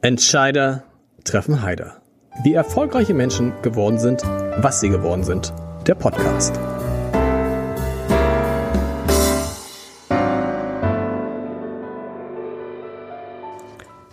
Entscheider 0.00 0.84
treffen 1.24 1.60
Heider. 1.60 2.00
Wie 2.44 2.54
erfolgreiche 2.54 3.14
Menschen 3.14 3.52
geworden 3.62 3.98
sind, 3.98 4.22
was 4.22 4.78
sie 4.78 4.90
geworden 4.90 5.24
sind. 5.24 5.52
Der 5.88 5.96
Podcast. 5.96 6.56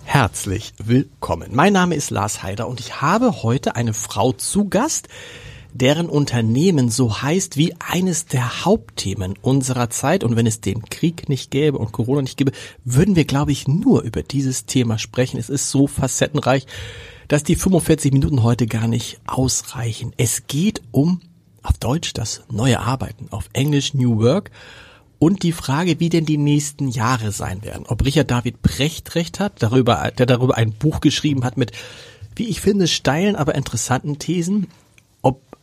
Herzlich 0.06 0.74
willkommen. 0.84 1.52
Mein 1.54 1.74
Name 1.74 1.94
ist 1.94 2.10
Lars 2.10 2.42
Heider 2.42 2.68
und 2.68 2.80
ich 2.80 3.04
habe 3.04 3.44
heute 3.44 3.76
eine 3.76 3.94
Frau 3.94 4.32
zu 4.32 4.68
Gast, 4.68 5.08
deren 5.76 6.08
Unternehmen 6.08 6.90
so 6.90 7.22
heißt 7.22 7.58
wie 7.58 7.76
eines 7.80 8.26
der 8.28 8.64
Hauptthemen 8.64 9.36
unserer 9.42 9.90
Zeit. 9.90 10.24
Und 10.24 10.38
wenn 10.38 10.48
es 10.48 10.62
den 10.62 10.86
Krieg 10.86 11.28
nicht 11.28 11.52
gäbe 11.52 11.78
und 11.78 11.92
Corona 11.92 12.22
nicht 12.22 12.38
gäbe, 12.38 12.54
würden 12.86 13.18
wir, 13.18 13.26
glaube 13.26 13.52
ich, 13.52 13.68
nur 13.68 14.04
über 14.04 14.24
dieses 14.24 14.66
Thema 14.66 14.98
sprechen. 14.98 15.38
Es 15.38 15.50
ist 15.50 15.70
so 15.70 15.88
facettenreich, 15.88 16.66
dass 17.28 17.44
die 17.44 17.58
45 17.58 18.14
Minuten 18.14 18.42
heute 18.42 18.68
gar 18.68 18.88
nicht 18.88 19.20
ausreichen. 19.28 20.14
Es 20.16 20.48
geht 20.48 20.82
um, 20.92 21.20
auf 21.62 21.78
Deutsch, 21.78 22.14
das 22.14 22.44
neue 22.50 22.80
Arbeiten, 22.80 23.28
auf 23.32 23.50
Englisch 23.52 23.94
New 23.94 24.20
Work 24.20 24.52
und 25.20 25.44
die 25.44 25.52
Frage, 25.52 26.00
wie 26.00 26.10
denn 26.10 26.26
die 26.26 26.38
nächsten 26.38 26.88
Jahre 26.88 27.34
sein 27.34 27.64
werden. 27.64 27.86
Ob 27.88 28.06
Richard 28.06 28.32
David 28.32 28.62
Brecht 28.62 29.16
recht 29.16 29.42
hat, 29.42 29.62
darüber, 29.62 30.10
der 30.18 30.26
darüber 30.26 30.56
ein 30.56 30.72
Buch 30.72 31.02
geschrieben 31.02 31.44
hat 31.44 31.58
mit, 31.58 31.74
wie 32.38 32.48
ich 32.48 32.62
finde, 32.62 32.88
steilen, 32.88 33.36
aber 33.36 33.56
interessanten 33.56 34.20
Thesen 34.20 34.68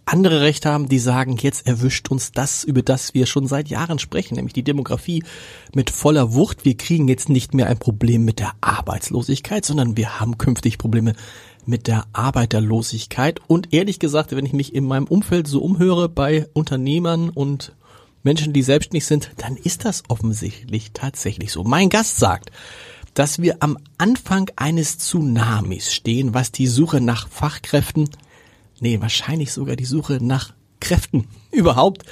andere 0.05 0.41
Recht 0.41 0.67
haben, 0.67 0.89
die 0.89 0.99
sagen, 0.99 1.37
jetzt 1.41 1.67
erwischt 1.67 2.11
uns 2.11 2.33
das, 2.33 2.65
über 2.65 2.83
das 2.83 3.15
wir 3.15 3.27
schon 3.27 3.47
seit 3.47 3.69
Jahren 3.69 3.99
sprechen, 3.99 4.35
nämlich 4.35 4.53
die 4.53 4.65
Demografie 4.65 5.23
mit 5.75 5.91
voller 5.91 6.35
Wucht. 6.35 6.65
Wir 6.65 6.77
kriegen 6.77 7.09
jetzt 7.09 7.29
nicht 7.29 7.55
mehr 7.55 7.67
ein 7.67 7.79
Problem 7.79 8.25
mit 8.25 8.39
der 8.39 8.53
Arbeitslosigkeit, 8.61 9.65
sondern 9.65 9.97
wir 9.97 10.21
haben 10.21 10.39
künftig 10.39 10.79
Probleme 10.79 11.15
mit 11.67 11.87
der 11.87 12.05
Arbeiterlosigkeit. 12.13 13.41
Und 13.47 13.73
ehrlich 13.73 13.99
gesagt, 13.99 14.35
wenn 14.35 14.47
ich 14.47 14.53
mich 14.53 14.75
in 14.75 14.85
meinem 14.85 15.07
Umfeld 15.07 15.47
so 15.47 15.61
umhöre 15.61 16.09
bei 16.09 16.49
Unternehmern 16.53 17.31
und 17.31 17.73
Menschen, 18.23 18.53
die 18.53 18.63
selbstständig 18.63 19.07
sind, 19.07 19.31
dann 19.39 19.57
ist 19.57 19.85
das 19.85 20.03
offensichtlich 20.09 20.93
tatsächlich 20.93 21.53
so. 21.53 21.65
Mein 21.65 21.89
Gast 21.89 22.19
sagt, 22.19 22.51
dass 23.15 23.41
wir 23.41 23.57
am 23.61 23.79
Anfang 23.99 24.51
eines 24.57 24.99
Tsunamis 24.99 25.93
stehen, 25.93 26.35
was 26.35 26.51
die 26.53 26.67
Suche 26.67 27.01
nach 27.01 27.29
Fachkräften 27.29 28.09
nee, 28.83 29.01
wahrscheinlich 29.01 29.53
sogar 29.53 29.77
die 29.77 29.85
Suche 29.85 30.19
nach 30.21 30.53
Kräften 30.81 31.29
überhaupt 31.51 32.03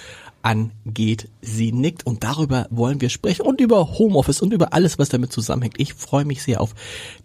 angeht. 0.42 1.28
Sie 1.42 1.72
nickt 1.72 2.06
und 2.06 2.24
darüber 2.24 2.66
wollen 2.70 3.00
wir 3.00 3.10
sprechen 3.10 3.42
und 3.42 3.60
über 3.60 3.98
Homeoffice 3.98 4.40
und 4.40 4.54
über 4.54 4.72
alles, 4.72 4.98
was 4.98 5.10
damit 5.10 5.32
zusammenhängt. 5.32 5.78
Ich 5.78 5.92
freue 5.92 6.24
mich 6.24 6.42
sehr 6.42 6.62
auf 6.62 6.74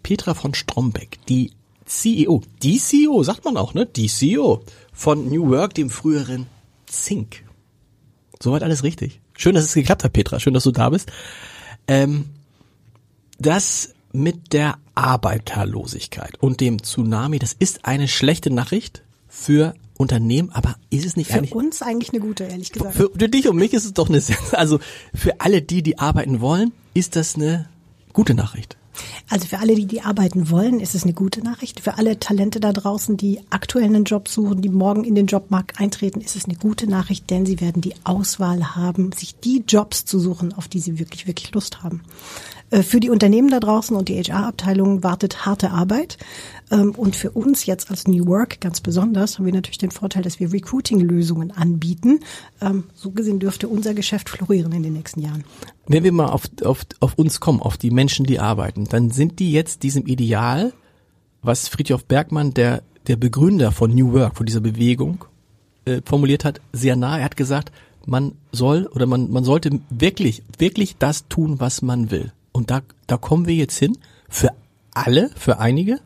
Petra 0.02 0.34
von 0.34 0.52
Strombeck, 0.52 1.18
die 1.26 1.52
CEO, 1.86 2.42
die 2.62 2.78
CEO, 2.78 3.22
sagt 3.22 3.44
man 3.44 3.56
auch, 3.56 3.72
ne? 3.72 3.86
Die 3.86 4.08
CEO 4.08 4.62
von 4.92 5.30
New 5.30 5.48
Work, 5.50 5.74
dem 5.74 5.88
früheren 5.88 6.46
Zink. 6.86 7.44
Soweit 8.42 8.64
alles 8.64 8.82
richtig. 8.82 9.20
Schön, 9.38 9.54
dass 9.54 9.64
es 9.64 9.74
geklappt 9.74 10.02
hat, 10.02 10.12
Petra. 10.12 10.40
Schön, 10.40 10.52
dass 10.52 10.64
du 10.64 10.72
da 10.72 10.90
bist. 10.90 11.10
Ähm, 11.86 12.26
das 13.38 13.94
mit 14.12 14.52
der 14.52 14.78
Arbeiterlosigkeit 14.94 16.42
und 16.42 16.60
dem 16.60 16.82
Tsunami, 16.82 17.38
das 17.38 17.52
ist 17.52 17.84
eine 17.84 18.08
schlechte 18.08 18.50
Nachricht 18.50 19.02
für 19.36 19.74
Unternehmen, 19.98 20.50
aber 20.52 20.76
ist 20.90 21.06
es 21.06 21.16
nicht 21.16 21.28
für 21.28 21.38
eigentlich 21.38 21.50
für 21.50 21.58
uns 21.58 21.82
eigentlich 21.82 22.10
eine 22.10 22.20
gute, 22.20 22.44
ehrlich 22.44 22.72
gesagt. 22.72 22.94
Für, 22.94 23.10
für 23.10 23.28
dich 23.28 23.48
und 23.48 23.56
mich 23.56 23.72
ist 23.72 23.84
es 23.84 23.94
doch 23.94 24.08
eine 24.08 24.22
also 24.52 24.80
für 25.14 25.40
alle 25.40 25.62
die, 25.62 25.82
die 25.82 25.98
arbeiten 25.98 26.40
wollen, 26.40 26.72
ist 26.94 27.16
das 27.16 27.36
eine 27.36 27.68
gute 28.12 28.34
Nachricht. 28.34 28.76
Also 29.28 29.46
für 29.46 29.58
alle, 29.58 29.74
die, 29.74 29.86
die 29.86 30.00
arbeiten 30.00 30.50
wollen, 30.50 30.80
ist 30.80 30.94
es 30.94 31.04
eine 31.04 31.12
gute 31.12 31.42
Nachricht. 31.42 31.80
Für 31.80 31.98
alle 31.98 32.18
Talente 32.18 32.60
da 32.60 32.72
draußen, 32.72 33.18
die 33.18 33.40
aktuell 33.50 33.84
einen 33.84 34.04
Job 34.04 34.26
suchen, 34.28 34.62
die 34.62 34.70
morgen 34.70 35.04
in 35.04 35.14
den 35.14 35.26
Jobmarkt 35.26 35.78
eintreten, 35.78 36.22
ist 36.22 36.34
es 36.34 36.46
eine 36.46 36.54
gute 36.54 36.88
Nachricht, 36.88 37.28
denn 37.28 37.44
sie 37.44 37.60
werden 37.60 37.82
die 37.82 37.94
Auswahl 38.04 38.74
haben, 38.74 39.12
sich 39.12 39.38
die 39.38 39.64
Jobs 39.68 40.06
zu 40.06 40.18
suchen, 40.18 40.54
auf 40.54 40.68
die 40.68 40.80
sie 40.80 40.98
wirklich, 40.98 41.26
wirklich 41.26 41.52
Lust 41.52 41.82
haben. 41.82 42.02
Äh, 42.70 42.82
für 42.82 43.00
die 43.00 43.10
Unternehmen 43.10 43.48
da 43.48 43.60
draußen 43.60 43.96
und 43.96 44.08
die 44.08 44.18
HR-Abteilung 44.20 45.02
wartet 45.02 45.46
harte 45.46 45.70
Arbeit. 45.70 46.18
Ähm, 46.70 46.92
und 46.96 47.14
für 47.14 47.30
uns 47.30 47.66
jetzt 47.66 47.90
als 47.90 48.08
New 48.08 48.26
Work 48.26 48.60
ganz 48.60 48.80
besonders 48.80 49.38
haben 49.38 49.46
wir 49.46 49.52
natürlich 49.52 49.78
den 49.78 49.90
Vorteil, 49.90 50.22
dass 50.22 50.40
wir 50.40 50.52
Recruiting-Lösungen 50.52 51.52
anbieten. 51.52 52.20
Ähm, 52.60 52.84
so 52.94 53.10
gesehen 53.10 53.38
dürfte 53.38 53.68
unser 53.68 53.94
Geschäft 53.94 54.28
florieren 54.28 54.72
in 54.72 54.82
den 54.82 54.94
nächsten 54.94 55.20
Jahren. 55.20 55.44
Wenn 55.86 56.04
wir 56.04 56.12
mal 56.12 56.26
auf, 56.26 56.44
auf, 56.64 56.84
auf 57.00 57.14
uns 57.14 57.40
kommen, 57.40 57.62
auf 57.62 57.76
die 57.76 57.90
Menschen, 57.90 58.26
die 58.26 58.40
arbeiten, 58.40 58.84
dann 58.84 59.10
sind 59.10 59.38
die 59.38 59.52
jetzt 59.52 59.82
diesem 59.82 60.06
Ideal, 60.06 60.72
was 61.42 61.68
Friedhof 61.68 62.04
Bergmann, 62.04 62.54
der, 62.54 62.82
der 63.06 63.16
Begründer 63.16 63.70
von 63.70 63.94
New 63.94 64.12
Work, 64.12 64.36
von 64.36 64.46
dieser 64.46 64.60
Bewegung, 64.60 65.24
äh, 65.84 66.00
formuliert 66.04 66.44
hat, 66.44 66.60
sehr 66.72 66.96
nah. 66.96 67.18
Er 67.18 67.24
hat 67.24 67.36
gesagt, 67.36 67.70
man 68.06 68.32
soll 68.50 68.86
oder 68.86 69.06
man, 69.06 69.30
man 69.30 69.44
sollte 69.44 69.80
wirklich, 69.90 70.42
wirklich 70.58 70.96
das 70.98 71.28
tun, 71.28 71.60
was 71.60 71.82
man 71.82 72.10
will. 72.10 72.32
Und 72.56 72.70
da, 72.70 72.80
da 73.06 73.18
kommen 73.18 73.46
wir 73.46 73.54
jetzt 73.54 73.76
hin. 73.76 73.98
Für 74.30 74.48
alle, 74.94 75.28
für 75.36 75.58
einige? 75.58 76.00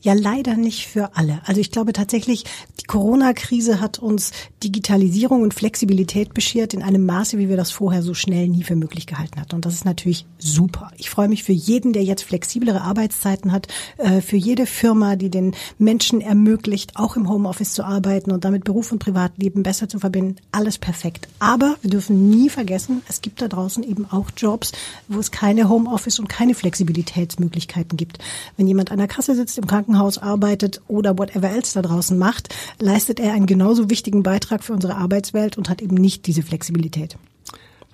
Ja, 0.00 0.12
leider 0.12 0.56
nicht 0.56 0.86
für 0.86 1.16
alle. 1.16 1.40
Also 1.44 1.60
ich 1.60 1.72
glaube 1.72 1.92
tatsächlich, 1.92 2.44
die 2.80 2.84
Corona-Krise 2.84 3.80
hat 3.80 3.98
uns 3.98 4.30
Digitalisierung 4.62 5.42
und 5.42 5.54
Flexibilität 5.54 6.34
beschert 6.34 6.72
in 6.72 6.82
einem 6.82 7.04
Maße, 7.04 7.36
wie 7.38 7.48
wir 7.48 7.56
das 7.56 7.72
vorher 7.72 8.02
so 8.02 8.14
schnell 8.14 8.48
nie 8.48 8.62
für 8.62 8.76
möglich 8.76 9.06
gehalten 9.06 9.40
hatten. 9.40 9.56
Und 9.56 9.66
das 9.66 9.74
ist 9.74 9.84
natürlich 9.84 10.24
super. 10.38 10.92
Ich 10.96 11.10
freue 11.10 11.28
mich 11.28 11.42
für 11.42 11.52
jeden, 11.52 11.92
der 11.92 12.04
jetzt 12.04 12.22
flexiblere 12.22 12.80
Arbeitszeiten 12.80 13.50
hat, 13.50 13.66
äh, 13.96 14.20
für 14.20 14.36
jede 14.36 14.66
Firma, 14.66 15.16
die 15.16 15.30
den 15.30 15.54
Menschen 15.78 16.20
ermöglicht, 16.20 16.92
auch 16.94 17.16
im 17.16 17.28
Homeoffice 17.28 17.74
zu 17.74 17.84
arbeiten 17.84 18.30
und 18.30 18.44
damit 18.44 18.64
Beruf 18.64 18.92
und 18.92 19.00
Privatleben 19.00 19.64
besser 19.64 19.88
zu 19.88 19.98
verbinden. 19.98 20.36
Alles 20.52 20.78
perfekt. 20.78 21.28
Aber 21.40 21.76
wir 21.82 21.90
dürfen 21.90 22.30
nie 22.30 22.50
vergessen, 22.50 23.02
es 23.08 23.20
gibt 23.20 23.42
da 23.42 23.48
draußen 23.48 23.82
eben 23.82 24.06
auch 24.10 24.30
Jobs, 24.36 24.72
wo 25.08 25.18
es 25.18 25.32
keine 25.32 25.68
Homeoffice 25.68 26.20
und 26.20 26.28
keine 26.28 26.54
Flexibilitätsmöglichkeiten 26.54 27.96
gibt. 27.96 28.18
Wenn 28.56 28.68
jemand 28.68 28.92
an 28.92 28.98
der 28.98 29.08
Kasse 29.08 29.34
sitzt 29.34 29.58
im 29.58 29.66
Krankenhaus 29.66 29.87
arbeitet 29.94 30.80
oder 30.88 31.18
whatever 31.18 31.50
else 31.50 31.74
da 31.74 31.82
draußen 31.82 32.18
macht, 32.18 32.54
leistet 32.80 33.20
er 33.20 33.32
einen 33.32 33.46
genauso 33.46 33.90
wichtigen 33.90 34.22
Beitrag 34.22 34.64
für 34.64 34.72
unsere 34.72 34.96
Arbeitswelt 34.96 35.58
und 35.58 35.68
hat 35.68 35.82
eben 35.82 35.96
nicht 35.96 36.26
diese 36.26 36.42
Flexibilität. 36.42 37.16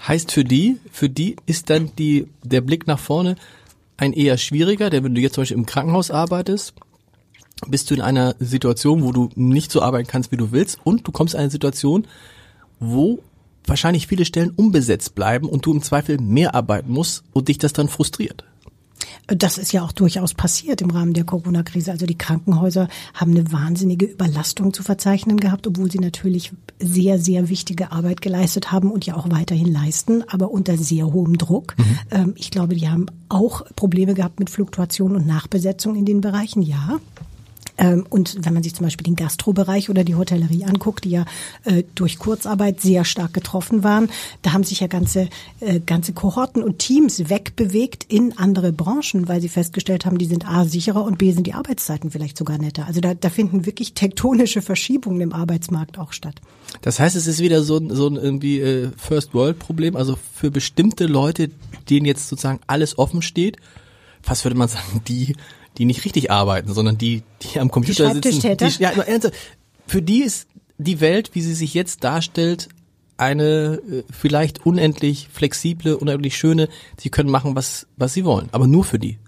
Heißt 0.07 0.33
für 0.33 0.45
die, 0.45 0.79
für 0.91 1.09
die 1.09 1.37
ist 1.47 1.71
dann 1.71 1.91
die, 1.99 2.27
der 2.43 2.61
Blick 2.61 2.87
nach 2.87 2.99
vorne 2.99 3.37
ein 3.97 4.13
eher 4.13 4.39
schwieriger, 4.39 4.91
denn 4.91 5.05
wenn 5.05 5.15
du 5.15 5.21
jetzt 5.21 5.35
zum 5.35 5.43
Beispiel 5.43 5.57
im 5.57 5.67
Krankenhaus 5.67 6.11
arbeitest, 6.11 6.75
bist 7.69 7.91
du 7.91 7.95
in 7.95 8.01
einer 8.01 8.35
Situation, 8.41 9.05
wo 9.05 9.13
du 9.13 9.31
nicht 9.37 9.71
so 9.71 9.81
arbeiten 9.81 10.09
kannst, 10.09 10.33
wie 10.33 10.37
du 10.37 10.53
willst 10.53 10.79
und 10.85 11.07
du 11.07 11.13
kommst 11.13 11.35
in 11.35 11.41
eine 11.41 11.51
Situation, 11.51 12.07
wo 12.81 13.21
wahrscheinlich 13.67 14.07
viele 14.07 14.25
Stellen 14.25 14.51
unbesetzt 14.51 15.15
bleiben 15.15 15.49
und 15.49 15.65
du 15.65 15.73
im 15.73 15.83
Zweifel 15.83 16.21
mehr 16.21 16.55
arbeiten 16.55 16.93
musst 16.93 17.25
und 17.33 17.49
dich 17.49 17.59
das 17.59 17.73
dann 17.73 17.89
frustriert. 17.89 18.45
Das 19.27 19.57
ist 19.57 19.73
ja 19.73 19.83
auch 19.83 19.93
durchaus 19.93 20.35
passiert 20.35 20.83
im 20.83 20.91
Rahmen 20.91 21.15
der 21.15 21.25
Corona-Krise. 21.25 21.91
Also 21.91 22.05
die 22.05 22.19
Krankenhäuser 22.19 22.89
haben 23.15 23.31
eine 23.31 23.51
wahnsinnige 23.53 24.05
Überlastung 24.07 24.75
zu 24.75 24.83
verzeichnen 24.83 25.39
gehabt, 25.39 25.67
obwohl 25.67 25.91
sie 25.91 25.99
natürlich 25.99 26.53
sehr, 26.79 27.19
sehr 27.19 27.49
wichtige 27.49 27.93
Arbeit 27.93 28.21
geleistet 28.21 28.71
haben 28.71 28.91
und 28.91 29.07
ja 29.07 29.17
auch 29.17 29.31
weiterhin 29.31 29.73
leisten, 29.73 30.25
aber 30.29 30.51
unter 30.51 30.77
sehr 30.77 31.13
hohem 31.13 31.39
Druck. 31.39 31.75
Mhm. 31.79 31.99
Ähm, 32.11 32.35
ich 32.37 32.51
glaube, 32.51 32.75
die 32.75 32.89
haben 32.89 33.07
auch 33.29 33.65
Probleme 33.77 34.15
gehabt 34.15 34.41
mit 34.41 34.51
Fluktuation 34.51 35.17
und 35.17 35.27
Nachbesetzung 35.27 35.97
in 35.97 36.05
den 36.05 36.21
Bereichen, 36.21 36.63
ja. 36.63 37.01
Ähm, 37.77 38.07
und 38.09 38.45
wenn 38.45 38.55
man 38.55 38.63
sich 38.63 38.75
zum 38.75 38.87
Beispiel 38.87 39.05
den 39.05 39.17
Gastrobereich 39.17 39.91
oder 39.91 40.05
die 40.05 40.15
Hotellerie 40.15 40.65
anguckt, 40.65 41.05
die 41.05 41.11
ja 41.11 41.25
äh, 41.65 41.83
durch 41.95 42.19
Kurzarbeit 42.19 42.81
sehr 42.81 43.05
stark 43.05 43.35
getroffen 43.35 43.83
waren, 43.83 44.09
da 44.43 44.53
haben 44.53 44.65
sich 44.65 44.81
ja 44.81 44.87
ganze, 44.87 45.29
äh, 45.61 45.81
ganze 45.81 46.13
Kohorten 46.13 46.63
und 46.63 46.79
Teams 46.79 47.29
wegbewegt 47.29 48.07
in 48.09 48.39
andere 48.39 48.73
Branchen, 48.73 49.29
weil 49.29 49.41
sie 49.41 49.49
festgestellt 49.49 50.07
haben, 50.07 50.19
die 50.19 50.27
sind 50.27 50.49
A 50.49 50.65
sicherer 50.65 51.05
und 51.05 51.19
B 51.19 51.33
sind 51.33 51.47
die 51.47 51.55
Arbeitszeiten 51.55 52.11
vielleicht 52.11 52.39
sogar 52.39 52.59
netter. 52.59 52.87
Also 52.87 53.01
da, 53.01 53.15
da 53.15 53.31
finden 53.31 53.67
wirklich 53.67 53.95
tektonische 53.95 54.63
Verschiebungen 54.63 55.21
im 55.21 55.33
Arbeitsmarkt 55.33 55.99
auch 55.99 56.13
statt. 56.13 56.41
Das 56.83 57.01
heißt, 57.01 57.17
es 57.17 57.27
ist 57.27 57.41
wieder 57.41 57.63
so 57.63 57.79
ein, 57.79 57.95
so 57.95 58.09
ein 58.09 58.17
irgendwie 58.17 58.61
äh, 58.61 58.91
First 58.97 59.35
World 59.35 59.59
Problem, 59.59 59.97
also 59.97 60.17
für 60.35 60.51
bestimmte 60.51 61.07
Leute, 61.07 61.51
denen 61.91 62.07
jetzt 62.07 62.29
sozusagen 62.29 62.61
alles 62.67 62.99
offen 62.99 63.23
steht, 63.23 63.57
fast 64.23 64.45
würde 64.45 64.57
man 64.57 64.69
sagen, 64.69 65.03
die 65.07 65.35
die 65.79 65.85
nicht 65.85 66.05
richtig 66.05 66.31
arbeiten, 66.31 66.73
sondern 66.73 66.99
die, 66.99 67.23
die 67.43 67.61
am 67.61 67.71
Computer 67.71 68.15
die 68.15 68.31
sitzen. 68.31 68.57
Die, 68.57 68.83
ja, 68.83 68.93
für 69.87 70.03
die 70.03 70.23
ist 70.23 70.49
die 70.79 71.01
Welt, 71.01 71.31
wie 71.35 71.43
sie 71.43 71.55
sich 71.55 71.75
jetzt 71.75 72.05
darstellt, 72.05 72.69
eine 73.17 73.81
äh, 73.89 74.03
vielleicht 74.11 74.67
unendlich 74.67 75.29
flexible, 75.33 75.95
unendlich 75.95 76.37
schöne. 76.37 76.69
Sie 76.99 77.11
können 77.11 77.31
machen, 77.31 77.55
was, 77.55 77.87
was 77.97 78.13
sie 78.13 78.25
wollen, 78.25 78.49
aber 78.53 78.67
nur 78.67 78.85
für 78.85 78.99
die. 78.99 79.19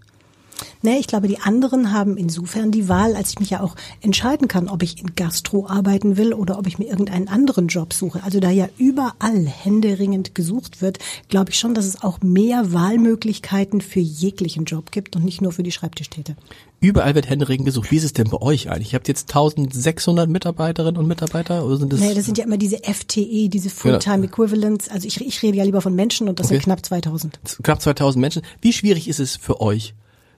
Nee, 0.83 0.99
ich 0.99 1.07
glaube, 1.07 1.29
die 1.29 1.39
anderen 1.39 1.93
haben 1.93 2.17
insofern 2.17 2.71
die 2.71 2.89
Wahl, 2.89 3.17
als 3.17 3.31
ich 3.31 3.41
mich 3.41 3.51
ja 3.51 3.61
auch 3.61 3.77
entscheiden 4.01 4.49
kann, 4.49 4.69
ob 4.69 4.83
ich 4.83 5.01
in 5.01 5.15
Gastro 5.15 5.67
arbeiten 5.67 6.17
will 6.17 6.33
oder 6.33 6.59
ob 6.59 6.67
ich 6.67 6.79
mir 6.79 6.87
irgendeinen 6.87 7.29
anderen 7.29 7.69
Job 7.69 7.93
suche. 7.93 8.23
Also 8.23 8.41
da 8.41 8.51
ja 8.51 8.69
überall 8.79 9.47
händeringend 9.47 10.35
gesucht 10.35 10.83
wird, 10.83 10.99
glaube 11.29 11.51
ich 11.51 11.59
schon, 11.59 11.75
dass 11.75 11.87
es 11.87 12.03
auch 12.03 12.21
mehr 12.23 12.73
Wahlmöglichkeiten 12.73 13.81
für 13.81 14.01
jeglichen 14.01 14.65
Job 14.65 14.93
gibt 14.93 15.17
und 15.17 15.25
nicht 15.25 15.43
nur 15.43 15.53
für 15.53 15.63
die 15.63 15.73
Schreibtischtäter. 15.73 16.37
Überall 16.81 17.15
wird 17.15 17.29
händeringend 17.29 17.65
gesucht. 17.65 17.91
Wie 17.91 17.97
ist 17.97 18.05
es 18.05 18.13
denn 18.13 18.29
bei 18.29 18.41
euch 18.41 18.71
eigentlich? 18.71 18.93
Ihr 18.93 18.99
habt 18.99 19.09
jetzt 19.09 19.31
1600 19.31 20.29
Mitarbeiterinnen 20.29 20.99
und 20.99 21.09
Mitarbeiter 21.09 21.65
oder 21.65 21.79
sind 21.79 21.93
das? 21.93 22.01
Nee, 22.01 22.15
das 22.15 22.27
sind 22.27 22.37
ja 22.37 22.45
immer 22.45 22.59
diese 22.59 22.79
FTE, 22.79 23.49
diese 23.49 23.71
Fulltime 23.71 24.29
genau. 24.29 24.29
Equivalents. 24.29 24.89
Also 24.91 25.09
ich, 25.09 25.21
ich 25.21 25.43
rede 25.43 25.57
ja 25.57 25.65
lieber 25.65 25.81
von 25.81 25.95
Menschen 25.95 26.29
und 26.29 26.39
das 26.39 26.47
okay. 26.47 26.57
sind 26.57 26.65
knapp 26.65 26.85
2000. 26.85 27.41
Knapp 27.63 27.81
2000 27.81 28.21
Menschen. 28.21 28.43
Wie 28.61 28.73
schwierig 28.73 29.09
ist 29.09 29.21
es 29.21 29.37
für 29.37 29.61
euch? 29.61 29.95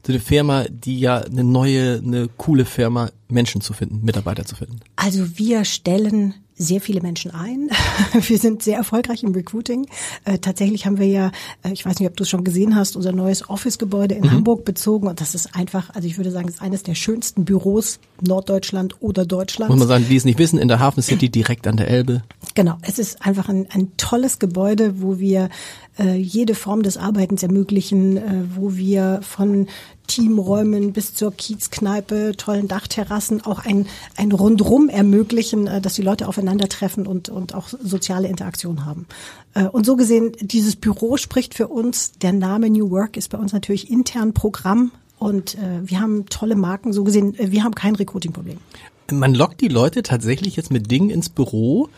So 0.07 0.13
eine 0.13 0.21
Firma, 0.21 0.65
die 0.69 1.01
ja 1.01 1.19
eine 1.19 1.45
neue, 1.45 1.99
eine 2.05 2.29
coole 2.37 2.65
Firma, 2.65 3.11
Menschen 3.29 3.61
zu 3.61 3.73
finden, 3.73 4.05
Mitarbeiter 4.05 4.45
zu 4.45 4.57
finden? 4.57 4.81
Also 4.97 5.39
wir 5.39 5.65
stellen 5.65 6.35
sehr 6.59 6.81
viele 6.81 7.01
Menschen 7.01 7.31
ein. 7.31 7.71
Wir 8.13 8.39
sind 8.39 8.63
sehr 8.63 8.77
erfolgreich 8.77 9.23
im 9.23 9.33
Recruiting. 9.33 9.87
Äh, 10.25 10.39
tatsächlich 10.39 10.87
haben 10.87 10.99
wir 10.99 11.07
ja, 11.07 11.31
äh, 11.63 11.73
ich 11.73 11.87
weiß 11.87 12.01
nicht, 12.01 12.09
ob 12.09 12.17
du 12.17 12.25
es 12.25 12.29
schon 12.29 12.45
gesehen 12.45 12.75
hast, 12.75 12.97
unser 12.97 13.13
neues 13.13 13.49
Office-Gebäude 13.49 14.17
in 14.17 14.25
mhm. 14.25 14.33
Hamburg 14.33 14.65
bezogen. 14.65 15.07
Und 15.07 15.21
das 15.21 15.35
ist 15.35 15.55
einfach, 15.55 15.95
also 15.95 16.07
ich 16.07 16.17
würde 16.17 16.31
sagen, 16.31 16.49
ist 16.49 16.61
eines 16.61 16.83
der 16.83 16.95
schönsten 16.95 17.45
Büros 17.45 18.01
Norddeutschland 18.21 19.01
oder 19.01 19.25
Deutschland. 19.25 19.71
Muss 19.71 19.79
man 19.79 19.89
sagen, 19.89 20.07
die 20.09 20.17
es 20.17 20.25
nicht 20.25 20.39
wissen, 20.39 20.59
in 20.59 20.69
der 20.69 20.81
Hafen 20.81 21.03
City 21.03 21.29
direkt 21.29 21.67
an 21.67 21.77
der 21.77 21.89
Elbe. 21.89 22.23
Genau, 22.55 22.77
es 22.83 22.99
ist 22.99 23.25
einfach 23.25 23.49
ein, 23.49 23.69
ein 23.71 23.93
tolles 23.97 24.41
Gebäude, 24.41 25.01
wo 25.01 25.21
wir 25.21 25.49
äh, 25.99 26.17
jede 26.17 26.57
Form 26.57 26.83
des 26.83 26.97
Arbeitens 26.97 27.43
ermöglichen, 27.43 28.21
wo 28.57 28.75
wir 28.75 29.21
von 29.23 29.69
Teamräumen 30.09 30.93
bis 30.93 31.15
zur 31.15 31.33
Kiezkneipe, 31.33 32.33
tollen 32.37 32.67
Dachterrassen 32.67 33.45
auch 33.45 33.65
ein, 33.65 33.87
ein 34.17 34.33
Rundrum 34.33 34.89
ermöglichen, 34.89 35.69
äh, 35.69 35.81
dass 35.81 35.95
die 35.95 36.03
Leute 36.03 36.27
aufeinandertreffen 36.27 37.07
und, 37.07 37.29
und 37.29 37.55
auch 37.55 37.69
soziale 37.69 38.27
Interaktion 38.27 38.85
haben. 38.85 39.07
Äh, 39.55 39.67
und 39.67 39.87
so 39.87 39.95
gesehen, 39.95 40.33
dieses 40.41 40.75
Büro 40.75 41.17
spricht 41.17 41.55
für 41.55 41.69
uns. 41.69 42.13
Der 42.21 42.33
Name 42.33 42.69
New 42.71 42.91
Work 42.91 43.17
ist 43.17 43.31
bei 43.31 43.39
uns 43.39 43.53
natürlich 43.53 43.91
intern 43.91 44.35
Programm 44.35 44.91
und 45.19 45.55
äh, 45.55 45.81
wir 45.85 46.01
haben 46.01 46.27
tolle 46.27 46.57
Marken. 46.57 46.93
So 46.93 47.05
gesehen, 47.05 47.37
wir 47.39 47.63
haben 47.63 47.75
kein 47.75 47.95
Recruiting-Problem. 47.95 48.59
Man 49.11 49.35
lockt 49.35 49.61
die 49.61 49.69
Leute 49.69 50.03
tatsächlich 50.03 50.57
jetzt 50.57 50.71
mit 50.71 50.91
Dingen 50.91 51.11
ins 51.11 51.29
Büro, 51.29 51.89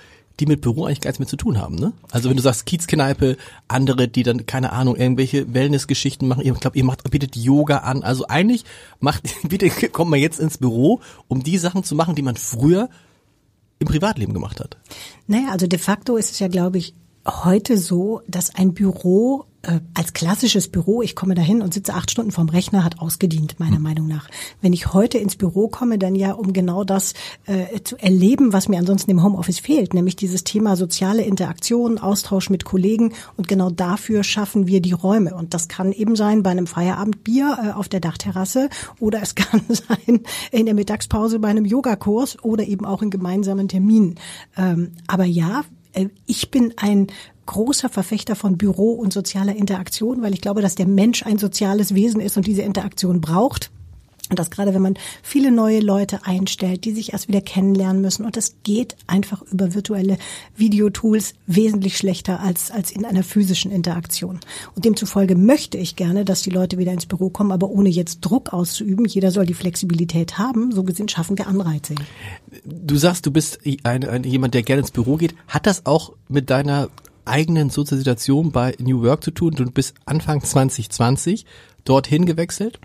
die 0.41 0.47
mit 0.47 0.63
Büro 0.63 0.87
eigentlich 0.87 1.01
gar 1.01 1.11
nichts 1.11 1.19
mehr 1.19 1.29
zu 1.29 1.37
tun 1.37 1.59
haben. 1.59 1.75
Ne? 1.75 1.93
Also 2.11 2.31
wenn 2.31 2.37
du 2.37 2.43
sagst 2.43 2.67
Kiezkneipe, 2.67 3.37
andere, 3.69 4.09
die 4.09 4.23
dann, 4.23 4.47
keine 4.47 4.73
Ahnung, 4.73 4.97
irgendwelche 4.97 5.53
Wellness-Geschichten 5.53 6.27
machen, 6.27 6.45
ich 6.45 6.53
glaube, 6.55 6.79
ihr 6.79 6.85
macht, 6.85 7.09
bietet 7.11 7.37
Yoga 7.37 7.79
an. 7.79 8.03
Also 8.03 8.27
eigentlich 8.27 8.65
macht, 8.99 9.23
bitte 9.49 9.71
kommt 9.91 10.11
man 10.11 10.19
jetzt 10.19 10.41
ins 10.41 10.59
Büro, 10.59 11.01
um 11.29 11.43
die 11.43 11.59
Sachen 11.59 11.85
zu 11.85 11.95
machen, 11.95 12.15
die 12.15 12.23
man 12.23 12.37
früher 12.37 12.89
im 13.79 13.87
Privatleben 13.87 14.35
gemacht 14.35 14.61
hat. 14.61 14.77
Naja, 15.27 15.49
also 15.51 15.67
de 15.67 15.79
facto 15.79 16.17
ist 16.17 16.33
es 16.33 16.39
ja, 16.39 16.49
glaube 16.49 16.79
ich, 16.79 16.95
heute 17.27 17.77
so, 17.79 18.23
dass 18.27 18.55
ein 18.55 18.75
Büro 18.75 19.45
äh, 19.63 19.81
als 19.95 20.15
klassisches 20.15 20.69
Büro, 20.69 21.03
ich 21.03 21.15
komme 21.15 21.35
dahin 21.35 21.61
und 21.61 21.75
sitze 21.75 21.93
acht 21.95 22.11
Stunden 22.11 22.31
vorm 22.31 22.49
Rechner, 22.49 22.83
hat 22.83 23.01
ausgedient, 23.01 23.61
meiner 23.61 23.77
mhm. 23.77 23.83
Meinung 23.83 24.09
nach. 24.09 24.29
Wenn 24.63 24.73
ich 24.73 24.95
heute 24.95 25.19
ins 25.19 25.37
Büro 25.37 25.69
komme, 25.69 25.99
dann 25.99 26.15
ja, 26.15 26.33
um 26.33 26.53
genau 26.53 26.85
das 26.85 27.13
äh, 27.47 27.81
zu 27.83 27.97
erleben, 27.97 28.53
was 28.53 28.69
mir 28.69 28.79
ansonsten 28.79 29.11
im 29.11 29.23
Homeoffice 29.23 29.59
fehlt, 29.59 29.93
nämlich 29.93 30.17
dieses 30.17 30.45
Thema 30.45 30.77
soziale 30.77 31.23
Interaktion, 31.23 31.99
Austausch 31.99 32.49
mit 32.49 32.65
Kollegen 32.65 33.13
und 33.37 33.49
genau 33.49 33.71
dafür 33.71 34.25
schaffen 34.25 34.67
wir 34.67 34.81
die 34.81 34.93
Räume. 34.93 35.35
Und 35.35 35.53
das 35.53 35.69
kann 35.69 35.93
eben 35.93 36.17
sein 36.17 36.43
bei 36.43 36.51
einem 36.51 36.67
Feierabendbier 36.67 37.59
äh, 37.63 37.71
auf 37.73 37.89
der 37.89 38.01
Dachterrasse 38.01 38.71
oder 38.99 39.21
es 39.21 39.35
kann 39.35 39.63
sein 39.69 40.21
in 40.51 40.67
der 40.67 40.75
Mittagspause 40.75 41.39
bei 41.39 41.49
einem 41.49 41.67
Yogakurs 41.67 42.43
oder 42.43 42.65
eben 42.65 42.87
auch 42.87 43.03
in 43.03 43.11
gemeinsamen 43.11 43.69
Terminen. 43.69 44.15
Ähm, 44.57 44.93
aber 45.07 45.25
ja, 45.25 45.65
äh, 45.93 46.09
ich 46.27 46.51
bin 46.51 46.75
ein 46.77 47.09
großer 47.51 47.89
Verfechter 47.89 48.37
von 48.37 48.57
Büro 48.57 48.93
und 48.93 49.13
sozialer 49.13 49.57
Interaktion, 49.57 50.23
weil 50.23 50.35
ich 50.35 50.41
glaube, 50.41 50.63
dass 50.63 50.77
der 50.77 50.87
Mensch 50.87 51.27
ein 51.27 51.37
soziales 51.37 51.97
Wesen 51.97 52.21
ist 52.21 52.37
und 52.37 52.47
diese 52.47 52.63
Interaktion 52.63 53.21
braucht. 53.21 53.73
Und 54.29 54.39
das 54.39 54.51
gerade, 54.51 54.73
wenn 54.73 54.83
man 54.83 54.95
viele 55.21 55.51
neue 55.51 55.81
Leute 55.81 56.25
einstellt, 56.25 56.85
die 56.85 56.93
sich 56.93 57.13
erst 57.13 57.27
wieder 57.27 57.41
kennenlernen 57.41 58.01
müssen. 58.01 58.25
Und 58.25 58.37
das 58.37 58.55
geht 58.63 58.95
einfach 59.09 59.43
über 59.51 59.75
virtuelle 59.75 60.17
Videotools 60.57 61.35
wesentlich 61.49 61.97
schlechter 61.97 62.39
als, 62.39 62.71
als 62.71 62.93
in 62.93 63.05
einer 63.05 63.25
physischen 63.25 63.73
Interaktion. 63.73 64.39
Und 64.77 64.85
demzufolge 64.85 65.35
möchte 65.35 65.77
ich 65.77 65.97
gerne, 65.97 66.25
dass 66.25 66.43
die 66.43 66.51
Leute 66.51 66.79
wieder 66.79 66.93
ins 66.93 67.07
Büro 67.07 67.31
kommen, 67.31 67.51
aber 67.51 67.69
ohne 67.69 67.89
jetzt 67.89 68.21
Druck 68.21 68.53
auszuüben. 68.53 69.07
Jeder 69.07 69.33
soll 69.33 69.47
die 69.47 69.55
Flexibilität 69.55 70.39
haben. 70.39 70.71
So 70.71 70.85
gesehen 70.85 71.09
schaffen 71.09 71.37
wir 71.37 71.49
Anreize. 71.49 71.97
Du 72.65 72.95
sagst, 72.95 73.27
du 73.27 73.33
bist 73.33 73.59
ein, 73.83 74.05
ein, 74.05 74.23
jemand, 74.23 74.55
der 74.55 74.63
gerne 74.63 74.83
ins 74.83 74.93
Büro 74.93 75.17
geht. 75.17 75.35
Hat 75.49 75.67
das 75.67 75.85
auch 75.87 76.13
mit 76.29 76.51
deiner 76.51 76.89
eigenen 77.31 77.71
Sozialisation 77.71 78.53
bei 78.53 78.75
New 78.79 79.03
Work 79.03 79.25
zu 79.25 79.31
tun. 79.31 79.55
Du 79.55 79.71
bist 79.71 79.95
Anfang 80.05 80.43
2020 80.43 81.47
dorthin 81.85 82.27
gewechselt 82.27 82.79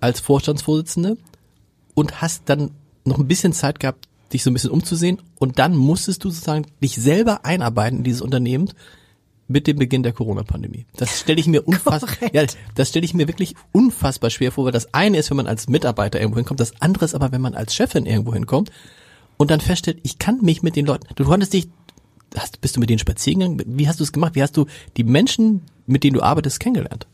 als 0.00 0.20
Vorstandsvorsitzende 0.20 1.16
und 1.94 2.20
hast 2.20 2.42
dann 2.46 2.72
noch 3.04 3.18
ein 3.18 3.28
bisschen 3.28 3.52
Zeit 3.52 3.80
gehabt, 3.80 4.08
dich 4.32 4.42
so 4.42 4.50
ein 4.50 4.54
bisschen 4.54 4.70
umzusehen 4.70 5.18
und 5.38 5.58
dann 5.58 5.76
musstest 5.76 6.24
du 6.24 6.30
sozusagen 6.30 6.66
dich 6.82 6.96
selber 6.96 7.44
einarbeiten 7.44 7.98
in 7.98 8.04
dieses 8.04 8.22
Unternehmen 8.22 8.70
mit 9.48 9.66
dem 9.66 9.78
Beginn 9.78 10.02
der 10.02 10.12
Corona-Pandemie. 10.12 10.86
Das 10.96 11.20
stelle 11.20 11.38
ich 11.38 11.46
mir 11.46 11.62
unfassbar, 11.66 12.32
ja, 12.32 12.44
das 12.74 12.88
stelle 12.88 13.04
ich 13.04 13.14
mir 13.14 13.28
wirklich 13.28 13.54
unfassbar 13.72 14.30
schwer 14.30 14.52
vor, 14.52 14.64
weil 14.64 14.72
das 14.72 14.94
eine 14.94 15.18
ist, 15.18 15.30
wenn 15.30 15.36
man 15.36 15.46
als 15.46 15.68
Mitarbeiter 15.68 16.20
irgendwo 16.20 16.38
hinkommt, 16.38 16.60
das 16.60 16.80
andere 16.80 17.04
ist 17.04 17.14
aber, 17.14 17.32
wenn 17.32 17.40
man 17.40 17.54
als 17.54 17.74
Chefin 17.74 18.06
irgendwo 18.06 18.32
hinkommt 18.32 18.70
und 19.36 19.50
dann 19.50 19.60
feststellt, 19.60 19.98
ich 20.02 20.18
kann 20.18 20.40
mich 20.40 20.62
mit 20.62 20.76
den 20.76 20.86
Leuten, 20.86 21.06
du 21.14 21.24
konntest 21.24 21.52
dich 21.52 21.68
hast, 22.36 22.60
bist 22.60 22.76
du 22.76 22.80
mit 22.80 22.90
denen 22.90 22.98
spazieren 22.98 23.40
gegangen? 23.40 23.78
Wie 23.78 23.88
hast 23.88 24.00
du 24.00 24.04
es 24.04 24.12
gemacht? 24.12 24.34
Wie 24.34 24.42
hast 24.42 24.56
du 24.56 24.66
die 24.96 25.04
Menschen, 25.04 25.62
mit 25.86 26.04
denen 26.04 26.14
du 26.14 26.22
arbeitest, 26.22 26.60
kennengelernt? 26.60 27.06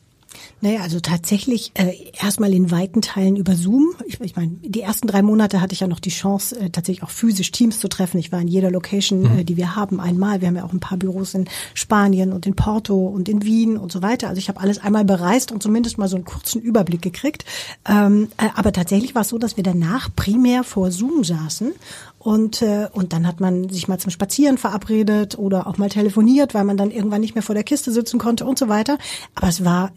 Naja, 0.61 0.81
also 0.81 0.99
tatsächlich 1.01 1.71
äh, 1.75 1.95
erstmal 2.21 2.53
in 2.53 2.71
weiten 2.71 3.01
Teilen 3.01 3.37
über 3.37 3.55
Zoom. 3.55 3.95
Ich, 4.07 4.21
ich 4.21 4.37
meine, 4.37 4.53
die 4.63 4.81
ersten 4.81 5.07
drei 5.07 5.23
Monate 5.23 5.61
hatte 5.61 5.73
ich 5.73 5.81
ja 5.81 5.87
noch 5.87 6.01
die 6.01 6.11
Chance, 6.11 6.59
äh, 6.59 6.71
tatsächlich 6.71 7.03
auch 7.05 7.11
physisch 7.11 7.51
Teams 7.53 7.79
zu 7.79 7.89
treffen. 7.89 8.19
Ich 8.19 8.33
war 8.33 8.41
in 8.41 8.49
jeder 8.49 8.71
Location, 8.71 9.21
mhm. 9.21 9.39
äh, 9.39 9.45
die 9.45 9.57
wir 9.57 9.77
haben, 9.77 10.01
einmal. 10.01 10.41
Wir 10.41 10.49
haben 10.49 10.57
ja 10.57 10.65
auch 10.65 10.73
ein 10.73 10.81
paar 10.81 10.99
Büros 10.99 11.35
in 11.35 11.49
Spanien 11.75 12.33
und 12.33 12.47
in 12.47 12.55
Porto 12.55 13.07
und 13.07 13.29
in 13.29 13.45
Wien 13.45 13.77
und 13.79 13.93
so 13.93 14.03
weiter. 14.03 14.29
Also 14.29 14.39
ich 14.39 14.49
habe 14.49 14.61
alles 14.61 14.79
einmal 14.79 15.05
bereist 15.05 15.53
und 15.53 15.63
zumindest 15.63 15.97
mal 15.97 16.09
so 16.09 16.17
einen 16.17 16.25
kurzen 16.25 16.61
Überblick 16.61 17.03
gekriegt. 17.03 17.45
Ähm, 17.89 18.29
äh, 18.37 18.49
aber 18.55 18.73
tatsächlich 18.73 19.15
war 19.15 19.23
es 19.23 19.29
so, 19.29 19.39
dass 19.39 19.57
wir 19.57 19.65
danach 19.65 20.09
primär 20.15 20.65
vor 20.65 20.91
Zoom 20.91 21.25
saßen 21.25 21.73
und, 22.19 22.63
äh, 22.63 22.89
und 22.93 23.13
dann 23.13 23.27
hat 23.27 23.41
man 23.41 23.69
sich 23.69 23.87
mal 23.87 23.99
zum 23.99 24.11
Spazieren 24.11 24.59
verabredet 24.59 25.39
oder 25.39 25.67
auch 25.67 25.79
mal 25.79 25.89
telefoniert, 25.89 26.53
weil 26.53 26.65
man 26.65 26.77
dann 26.77 26.91
irgendwann 26.91 27.21
nicht 27.21 27.35
mehr 27.35 27.43
vor 27.43 27.55
der 27.55 27.65
Kiste 27.65 27.93
sitzen 27.93 28.19
konnte 28.19 28.45
und 28.45 28.59
so 28.59 28.69
weiter. 28.69 28.99
Aber 29.35 29.49
es 29.49 29.65
war 29.65 29.93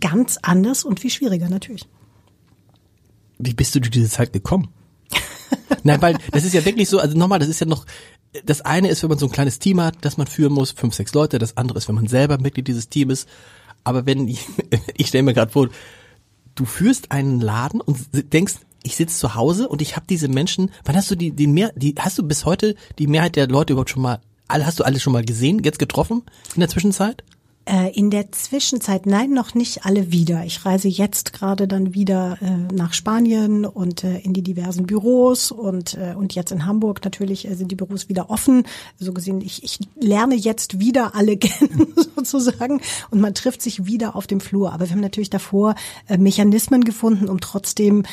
ganz 0.00 0.38
anders 0.42 0.84
und 0.84 1.00
viel 1.00 1.10
schwieriger 1.10 1.48
natürlich. 1.48 1.86
Wie 3.38 3.52
bist 3.52 3.74
du 3.74 3.80
durch 3.80 3.90
diese 3.90 4.08
Zeit 4.08 4.32
gekommen? 4.32 4.68
Nein, 5.82 6.00
weil 6.00 6.18
das 6.32 6.44
ist 6.44 6.54
ja 6.54 6.64
wirklich 6.64 6.88
so, 6.88 6.98
also 6.98 7.16
nochmal, 7.16 7.38
das 7.38 7.48
ist 7.48 7.60
ja 7.60 7.66
noch, 7.66 7.84
das 8.44 8.62
eine 8.62 8.88
ist, 8.88 9.02
wenn 9.02 9.10
man 9.10 9.18
so 9.18 9.26
ein 9.26 9.32
kleines 9.32 9.58
Team 9.58 9.80
hat, 9.80 9.96
das 10.00 10.16
man 10.16 10.26
führen 10.26 10.52
muss, 10.52 10.70
fünf, 10.70 10.94
sechs 10.94 11.12
Leute, 11.12 11.38
das 11.38 11.58
andere 11.58 11.78
ist, 11.78 11.88
wenn 11.88 11.94
man 11.94 12.06
selber 12.06 12.38
Mitglied 12.38 12.68
dieses 12.68 12.88
Teams 12.88 13.12
ist. 13.12 13.28
Aber 13.84 14.06
wenn, 14.06 14.28
ich, 14.28 14.46
ich 14.96 15.08
stelle 15.08 15.24
mir 15.24 15.34
gerade 15.34 15.52
vor, 15.52 15.68
du 16.54 16.64
führst 16.64 17.12
einen 17.12 17.40
Laden 17.40 17.82
und 17.82 17.98
denkst, 18.32 18.54
ich 18.86 18.96
sitze 18.96 19.18
zu 19.18 19.34
Hause 19.34 19.68
und 19.68 19.82
ich 19.82 19.96
habe 19.96 20.06
diese 20.08 20.28
Menschen, 20.28 20.70
wann 20.84 20.96
hast 20.96 21.10
du 21.10 21.16
die, 21.16 21.32
die 21.32 21.48
mehr, 21.48 21.72
die, 21.74 21.96
hast 21.98 22.18
du 22.18 22.22
bis 22.22 22.44
heute 22.44 22.76
die 22.98 23.08
Mehrheit 23.08 23.34
der 23.34 23.48
Leute 23.48 23.72
überhaupt 23.72 23.90
schon 23.90 24.02
mal, 24.02 24.20
alle, 24.48 24.64
hast 24.64 24.78
du 24.78 24.84
alle 24.84 25.00
schon 25.00 25.12
mal 25.12 25.24
gesehen, 25.24 25.62
jetzt 25.64 25.80
getroffen 25.80 26.22
in 26.54 26.60
der 26.60 26.68
Zwischenzeit? 26.68 27.24
Äh, 27.68 27.90
in 27.98 28.10
der 28.10 28.30
Zwischenzeit, 28.30 29.06
nein, 29.06 29.32
noch 29.32 29.54
nicht 29.54 29.84
alle 29.84 30.12
wieder. 30.12 30.44
Ich 30.44 30.64
reise 30.64 30.86
jetzt 30.86 31.32
gerade 31.32 31.66
dann 31.66 31.94
wieder 31.94 32.38
äh, 32.40 32.72
nach 32.72 32.92
Spanien 32.92 33.64
und 33.64 34.04
äh, 34.04 34.18
in 34.18 34.32
die 34.32 34.42
diversen 34.42 34.86
Büros 34.86 35.50
und, 35.50 35.98
und 36.16 36.34
jetzt 36.34 36.52
in 36.52 36.64
Hamburg 36.64 37.04
natürlich 37.04 37.48
sind 37.50 37.72
die 37.72 37.76
Büros 37.76 38.08
wieder 38.08 38.30
offen. 38.30 38.64
So 38.98 39.12
gesehen, 39.12 39.40
ich, 39.40 39.64
ich 39.64 39.80
lerne 40.00 40.36
jetzt 40.36 40.78
wieder 40.78 41.16
alle 41.16 41.36
kennen 41.36 41.92
sozusagen 42.16 42.80
und 43.10 43.20
man 43.20 43.34
trifft 43.34 43.62
sich 43.62 43.86
wieder 43.86 44.14
auf 44.14 44.28
dem 44.28 44.40
Flur. 44.40 44.72
Aber 44.72 44.84
wir 44.84 44.92
haben 44.92 45.00
natürlich 45.00 45.30
davor 45.30 45.74
Mechanismen 46.16 46.84
gefunden, 46.84 47.28
um 47.28 47.40
trotzdem 47.40 48.04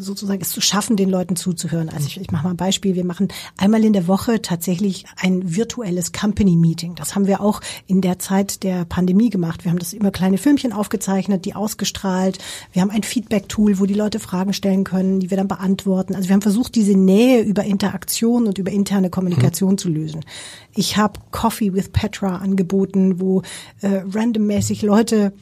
sozusagen 0.00 0.40
es 0.40 0.50
zu 0.50 0.60
schaffen, 0.60 0.96
den 0.96 1.08
Leuten 1.08 1.36
zuzuhören. 1.36 1.88
Also 1.88 2.06
ich, 2.06 2.20
ich 2.20 2.30
mache 2.30 2.44
mal 2.44 2.50
ein 2.50 2.56
Beispiel. 2.56 2.94
Wir 2.94 3.04
machen 3.04 3.28
einmal 3.56 3.84
in 3.84 3.92
der 3.92 4.06
Woche 4.06 4.42
tatsächlich 4.42 5.04
ein 5.16 5.56
virtuelles 5.56 6.12
Company 6.12 6.56
Meeting. 6.56 6.94
Das 6.94 7.14
haben 7.14 7.26
wir 7.26 7.40
auch 7.40 7.60
in 7.86 8.00
der 8.00 8.18
Zeit 8.18 8.62
der 8.62 8.84
Pandemie 8.92 9.30
gemacht. 9.30 9.64
Wir 9.64 9.70
haben 9.70 9.78
das 9.78 9.94
immer 9.94 10.10
kleine 10.10 10.36
Filmchen 10.36 10.74
aufgezeichnet, 10.74 11.46
die 11.46 11.54
ausgestrahlt. 11.54 12.36
Wir 12.72 12.82
haben 12.82 12.90
ein 12.90 13.02
Feedback-Tool, 13.02 13.78
wo 13.78 13.86
die 13.86 13.94
Leute 13.94 14.18
Fragen 14.18 14.52
stellen 14.52 14.84
können, 14.84 15.18
die 15.18 15.30
wir 15.30 15.38
dann 15.38 15.48
beantworten. 15.48 16.14
Also 16.14 16.28
wir 16.28 16.34
haben 16.34 16.42
versucht, 16.42 16.74
diese 16.74 16.92
Nähe 16.92 17.40
über 17.40 17.64
Interaktion 17.64 18.46
und 18.46 18.58
über 18.58 18.70
interne 18.70 19.08
Kommunikation 19.08 19.72
mhm. 19.72 19.78
zu 19.78 19.88
lösen. 19.88 20.20
Ich 20.74 20.98
habe 20.98 21.20
Coffee 21.30 21.72
with 21.72 21.88
Petra 21.88 22.36
angeboten, 22.36 23.18
wo 23.18 23.40
äh, 23.80 24.02
randommäßig 24.12 24.82
Leute 24.82 25.32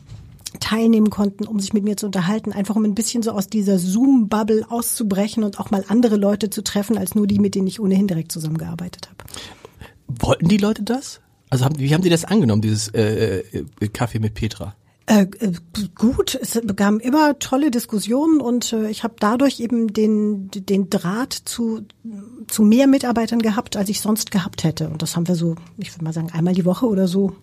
teilnehmen 0.60 1.10
konnten, 1.10 1.44
um 1.44 1.58
sich 1.58 1.72
mit 1.72 1.82
mir 1.82 1.96
zu 1.96 2.06
unterhalten, 2.06 2.52
einfach 2.52 2.76
um 2.76 2.84
ein 2.84 2.94
bisschen 2.94 3.24
so 3.24 3.32
aus 3.32 3.48
dieser 3.48 3.80
Zoom-Bubble 3.80 4.66
auszubrechen 4.68 5.42
und 5.42 5.58
auch 5.58 5.72
mal 5.72 5.84
andere 5.88 6.14
Leute 6.14 6.50
zu 6.50 6.62
treffen, 6.62 6.96
als 6.96 7.16
nur 7.16 7.26
die, 7.26 7.40
mit 7.40 7.56
denen 7.56 7.66
ich 7.66 7.80
ohnehin 7.80 8.06
direkt 8.06 8.30
zusammengearbeitet 8.30 9.08
habe. 9.08 9.24
Wollten 10.06 10.46
die 10.46 10.56
Leute 10.56 10.84
das? 10.84 11.20
Also 11.50 11.64
haben, 11.64 11.78
wie 11.78 11.92
haben 11.92 12.02
die 12.02 12.10
das 12.10 12.24
angenommen, 12.24 12.62
dieses 12.62 12.88
äh, 12.88 13.40
äh, 13.40 13.88
Kaffee 13.88 14.20
mit 14.20 14.34
Petra? 14.34 14.74
Äh, 15.06 15.22
äh, 15.40 15.52
gut, 15.96 16.38
es 16.40 16.60
gab 16.76 17.00
immer 17.00 17.36
tolle 17.40 17.72
Diskussionen 17.72 18.40
und 18.40 18.72
äh, 18.72 18.88
ich 18.88 19.02
habe 19.02 19.14
dadurch 19.18 19.58
eben 19.58 19.92
den 19.92 20.48
den 20.52 20.88
Draht 20.88 21.32
zu 21.32 21.82
zu 22.46 22.62
mehr 22.62 22.86
Mitarbeitern 22.86 23.42
gehabt, 23.42 23.76
als 23.76 23.88
ich 23.88 24.00
sonst 24.00 24.30
gehabt 24.30 24.62
hätte. 24.62 24.88
Und 24.88 25.02
das 25.02 25.16
haben 25.16 25.26
wir 25.26 25.34
so, 25.34 25.56
ich 25.78 25.92
würde 25.92 26.04
mal 26.04 26.12
sagen, 26.12 26.30
einmal 26.30 26.54
die 26.54 26.64
Woche 26.64 26.86
oder 26.86 27.08
so 27.08 27.34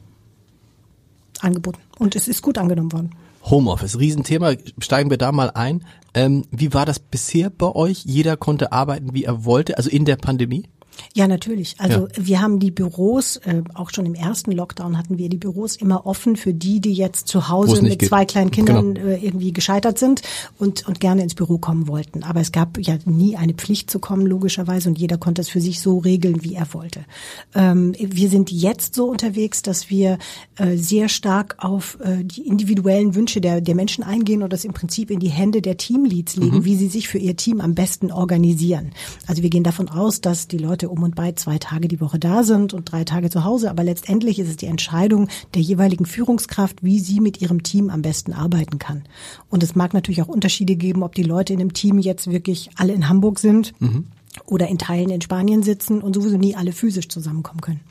angeboten. 1.42 1.80
Und 2.00 2.16
es 2.16 2.30
ist 2.30 2.42
gut 2.42 2.58
angenommen 2.58 2.94
worden. 2.94 3.12
Homeoffice, 3.44 4.00
Riesenthema, 4.00 4.54
steigen 4.80 5.10
wir 5.10 5.18
da 5.18 5.34
mal 5.34 5.52
ein. 5.52 5.84
Ähm, 6.14 6.46
wie 6.52 6.74
war 6.74 6.86
das 6.86 7.00
bisher 7.00 7.50
bei 7.50 7.74
euch? 7.74 8.04
Jeder 8.06 8.38
konnte 8.38 8.72
arbeiten, 8.72 9.14
wie 9.14 9.26
er 9.26 9.46
wollte, 9.46 9.78
also 9.78 9.90
in 9.90 10.06
der 10.06 10.16
Pandemie? 10.16 10.64
Ja, 11.14 11.28
natürlich. 11.28 11.76
Also 11.78 12.08
ja. 12.08 12.14
wir 12.18 12.42
haben 12.42 12.60
die 12.60 12.72
Büros, 12.72 13.38
äh, 13.38 13.64
auch 13.74 13.90
schon 13.92 14.06
im 14.06 14.16
ersten 14.16 14.52
Lockdown 14.52 14.98
hatten 14.98 15.18
wir 15.18 15.30
die 15.30 15.38
Büros 15.38 15.76
immer 15.76 16.06
offen 16.06 16.36
für 16.36 16.54
die, 16.54 16.80
die 16.80 16.94
jetzt 16.94 17.28
zu 17.28 17.50
Hause 17.50 17.82
mit 17.82 18.00
geht. 18.00 18.10
zwei 18.10 18.26
kleinen 18.26 18.52
Kindern 18.52 18.96
genau. 18.96 19.08
äh, 19.08 19.18
irgendwie 19.18 19.54
gescheitert 19.54 20.00
sind 20.00 20.22
und, 20.58 20.88
und 20.88 21.00
gerne 21.00 21.24
ins 21.24 21.36
Büro 21.36 21.58
kommen 21.58 21.88
wollten. 21.88 22.24
Aber 22.24 22.42
es 22.42 22.52
gab 22.52 22.78
ja 22.80 22.98
nie 23.06 23.36
eine 23.36 23.54
Pflicht 23.54 23.90
zu 23.90 24.00
kommen, 24.00 24.26
logischerweise, 24.26 24.90
und 24.90 24.98
jeder 24.98 25.18
konnte 25.18 25.42
es 25.42 25.50
für 25.50 25.62
sich 25.62 25.82
so 25.82 26.00
regeln, 26.00 26.44
wie 26.44 26.56
er 26.56 26.74
wollte. 26.74 27.06
Ähm, 27.56 27.94
wir 27.98 28.30
sind 28.30 28.52
jetzt 28.52 28.96
so 28.96 29.06
unterwegs, 29.06 29.62
dass 29.62 29.90
wir 29.90 30.18
äh, 30.58 30.78
sehr 30.78 31.10
stark 31.10 31.56
auf 31.60 31.98
äh, 32.02 32.24
die 32.24 32.48
individuellen 32.48 33.16
Wünsche 33.16 33.42
der, 33.42 33.62
der 33.62 33.76
Menschen 33.76 34.04
eingehen 34.04 34.44
und 34.44 34.54
das 34.54 34.66
im 34.66 34.74
Prinzip 34.74 35.12
in 35.12 35.20
die 35.20 35.30
Hände 35.30 35.62
der 35.62 35.78
Teamleads 35.78 36.36
legen, 36.36 36.58
mhm. 36.58 36.66
wie 36.66 36.76
sie 36.76 36.88
sich 36.88 37.08
für 37.08 37.18
ihr 37.18 37.36
Team 37.36 37.62
am 37.62 37.76
besten 37.76 38.12
organisieren. 38.12 38.92
Also 39.28 39.44
wir 39.44 39.50
gehen 39.50 39.64
davon 39.64 39.90
aus, 39.90 40.22
dass 40.22 40.48
die 40.48 40.58
Leute 40.58 40.87
um 40.88 41.04
und 41.04 41.16
bei 41.16 41.34
zwei 41.34 41.58
Tage 41.58 41.88
die 41.88 42.02
Woche 42.02 42.20
da 42.20 42.44
sind 42.44 42.74
und 42.74 42.92
drei 42.92 43.04
Tage 43.04 43.30
zu 43.30 43.44
Hause. 43.44 43.70
Aber 43.70 43.84
letztendlich 43.84 44.40
ist 44.40 44.50
es 44.50 44.58
die 44.58 44.66
Entscheidung 44.66 45.28
der 45.54 45.62
jeweiligen 45.62 46.06
Führungskraft, 46.06 46.84
wie 46.84 47.00
sie 47.00 47.20
mit 47.20 47.42
ihrem 47.42 47.64
Team 47.64 47.90
am 47.90 48.02
besten 48.02 48.34
arbeiten 48.34 48.80
kann. 48.80 49.04
Und 49.50 49.64
es 49.64 49.76
mag 49.76 49.94
natürlich 49.94 50.22
auch 50.22 50.28
Unterschiede 50.28 50.76
geben, 50.76 51.04
ob 51.04 51.16
die 51.16 51.24
Leute 51.24 51.54
in 51.54 51.60
dem 51.60 51.74
Team 51.74 52.00
jetzt 52.00 52.30
wirklich 52.30 52.70
alle 52.76 52.94
in 52.94 53.10
Hamburg 53.10 53.40
sind 53.40 53.74
mhm. 53.80 54.06
oder 54.46 54.68
in 54.68 54.78
Teilen 54.78 55.10
in 55.10 55.22
Spanien 55.22 55.64
sitzen 55.64 56.02
und 56.02 56.16
sowieso 56.16 56.38
nie 56.38 56.56
alle 56.56 56.72
physisch 56.72 57.10
zusammenkommen 57.10 57.62
können. 57.62 57.82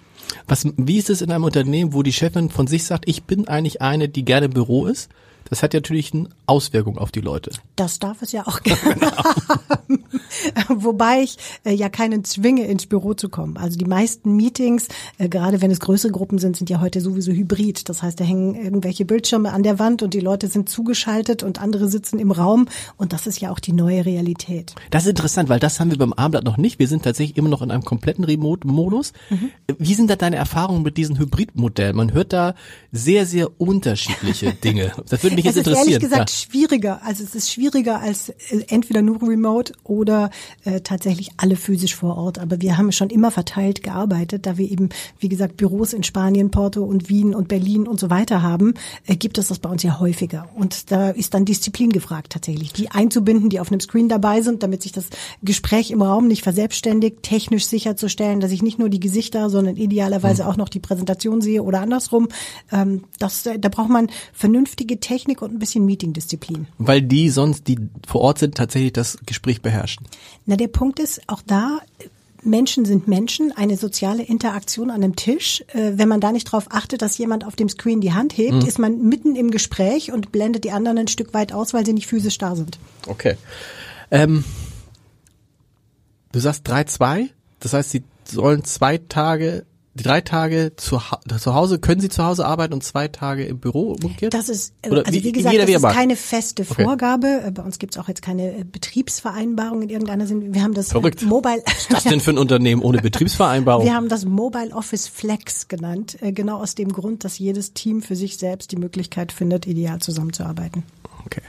Was, 0.49 0.67
wie 0.77 0.99
ist 0.99 1.11
es 1.11 1.23
in 1.23 1.31
einem 1.31 1.45
Unternehmen, 1.45 1.93
wo 1.93 2.03
die 2.03 2.13
Chefin 2.13 2.51
von 2.51 2.67
sich 2.67 2.85
sagt, 2.85 3.09
ich 3.09 3.25
bin 3.25 3.49
eigentlich 3.49 3.81
eine, 3.83 4.09
die 4.09 4.25
gerne 4.25 4.47
im 4.47 4.53
Büro 4.53 4.87
ist? 4.87 5.09
Das 5.49 5.63
hat 5.63 5.75
ja 5.75 5.79
natürlich 5.79 6.13
eine 6.13 6.29
Auswirkung 6.47 6.99
auf 6.99 7.13
die 7.13 7.21
Leute. 7.21 7.51
Das 7.77 7.99
darf 7.99 8.23
es 8.23 8.33
ja 8.33 8.47
auch 8.47 8.61
gerne 8.63 8.95
genau. 8.95 9.17
haben. 9.17 10.05
Wobei 10.69 11.23
ich 11.23 11.37
äh, 11.65 11.73
ja 11.73 11.89
keinen 11.89 12.25
zwinge, 12.25 12.67
ins 12.67 12.87
Büro 12.87 13.15
zu 13.15 13.29
kommen. 13.29 13.57
Also 13.57 13.79
die 13.79 13.85
meisten 13.85 14.37
Meetings, 14.37 14.89
äh, 15.19 15.29
gerade 15.29 15.61
wenn 15.63 15.71
es 15.71 15.81
größere 15.81 16.13
Gruppen 16.13 16.39
sind, 16.39 16.57
sind 16.57 16.71
ja 16.71 16.81
heute 16.81 17.01
sowieso 17.01 17.33
hybrid. 17.33 17.89
Das 17.89 18.03
heißt, 18.03 18.19
da 18.21 18.25
hängen 18.25 18.55
irgendwelche 18.55 19.05
Bildschirme 19.05 19.53
an 19.53 19.63
der 19.63 19.79
Wand 19.79 20.03
und 20.03 20.15
die 20.15 20.21
Leute 20.21 20.49
sind 20.49 20.69
zugeschaltet 20.69 21.43
und 21.43 21.61
andere 21.61 21.89
sitzen 21.89 22.19
im 22.19 22.31
Raum. 22.31 22.67
Und 22.97 23.13
das 23.13 23.27
ist 23.27 23.41
ja 23.41 23.51
auch 23.51 23.61
die 23.61 23.73
neue 23.73 24.05
Realität. 24.05 24.75
Das 24.91 25.05
ist 25.05 25.11
interessant, 25.11 25.49
weil 25.49 25.61
das 25.61 25.81
haben 25.81 25.91
wir 25.91 25.99
beim 25.99 26.13
Abendblatt 26.13 26.45
noch 26.45 26.57
nicht. 26.57 26.79
Wir 26.79 26.89
sind 26.89 27.05
tatsächlich 27.05 27.37
immer 27.37 27.49
noch 27.49 27.63
in 27.63 27.71
einem 27.71 27.85
kompletten 27.85 28.25
Remote-Modus. 28.25 29.13
Mhm. 29.31 29.51
Wie 29.79 29.95
sind 29.95 30.11
da 30.11 30.17
deine 30.17 30.37
Erfahrungen 30.37 30.83
mit 30.83 30.97
diesem 30.97 31.19
Hybrid-Modell? 31.19 31.93
Man 31.93 32.13
hört 32.13 32.33
da 32.33 32.55
sehr, 32.93 33.27
sehr 33.27 33.61
unterschiedliche 33.61 34.53
Dinge. 34.65 34.93
Das 35.09 35.23
würde 35.23 35.36
mich 35.37 35.45
jetzt 35.45 35.57
interessieren. 35.57 35.83
Es 35.83 35.87
ist 35.87 35.93
ehrlich 35.93 36.11
gesagt 36.11 36.31
ja. 36.31 36.37
schwieriger. 36.37 37.01
Also 37.05 37.25
es 37.25 37.35
ist 37.35 37.53
schwieriger 37.53 38.01
als 38.01 38.31
äh, 38.31 38.65
entweder 38.69 39.03
nur 39.03 39.23
remote 39.23 39.73
oder 39.85 40.31
äh, 40.65 40.81
tatsächlich 40.81 41.31
alle 41.37 41.57
physisch 41.57 41.95
vor 41.95 42.17
Ort. 42.17 42.39
Aber 42.39 42.61
wir 42.61 42.77
haben 42.77 42.93
schon 42.93 43.11
immer 43.11 43.31
verteilt 43.31 43.83
gearbeitet, 43.83 44.47
da 44.47 44.59
wir 44.59 44.71
eben, 44.71 44.89
wie 45.19 45.29
gesagt, 45.29 45.57
Büros 45.57 45.93
in 45.93 46.03
Spanien, 46.03 46.51
Porto 46.51 46.83
und 46.83 47.09
Wien 47.09 47.35
und 47.35 47.49
Berlin 47.49 47.87
und 47.87 48.01
so 48.01 48.11
weiter 48.11 48.43
haben, 48.43 48.75
äh, 49.07 49.17
gibt 49.17 49.39
es 49.39 49.49
das 49.49 49.59
bei 49.59 49.69
uns 49.69 49.83
ja 49.83 50.01
häufiger. 50.01 50.49
Und 50.55 50.91
da 50.91 51.11
ist 51.11 51.35
dann 51.35 51.45
Disziplin 51.45 51.91
gefragt 51.91 52.33
tatsächlich, 52.33 52.73
die 52.73 52.91
einzubinden, 52.91 53.51
die 53.51 53.61
auf 53.61 53.71
einem 53.71 53.81
Screen 53.81 54.09
dabei 54.09 54.41
sind, 54.41 54.63
damit 54.63 54.83
sich 54.83 54.93
das 54.93 55.07
Gespräch 55.43 55.91
im 55.91 56.03
Raum 56.03 56.29
nicht 56.29 56.43
verselbstständigt, 56.43 57.23
technisch 57.23 57.67
sicherzustellen, 57.67 58.41
dass 58.41 58.51
ich 58.51 58.63
nicht 58.63 58.79
nur 58.79 58.89
die 58.89 59.01
Gesichter, 59.01 59.51
sondern 59.51 59.77
idealerweise 59.77 60.45
mhm. 60.45 60.49
auch 60.49 60.57
noch 60.57 60.69
die 60.69 60.81
Präsentation 60.81 61.41
sehe 61.41 61.63
oder 61.63 61.81
andersrum. 61.81 62.29
Ähm, 62.73 63.05
das, 63.19 63.43
da 63.43 63.69
braucht 63.69 63.91
man 63.91 64.09
vernünftige 64.33 65.01
Technik 65.01 65.26
und 65.35 65.53
ein 65.53 65.59
bisschen 65.59 65.85
Meetingdisziplin. 65.85 66.67
Weil 66.79 67.03
die 67.03 67.29
sonst, 67.31 67.69
die 67.69 67.79
vor 68.07 68.21
Ort 68.23 68.39
sind, 68.39 68.55
tatsächlich 68.55 68.93
das 68.93 69.19
Gespräch 69.27 69.63
beherrschen. 69.63 70.07
Na, 70.47 70.57
der 70.57 70.69
Punkt 70.69 70.99
ist, 70.99 71.21
auch 71.27 71.43
da, 71.47 71.81
Menschen 72.43 72.85
sind 72.85 73.09
Menschen, 73.09 73.53
eine 73.53 73.77
soziale 73.77 74.23
Interaktion 74.23 74.91
an 74.91 75.03
einem 75.03 75.17
Tisch. 75.17 75.65
Äh, 75.69 75.93
wenn 75.97 76.09
man 76.09 76.21
da 76.21 76.33
nicht 76.33 76.47
darauf 76.47 76.67
achtet, 76.71 77.03
dass 77.03 77.19
jemand 77.19 77.45
auf 77.45 77.57
dem 77.57 77.69
Screen 77.69 78.01
die 78.01 78.13
Hand 78.13 78.37
hebt, 78.39 78.55
mhm. 78.55 78.69
ist 78.69 78.79
man 78.79 79.03
mitten 79.03 79.37
im 79.37 79.51
Gespräch 79.51 80.13
und 80.13 80.33
blendet 80.33 80.65
die 80.65 80.71
anderen 80.71 80.99
ein 80.99 81.09
Stück 81.09 81.35
weit 81.35 81.53
aus, 81.53 81.75
weil 81.75 81.85
sie 81.85 81.93
nicht 81.93 82.07
physisch 82.07 82.39
da 82.39 82.55
sind. 82.55 82.79
Okay. 83.07 83.37
Ähm, 84.11 84.45
du 86.33 86.39
sagst 86.39 86.67
3-2, 86.69 87.31
das 87.61 87.73
heißt, 87.73 87.91
sie 87.91 88.05
sollen 88.25 88.65
zwei 88.65 88.99
Tage 88.99 89.67
die 89.97 90.03
drei 90.03 90.21
Tage 90.21 90.73
zu, 90.77 91.01
zu 91.39 91.55
Hause, 91.55 91.79
können 91.79 92.01
Sie 92.01 92.09
zu 92.09 92.25
Hause 92.25 92.47
arbeiten 92.47 92.75
und 92.75 92.85
zwei 92.85 93.09
Tage 93.09 93.45
im 93.45 93.59
Büro 93.59 93.93
umgekehrt? 93.93 94.35
Das 94.35 94.49
ist, 94.49 94.75
äh, 94.83 94.91
Oder 94.91 95.07
also 95.07 95.13
wie, 95.19 95.25
wie 95.25 95.33
gesagt, 95.33 95.57
das 95.59 95.69
ist 95.69 95.83
keine 95.83 96.17
feste. 96.17 96.65
Vorgabe. 96.65 97.43
Äh, 97.47 97.51
bei 97.51 97.63
uns 97.63 97.79
gibt 97.79 97.95
es 97.95 98.01
auch 98.01 98.09
jetzt 98.09 98.23
keine 98.23 98.59
äh, 98.59 98.65
Betriebsvereinbarung 98.65 99.83
in 99.83 99.89
irgendeiner 99.89 100.27
Sinn. 100.27 100.53
Wir 100.55 100.63
haben 100.63 100.75
das 100.75 100.91
Verrückt. 100.91 101.23
Mobile. 101.23 101.63
Was 101.67 101.89
das 101.89 102.05
denn 102.05 102.21
für 102.21 102.31
ein 102.31 102.39
Unternehmen 102.39 102.83
ohne 102.83 103.01
Betriebsvereinbarung? 103.01 103.85
Wir 103.85 103.95
haben 103.95 104.09
das 104.09 104.25
Mobile 104.25 104.71
Office 104.73 105.09
Flex 105.09 105.69
genannt, 105.69 106.19
genau 106.21 106.61
aus 106.61 106.75
dem 106.75 106.93
Grund, 106.93 107.25
dass 107.25 107.39
jedes 107.39 107.73
Team 107.73 108.03
für 108.03 108.17
sich 108.17 108.37
selbst 108.37 108.73
die 108.73 108.77
Möglichkeit 108.77 109.33
findet, 109.33 109.67
ideal 109.67 110.01
zusammenzuarbeiten. 110.01 110.83
Okay. 111.25 111.43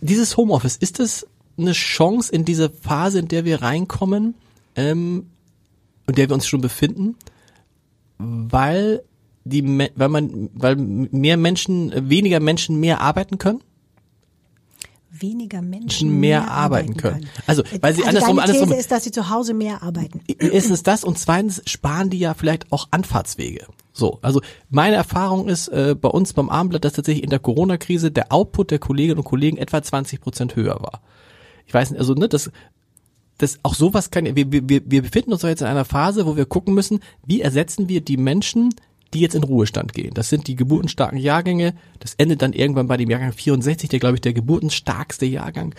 Dieses 0.00 0.36
Homeoffice, 0.36 0.76
ist 0.76 0.98
es 0.98 1.26
eine 1.56 1.72
Chance 1.72 2.32
in 2.32 2.44
diese 2.44 2.70
Phase, 2.70 3.20
in 3.20 3.28
der 3.28 3.44
wir 3.44 3.62
reinkommen? 3.62 4.34
Ähm, 4.76 5.26
in 6.08 6.14
der 6.14 6.28
wir 6.28 6.34
uns 6.34 6.46
schon 6.46 6.60
befinden, 6.60 7.16
weil 8.18 9.02
die, 9.44 9.62
weil 9.94 10.08
man, 10.08 10.50
weil 10.54 10.76
mehr 10.76 11.36
Menschen, 11.36 11.92
weniger 12.08 12.40
Menschen 12.40 12.80
mehr 12.80 13.00
arbeiten 13.00 13.38
können? 13.38 13.62
weniger 15.20 15.62
Menschen 15.62 16.20
mehr, 16.20 16.42
mehr 16.42 16.50
arbeiten, 16.50 16.96
können. 16.96 17.22
können. 17.22 17.30
Also, 17.46 17.62
weil 17.80 17.94
sie 17.94 18.04
also 18.04 18.08
andersrum, 18.08 18.36
deine 18.36 18.46
These 18.52 18.62
andersrum. 18.62 18.78
ist, 18.78 18.90
dass 18.90 19.04
sie 19.04 19.10
zu 19.10 19.30
Hause 19.30 19.54
mehr 19.54 19.82
arbeiten. 19.82 20.20
Ist 20.26 20.70
es 20.70 20.82
das? 20.82 21.04
Und 21.04 21.18
zweitens 21.18 21.62
sparen 21.66 22.10
die 22.10 22.18
ja 22.18 22.34
vielleicht 22.34 22.70
auch 22.72 22.88
Anfahrtswege. 22.90 23.66
So, 23.92 24.18
also 24.22 24.40
meine 24.70 24.96
Erfahrung 24.96 25.48
ist 25.48 25.68
äh, 25.68 25.96
bei 26.00 26.08
uns 26.08 26.32
beim 26.32 26.50
Abendblatt, 26.50 26.84
dass 26.84 26.92
tatsächlich 26.92 27.24
in 27.24 27.30
der 27.30 27.40
Corona-Krise 27.40 28.10
der 28.10 28.32
Output 28.32 28.70
der 28.70 28.78
Kolleginnen 28.78 29.18
und 29.18 29.24
Kollegen 29.24 29.56
etwa 29.56 29.82
20 29.82 30.20
Prozent 30.20 30.56
höher 30.56 30.80
war. 30.80 31.00
Ich 31.66 31.74
weiß 31.74 31.90
nicht, 31.90 31.98
also 31.98 32.14
ne, 32.14 32.28
das 32.28 32.50
das 33.38 33.58
auch 33.62 33.74
sowas 33.74 34.10
kann, 34.10 34.24
wir, 34.36 34.52
wir, 34.52 34.62
wir 34.68 35.02
befinden 35.02 35.32
uns 35.32 35.42
jetzt 35.42 35.62
in 35.62 35.68
einer 35.68 35.84
Phase, 35.84 36.26
wo 36.26 36.36
wir 36.36 36.46
gucken 36.46 36.74
müssen, 36.74 37.00
wie 37.24 37.40
ersetzen 37.40 37.88
wir 37.88 38.00
die 38.00 38.16
Menschen, 38.16 38.74
die 39.14 39.20
jetzt 39.20 39.34
in 39.34 39.44
Ruhestand 39.44 39.94
gehen. 39.94 40.12
Das 40.12 40.28
sind 40.28 40.48
die 40.48 40.56
geburtenstarken 40.56 41.18
Jahrgänge. 41.18 41.74
Das 42.00 42.14
endet 42.14 42.42
dann 42.42 42.52
irgendwann 42.52 42.88
bei 42.88 42.96
dem 42.96 43.08
Jahrgang 43.08 43.32
64, 43.32 43.88
der 43.88 44.00
glaube 44.00 44.16
ich 44.16 44.20
der 44.20 44.34
geburtenstarkste 44.34 45.24
Jahrgang 45.24 45.74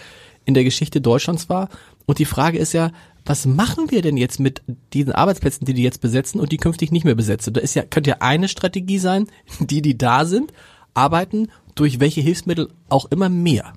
in 0.45 0.53
der 0.53 0.63
Geschichte 0.63 0.99
Deutschlands 0.99 1.49
war. 1.49 1.69
Und 2.05 2.17
die 2.17 2.25
Frage 2.25 2.57
ist 2.57 2.73
ja, 2.73 2.91
was 3.25 3.45
machen 3.45 3.91
wir 3.91 4.01
denn 4.01 4.17
jetzt 4.17 4.39
mit 4.39 4.63
diesen 4.93 5.13
Arbeitsplätzen, 5.13 5.65
die 5.65 5.75
die 5.75 5.83
jetzt 5.83 6.01
besetzen 6.01 6.39
und 6.39 6.51
die 6.51 6.57
künftig 6.57 6.91
nicht 6.91 7.05
mehr 7.05 7.15
besetzen? 7.15 7.53
Da 7.53 7.61
ist 7.61 7.75
ja, 7.75 7.83
könnte 7.83 8.11
ja 8.11 8.17
eine 8.21 8.47
Strategie 8.47 8.97
sein, 8.97 9.27
die, 9.59 9.81
die 9.81 9.97
da 9.97 10.25
sind, 10.25 10.51
arbeiten 10.93 11.49
durch 11.75 11.99
welche 11.99 12.21
Hilfsmittel 12.21 12.69
auch 12.89 13.05
immer 13.11 13.29
mehr. 13.29 13.73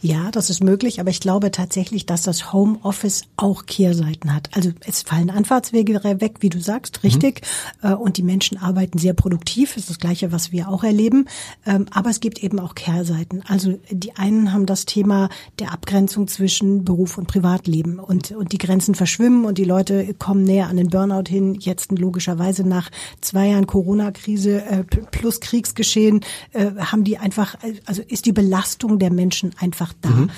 Ja, 0.00 0.30
das 0.30 0.48
ist 0.48 0.62
möglich, 0.62 1.00
aber 1.00 1.10
ich 1.10 1.20
glaube 1.20 1.50
tatsächlich, 1.50 2.06
dass 2.06 2.22
das 2.22 2.52
Homeoffice 2.52 3.22
auch 3.36 3.66
Kehrseiten 3.66 4.32
hat. 4.32 4.48
Also 4.54 4.70
es 4.86 5.02
fallen 5.02 5.30
Anfahrtswege 5.30 6.02
weg, 6.20 6.36
wie 6.40 6.48
du 6.48 6.60
sagst, 6.60 7.02
richtig. 7.02 7.42
Mhm. 7.82 7.94
Und 7.94 8.16
die 8.16 8.22
Menschen 8.22 8.58
arbeiten 8.58 8.98
sehr 8.98 9.14
produktiv, 9.14 9.74
das 9.74 9.84
ist 9.84 9.90
das 9.90 9.98
Gleiche, 9.98 10.30
was 10.30 10.52
wir 10.52 10.68
auch 10.68 10.84
erleben. 10.84 11.26
Ähm, 11.66 11.86
aber 11.90 12.10
es 12.10 12.20
gibt 12.20 12.42
eben 12.42 12.60
auch 12.60 12.74
Kehrseiten. 12.74 13.42
Also 13.48 13.78
die 13.90 14.16
einen 14.16 14.52
haben 14.52 14.66
das 14.66 14.86
Thema 14.86 15.28
der 15.58 15.72
Abgrenzung 15.72 16.28
zwischen 16.28 16.84
Beruf 16.84 17.18
und 17.18 17.26
Privatleben 17.26 17.98
und, 17.98 18.30
und 18.30 18.52
die 18.52 18.58
Grenzen 18.58 18.94
verschwimmen 18.94 19.44
und 19.44 19.58
die 19.58 19.64
Leute 19.64 20.14
kommen 20.14 20.44
näher 20.44 20.68
an 20.68 20.76
den 20.76 20.88
Burnout 20.88 21.28
hin. 21.28 21.54
Jetzt 21.54 21.90
logischerweise 21.90 22.62
nach 22.62 22.90
zwei 23.20 23.48
Jahren 23.48 23.66
Corona-Krise 23.66 24.64
äh, 24.64 24.84
plus 24.84 25.40
Kriegsgeschehen 25.40 26.20
äh, 26.52 26.70
haben 26.78 27.02
die 27.02 27.18
einfach, 27.18 27.56
also 27.84 28.02
ist 28.06 28.26
die 28.26 28.32
Belastung 28.32 28.98
der 28.98 29.10
Menschen 29.18 29.50
einfach 29.58 29.92
da. 30.00 30.08
Mhm. 30.08 30.30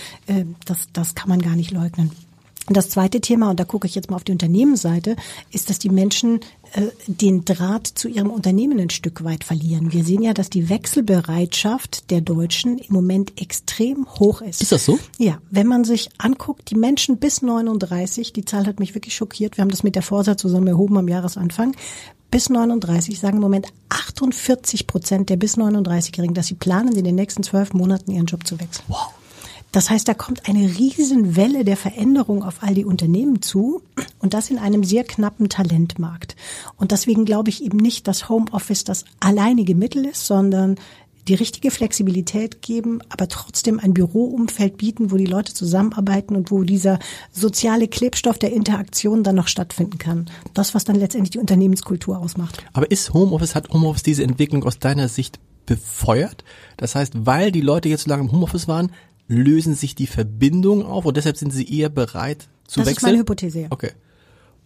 Das, 0.65 0.89
das 0.93 1.15
kann 1.15 1.29
man 1.29 1.41
gar 1.41 1.55
nicht 1.55 1.71
leugnen. 1.71 2.11
Und 2.71 2.77
das 2.77 2.89
zweite 2.89 3.21
Thema, 3.21 3.51
und 3.51 3.59
da 3.59 3.65
gucke 3.65 3.89
ich 3.89 3.97
jetzt 3.97 4.11
mal 4.11 4.17
auf 4.17 4.23
die 4.23 4.31
Unternehmensseite, 4.31 5.17
ist, 5.51 5.71
dass 5.71 5.81
die 5.81 5.89
Menschen 5.89 6.39
äh, 6.75 6.83
den 7.09 7.45
Draht 7.45 7.89
zu 7.89 8.07
ihrem 8.07 8.31
Unternehmen 8.31 8.79
ein 8.79 8.91
Stück 8.91 9.25
weit 9.25 9.43
verlieren. 9.43 9.93
Wir 9.93 10.05
sehen 10.05 10.23
ja, 10.23 10.35
dass 10.35 10.51
die 10.51 10.69
Wechselbereitschaft 10.69 12.13
der 12.13 12.21
Deutschen 12.21 12.79
im 12.79 12.95
Moment 12.95 13.41
extrem 13.41 14.07
hoch 14.21 14.41
ist. 14.41 14.63
Ist 14.63 14.71
das 14.71 14.85
so? 14.85 15.01
Ja, 15.19 15.39
wenn 15.51 15.67
man 15.67 15.83
sich 15.83 16.11
anguckt, 16.19 16.71
die 16.71 16.77
Menschen 16.77 17.17
bis 17.17 17.43
39, 17.43 18.33
die 18.33 18.45
Zahl 18.45 18.69
hat 18.69 18.79
mich 18.79 18.95
wirklich 18.95 19.17
schockiert, 19.17 19.57
wir 19.57 19.63
haben 19.63 19.71
das 19.73 19.83
mit 19.83 19.97
der 19.97 20.03
Vorsa 20.03 20.37
zusammen 20.37 20.69
erhoben 20.69 20.97
am 20.97 21.09
Jahresanfang, 21.09 21.75
bis 22.31 22.51
39 22.51 23.19
sagen 23.19 23.39
im 23.39 23.43
Moment 23.43 23.67
48 23.89 24.87
Prozent 24.87 25.29
der 25.29 25.39
bis 25.39 25.59
39-Jährigen, 25.59 26.35
dass 26.35 26.47
sie 26.47 26.55
planen, 26.55 26.95
in 26.95 27.03
den 27.03 27.17
nächsten 27.17 27.43
zwölf 27.43 27.73
Monaten 27.73 28.13
ihren 28.13 28.27
Job 28.27 28.47
zu 28.47 28.61
wechseln. 28.61 28.85
Wow. 28.87 29.13
Das 29.73 29.89
heißt, 29.89 30.09
da 30.09 30.15
kommt 30.15 30.49
eine 30.49 30.79
Riesenwelle 30.79 31.65
der 31.65 31.77
Veränderung 31.77 32.43
auf 32.43 32.63
all 32.63 32.75
die 32.75 32.85
Unternehmen 32.85 33.41
zu 33.41 33.83
und 34.19 34.35
das 34.35 34.51
in 34.51 34.59
einem 34.59 34.83
sehr 34.83 35.05
knappen 35.05 35.49
Talentmarkt. 35.49 36.35
Und 36.77 36.93
deswegen 36.93 37.25
glaube 37.25 37.51
ich 37.51 37.63
eben 37.63 37.79
nicht, 37.79 38.09
dass 38.09 38.29
Homeoffice 38.29 38.85
das 38.85 39.05
alleinige 39.21 39.75
Mittel 39.75 40.07
ist, 40.07 40.27
sondern 40.27 40.77
die 41.29 41.35
richtige 41.35 41.71
Flexibilität 41.71 42.63
geben, 42.63 43.01
aber 43.09 43.29
trotzdem 43.29 43.79
ein 43.79 43.95
Büroumfeld 43.95 44.79
bieten, 44.79 45.13
wo 45.13 45.17
die 45.17 45.27
Leute 45.27 45.55
zusammenarbeiten 45.55 46.35
und 46.35 46.51
wo 46.51 46.65
dieser 46.65 46.99
soziale 47.31 47.87
Klebstoff 47.87 48.39
der 48.39 48.53
Interaktion 48.53 49.23
dann 49.23 49.37
noch 49.37 49.47
stattfinden 49.47 49.99
kann. 49.99 50.29
Das, 50.55 50.75
was 50.75 50.85
dann 50.85 50.97
letztendlich 50.97 51.31
die 51.31 51.39
Unternehmenskultur 51.39 52.19
ausmacht. 52.19 52.65
Aber 52.73 52.91
ist 52.91 53.15
Homeoffice, 53.15 53.55
hat 53.55 53.69
Homeoffice 53.71 54.03
diese 54.03 54.25
Entwicklung 54.25 54.65
aus 54.65 54.79
deiner 54.81 55.09
Sicht 55.09 55.39
befeuert? 55.67 56.43
Das 56.79 56.95
heißt, 56.97 57.13
weil 57.27 57.53
die 57.53 57.61
Leute 57.61 57.89
jetzt 57.89 58.05
so 58.05 58.11
lange 58.11 58.25
im 58.25 58.33
Homeoffice 58.33 58.67
waren, 58.67 58.91
lösen 59.31 59.75
sich 59.75 59.95
die 59.95 60.09
Verbindungen 60.09 60.85
auf 60.85 61.05
und 61.05 61.17
deshalb 61.17 61.37
sind 61.37 61.53
sie 61.53 61.79
eher 61.79 61.89
bereit 61.89 62.49
zu 62.67 62.81
das 62.81 62.89
wechseln? 62.89 62.95
Das 62.95 62.97
ist 62.97 63.03
meine 63.03 63.19
Hypothese. 63.19 63.61
Ja. 63.61 63.67
Okay. 63.71 63.93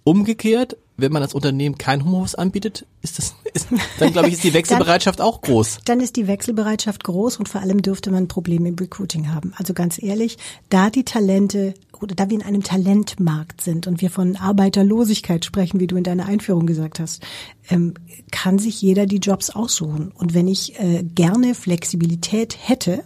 Umgekehrt, 0.04 0.76
wenn 0.97 1.12
man 1.12 1.23
als 1.23 1.35
Unternehmen 1.35 1.76
kein 1.76 2.04
Homeoffice 2.04 2.35
anbietet, 2.35 2.87
ist 3.02 3.18
das, 3.18 3.35
ist, 3.54 3.68
dann 3.99 4.12
glaube 4.12 4.28
ich, 4.28 4.35
ist 4.35 4.44
die 4.44 4.54
Wechselbereitschaft 4.54 5.18
dann, 5.18 5.26
auch 5.26 5.42
groß. 5.42 5.80
Dann 5.85 6.00
ist 6.00 6.16
die 6.16 6.26
Wechselbereitschaft 6.26 7.04
groß 7.04 7.38
und 7.38 7.49
vor 7.49 7.61
allem 7.61 7.83
dürfte 7.83 8.11
man 8.11 8.26
Probleme 8.26 8.68
im 8.68 8.76
Recruiting 8.76 9.33
haben. 9.33 9.52
Also 9.56 9.75
ganz 9.75 10.02
ehrlich, 10.02 10.38
da 10.71 10.88
die 10.88 11.04
Talente 11.04 11.75
oder 12.00 12.14
da 12.14 12.30
wir 12.30 12.38
in 12.38 12.44
einem 12.44 12.62
Talentmarkt 12.62 13.61
sind 13.61 13.87
und 13.87 14.00
wir 14.00 14.11
von 14.11 14.37
Arbeiterlosigkeit 14.37 15.44
sprechen, 15.44 15.80
wie 15.80 15.87
du 15.87 15.97
in 15.97 16.04
deiner 16.04 16.26
Einführung 16.26 16.66
gesagt 16.66 17.00
hast, 17.00 17.23
ähm, 17.68 17.94
kann 18.30 18.59
sich 18.59 18.80
jeder 18.80 19.06
die 19.06 19.18
Jobs 19.18 19.50
aussuchen. 19.50 20.11
Und 20.12 20.35
wenn 20.35 20.49
ich 20.49 20.78
äh, 20.80 21.02
gerne 21.02 21.54
Flexibilität 21.54 22.56
hätte, 22.61 23.04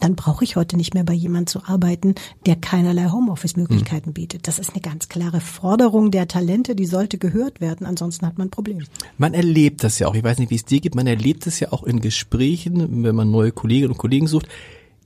dann 0.00 0.14
brauche 0.14 0.44
ich 0.44 0.56
heute 0.56 0.76
nicht 0.76 0.94
mehr 0.94 1.04
bei 1.04 1.14
jemand 1.14 1.48
zu 1.48 1.64
arbeiten, 1.64 2.14
der 2.44 2.56
keinerlei 2.56 3.08
Homeoffice-Möglichkeiten 3.08 4.12
bietet. 4.12 4.46
Das 4.46 4.58
ist 4.58 4.70
eine 4.72 4.82
ganz 4.82 5.08
klare 5.08 5.40
Forderung 5.40 6.10
der 6.10 6.28
Talente, 6.28 6.74
die 6.74 6.86
sollte 6.86 7.18
gehört 7.18 7.60
werden, 7.60 7.86
ansonsten 7.86 8.26
hat 8.26 8.38
man 8.38 8.48
ein 8.48 8.50
Problem. 8.50 8.84
Man 9.16 9.34
erlebt 9.34 9.84
das 9.84 9.98
ja 9.98 10.06
auch, 10.08 10.14
ich 10.14 10.24
weiß 10.24 10.38
nicht, 10.38 10.50
wie 10.50 10.56
es 10.56 10.64
dir 10.64 10.80
geht, 10.80 10.94
man 10.94 11.06
erlebt 11.06 11.46
es 11.46 11.60
ja 11.60 11.72
auch 11.72 11.84
in 11.84 12.00
Gesprächen, 12.00 13.04
wenn 13.04 13.14
man 13.14 13.30
neue 13.30 13.52
Kolleginnen 13.52 13.92
und 13.92 13.98
Kollegen 13.98 14.26
sucht. 14.26 14.48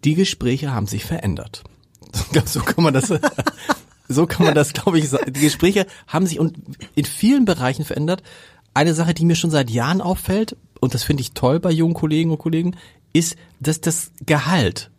Die 0.04 0.14
Gespräche 0.14 0.73
haben 0.73 0.87
sich 0.87 1.04
verändert. 1.04 1.62
So 2.44 2.61
kann 2.61 2.82
man 2.82 2.92
das, 2.92 3.12
so 4.09 4.26
kann 4.26 4.47
man 4.47 4.54
das, 4.54 4.73
glaube 4.73 4.99
ich, 4.99 5.09
sagen. 5.09 5.32
Die 5.32 5.40
Gespräche 5.40 5.87
haben 6.09 6.26
sich 6.26 6.40
und 6.40 6.59
in 6.97 7.04
vielen 7.04 7.44
Bereichen 7.44 7.85
verändert. 7.85 8.23
Eine 8.75 8.94
Sache, 8.94 9.14
die 9.14 9.25
mir 9.25 9.37
schon 9.37 9.50
seit 9.50 9.70
Jahren 9.70 10.00
auffällt, 10.00 10.56
und 10.80 10.94
das 10.94 11.04
finde 11.04 11.20
ich 11.20 11.32
toll 11.32 11.61
bei 11.61 11.70
jungen 11.70 11.94
Kollegen 11.94 12.30
und 12.30 12.38
Kollegen, 12.38 12.76
ist, 13.12 13.36
dass 13.60 13.80
das 13.80 14.12
Gehalt 14.24 14.90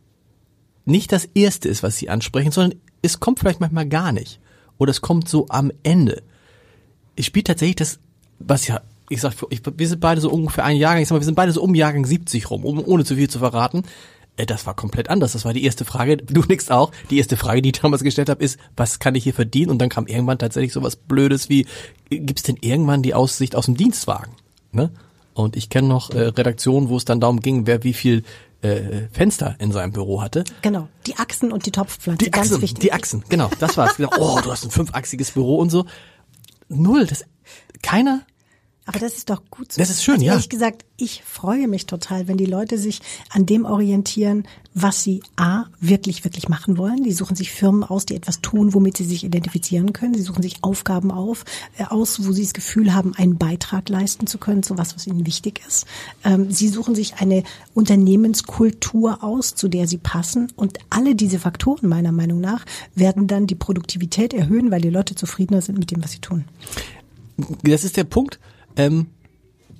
nicht 0.85 1.11
das 1.11 1.25
erste 1.33 1.69
ist, 1.69 1.83
was 1.83 1.97
sie 1.97 2.09
ansprechen, 2.09 2.51
sondern 2.51 2.79
es 3.01 3.19
kommt 3.19 3.39
vielleicht 3.39 3.59
manchmal 3.59 3.87
gar 3.87 4.11
nicht. 4.11 4.39
Oder 4.77 4.91
es 4.91 5.01
kommt 5.01 5.29
so 5.29 5.45
am 5.49 5.71
Ende. 5.83 6.23
Ich 7.15 7.27
spiele 7.27 7.43
tatsächlich 7.43 7.75
das, 7.75 7.99
was 8.39 8.67
ja, 8.67 8.81
ich 9.09 9.21
sag, 9.21 9.33
ich, 9.49 9.61
wir 9.63 9.87
sind 9.87 9.99
beide 9.99 10.21
so 10.21 10.31
ungefähr 10.31 10.65
ein 10.65 10.77
Jahrgang, 10.77 11.01
ich 11.01 11.07
sag 11.07 11.15
mal, 11.15 11.21
wir 11.21 11.25
sind 11.25 11.35
beide 11.35 11.51
so 11.51 11.61
um 11.61 11.75
Jahrgang 11.75 12.05
70 12.05 12.49
rum, 12.49 12.65
um, 12.65 12.83
ohne 12.83 13.05
zu 13.05 13.15
viel 13.15 13.29
zu 13.29 13.39
verraten. 13.39 13.83
Äh, 14.37 14.45
das 14.45 14.65
war 14.65 14.75
komplett 14.75 15.09
anders. 15.09 15.33
Das 15.33 15.45
war 15.45 15.53
die 15.53 15.63
erste 15.63 15.85
Frage. 15.85 16.17
Du 16.25 16.41
nix 16.41 16.69
auch. 16.69 16.91
Die 17.09 17.17
erste 17.17 17.37
Frage, 17.37 17.61
die 17.61 17.69
ich 17.69 17.79
damals 17.79 18.03
gestellt 18.03 18.29
habe, 18.29 18.43
ist, 18.43 18.59
was 18.75 18.99
kann 18.99 19.15
ich 19.15 19.23
hier 19.23 19.33
verdienen? 19.33 19.69
Und 19.69 19.79
dann 19.79 19.89
kam 19.89 20.07
irgendwann 20.07 20.39
tatsächlich 20.39 20.73
so 20.73 20.81
was 20.81 20.95
Blödes 20.95 21.49
wie, 21.49 21.65
gibt's 22.09 22.43
denn 22.43 22.57
irgendwann 22.61 23.03
die 23.03 23.13
Aussicht 23.13 23.55
aus 23.55 23.65
dem 23.65 23.75
Dienstwagen? 23.75 24.33
Ne? 24.71 24.91
Und 25.33 25.55
ich 25.55 25.69
kenne 25.69 25.87
noch 25.87 26.11
äh, 26.11 26.27
Redaktionen, 26.27 26.89
wo 26.89 26.97
es 26.97 27.05
dann 27.05 27.19
darum 27.19 27.39
ging, 27.39 27.67
wer 27.67 27.83
wie 27.83 27.93
viel 27.93 28.23
äh, 28.61 29.07
Fenster 29.11 29.55
in 29.59 29.71
seinem 29.71 29.91
Büro 29.91 30.21
hatte. 30.21 30.43
Genau, 30.61 30.87
die 31.07 31.15
Achsen 31.15 31.51
und 31.51 31.65
die 31.65 31.71
Topfpflanze, 31.71 32.25
die 32.25 32.33
Achsen, 32.33 32.51
ganz 32.51 32.61
wichtig. 32.61 32.79
Die 32.81 32.93
Achsen, 32.93 33.23
genau, 33.29 33.49
das 33.59 33.77
war's. 33.77 33.95
oh, 34.19 34.39
du 34.43 34.51
hast 34.51 34.65
ein 34.65 34.71
fünfachsiges 34.71 35.31
Büro 35.31 35.57
und 35.57 35.69
so. 35.69 35.85
Null, 36.69 37.05
das 37.05 37.25
keiner 37.81 38.21
aber 38.91 38.99
das 38.99 39.15
ist 39.15 39.29
doch 39.29 39.41
gut 39.49 39.71
so. 39.71 39.79
Das 39.79 39.89
ist 39.89 40.03
schön, 40.03 40.15
also 40.15 40.25
ja. 40.25 40.33
Ehrlich 40.33 40.49
gesagt, 40.49 40.83
ich 40.97 41.23
freue 41.23 41.69
mich 41.69 41.85
total, 41.85 42.27
wenn 42.27 42.35
die 42.35 42.45
Leute 42.45 42.77
sich 42.77 42.99
an 43.29 43.45
dem 43.45 43.63
orientieren, 43.63 44.45
was 44.73 45.01
sie 45.01 45.23
A, 45.37 45.63
wirklich, 45.79 46.25
wirklich 46.25 46.49
machen 46.49 46.77
wollen. 46.77 47.01
Die 47.03 47.13
suchen 47.13 47.37
sich 47.37 47.51
Firmen 47.51 47.85
aus, 47.85 48.05
die 48.05 48.15
etwas 48.15 48.41
tun, 48.41 48.73
womit 48.73 48.97
sie 48.97 49.05
sich 49.05 49.23
identifizieren 49.23 49.93
können. 49.93 50.13
Sie 50.13 50.21
suchen 50.21 50.43
sich 50.43 50.57
Aufgaben 50.61 51.09
auf, 51.09 51.45
äh, 51.77 51.85
aus, 51.85 52.27
wo 52.27 52.33
sie 52.33 52.41
das 52.41 52.53
Gefühl 52.53 52.93
haben, 52.93 53.15
einen 53.15 53.37
Beitrag 53.37 53.87
leisten 53.87 54.27
zu 54.27 54.37
können 54.39 54.61
zu 54.61 54.77
was, 54.77 54.93
was 54.93 55.07
ihnen 55.07 55.25
wichtig 55.25 55.61
ist. 55.65 55.85
Ähm, 56.25 56.51
sie 56.51 56.67
suchen 56.67 56.93
sich 56.93 57.13
eine 57.15 57.43
Unternehmenskultur 57.73 59.23
aus, 59.23 59.55
zu 59.55 59.69
der 59.69 59.87
sie 59.87 59.99
passen. 59.99 60.51
Und 60.57 60.79
alle 60.89 61.15
diese 61.15 61.39
Faktoren, 61.39 61.87
meiner 61.87 62.11
Meinung 62.11 62.41
nach, 62.41 62.65
werden 62.93 63.27
dann 63.27 63.47
die 63.47 63.55
Produktivität 63.55 64.33
erhöhen, 64.33 64.69
weil 64.69 64.81
die 64.81 64.89
Leute 64.89 65.15
zufriedener 65.15 65.61
sind 65.61 65.79
mit 65.79 65.91
dem, 65.91 66.03
was 66.03 66.11
sie 66.11 66.19
tun. 66.19 66.43
Das 67.63 67.85
ist 67.85 67.95
der 67.95 68.03
Punkt 68.03 68.37
ähm, 68.75 69.07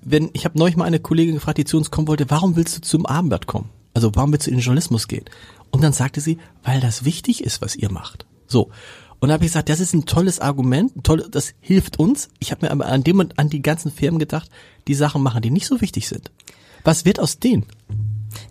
wenn 0.04 0.30
ich 0.34 0.46
habe 0.46 0.58
neulich 0.58 0.78
mal 0.78 0.86
eine 0.86 1.00
Kollegin 1.00 1.36
gefragt, 1.36 1.58
die 1.58 1.66
zu 1.66 1.78
uns 1.78 1.92
kommen 1.92 2.08
wollte, 2.08 2.30
warum 2.30 2.56
willst 2.56 2.78
du 2.78 2.82
zum 2.82 3.06
Abendblatt 3.06 3.48
kommen? 3.48 3.70
Also 3.94 4.12
warum 4.16 4.32
willst 4.32 4.48
du 4.48 4.52
in 4.52 4.58
den 4.58 4.64
Journalismus 4.64 5.08
gehen? 5.08 5.26
Und 5.70 5.84
dann 5.84 5.94
sagte 5.94 6.22
sie, 6.22 6.38
weil 6.64 6.80
das 6.80 7.06
wichtig 7.06 7.44
ist, 7.44 7.62
was 7.62 7.76
ihr 7.76 7.92
macht. 7.92 8.26
So. 8.48 8.70
Und 9.20 9.30
da 9.30 9.34
habe 9.34 9.46
ich 9.46 9.52
gesagt, 9.52 9.70
das 9.70 9.80
ist 9.80 9.94
ein 9.94 10.06
tolles 10.06 10.40
Argument, 10.40 10.92
toll, 11.04 11.28
das 11.30 11.54
hilft 11.60 12.00
uns. 12.00 12.30
Ich 12.40 12.52
habe 12.52 12.66
mir 12.66 12.72
aber 12.72 12.88
an 12.88 13.04
dem 13.04 13.20
und 13.20 13.38
an 13.38 13.50
die 13.50 13.62
ganzen 13.62 13.92
Firmen 13.92 14.20
gedacht, 14.20 14.50
die 14.88 14.96
Sachen 14.96 15.22
machen, 15.22 15.44
die 15.44 15.52
nicht 15.52 15.68
so 15.68 15.80
wichtig 15.80 16.08
sind. 16.08 16.32
Was 16.84 17.06
wird 17.06 17.20
aus 17.20 17.38
denen? 17.38 17.66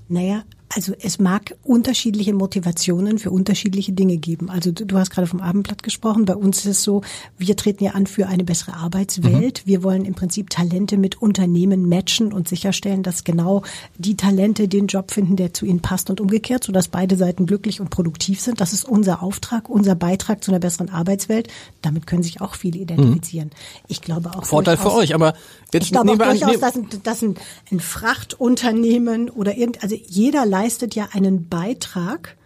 Naja, 0.09 0.45
also 0.73 0.93
es 1.01 1.19
mag 1.19 1.57
unterschiedliche 1.65 2.33
Motivationen 2.33 3.19
für 3.19 3.33
unterschiedliche 3.33 3.91
Dinge 3.91 4.19
geben. 4.19 4.51
Also 4.51 4.71
du, 4.71 4.87
du, 4.87 4.99
hast 4.99 5.11
gerade 5.11 5.27
vom 5.27 5.41
Abendblatt 5.41 5.83
gesprochen. 5.83 6.27
Bei 6.27 6.37
uns 6.37 6.59
ist 6.59 6.67
es 6.67 6.83
so, 6.85 7.03
wir 7.39 7.57
treten 7.57 7.83
ja 7.83 7.93
an 7.93 8.07
für 8.07 8.29
eine 8.29 8.45
bessere 8.45 8.75
Arbeitswelt. 8.75 9.63
Mhm. 9.65 9.69
Wir 9.69 9.83
wollen 9.83 10.05
im 10.05 10.15
Prinzip 10.15 10.49
Talente 10.49 10.97
mit 10.97 11.21
Unternehmen 11.21 11.89
matchen 11.89 12.33
und 12.33 12.49
sicherstellen, 12.49 13.03
dass 13.03 13.25
genau 13.25 13.65
die 13.99 14.17
Talente 14.17 14.69
den 14.69 14.87
Job 14.87 15.11
finden, 15.11 15.35
der 15.35 15.53
zu 15.53 15.67
ihnen 15.67 15.81
passt 15.81 16.09
und 16.09 16.21
umgekehrt, 16.21 16.63
sodass 16.63 16.87
beide 16.87 17.17
Seiten 17.17 17.47
glücklich 17.47 17.81
und 17.81 17.91
produktiv 17.91 18.41
sind. 18.41 18.61
Das 18.61 18.73
ist 18.73 18.85
unser 18.85 19.25
Auftrag, 19.25 19.69
unser 19.69 19.97
Beitrag 19.97 20.45
zu 20.45 20.53
einer 20.53 20.61
besseren 20.61 20.89
Arbeitswelt. 20.89 21.49
Damit 21.83 22.07
können 22.07 22.23
sich 22.23 22.41
auch 22.41 22.55
viele 22.55 22.79
identifizieren. 22.79 23.49
Mhm. 23.49 23.85
Ich 23.89 24.03
glaube 24.03 24.31
auch. 24.37 24.45
Vorteil 24.45 24.77
für 24.77 24.93
euch, 24.93 25.17
aber 25.17 25.35
jetzt 25.73 25.87
ich 25.87 25.91
glaube 25.91 26.13
auch 26.13 26.17
durchaus, 26.17 26.61
dass, 26.61 26.77
ein, 26.77 26.87
dass 27.03 27.23
ein, 27.23 27.35
ein 27.73 27.81
Frachtunternehmen 27.81 29.31
oder 29.31 29.57
irgend, 29.57 29.83
also 29.83 29.97
jeder 30.07 30.47
leistet 30.61 30.95
ja 30.95 31.09
einen 31.13 31.49
Beitrag. 31.49 32.37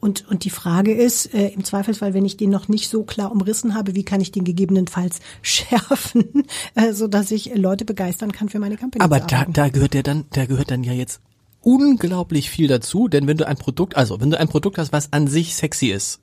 Und, 0.00 0.26
und 0.28 0.44
die 0.44 0.50
Frage 0.50 0.94
ist, 0.94 1.34
äh, 1.34 1.48
im 1.48 1.62
Zweifelsfall, 1.62 2.14
wenn 2.14 2.24
ich 2.24 2.38
den 2.38 2.48
noch 2.48 2.68
nicht 2.68 2.88
so 2.88 3.04
klar 3.04 3.30
umrissen 3.30 3.74
habe, 3.74 3.94
wie 3.94 4.02
kann 4.02 4.22
ich 4.22 4.32
den 4.32 4.44
gegebenenfalls 4.44 5.20
schärfen, 5.42 6.44
äh, 6.74 6.92
so 6.92 7.06
dass 7.06 7.30
ich 7.30 7.54
Leute 7.54 7.84
begeistern 7.84 8.32
kann 8.32 8.48
für 8.48 8.58
meine 8.58 8.76
Kampagne. 8.76 9.04
Aber 9.04 9.20
da, 9.20 9.44
da 9.44 9.68
gehört 9.68 9.94
ja 9.94 10.02
dann, 10.02 10.24
da 10.32 10.46
gehört 10.46 10.70
dann 10.70 10.84
ja 10.84 10.94
jetzt 10.94 11.20
unglaublich 11.60 12.48
viel 12.48 12.66
dazu, 12.66 13.08
denn 13.08 13.26
wenn 13.26 13.36
du 13.36 13.46
ein 13.46 13.58
Produkt, 13.58 13.96
also 13.96 14.20
wenn 14.22 14.30
du 14.30 14.40
ein 14.40 14.48
Produkt 14.48 14.78
hast, 14.78 14.92
was 14.92 15.12
an 15.12 15.28
sich 15.28 15.54
sexy 15.54 15.88
ist, 15.88 16.20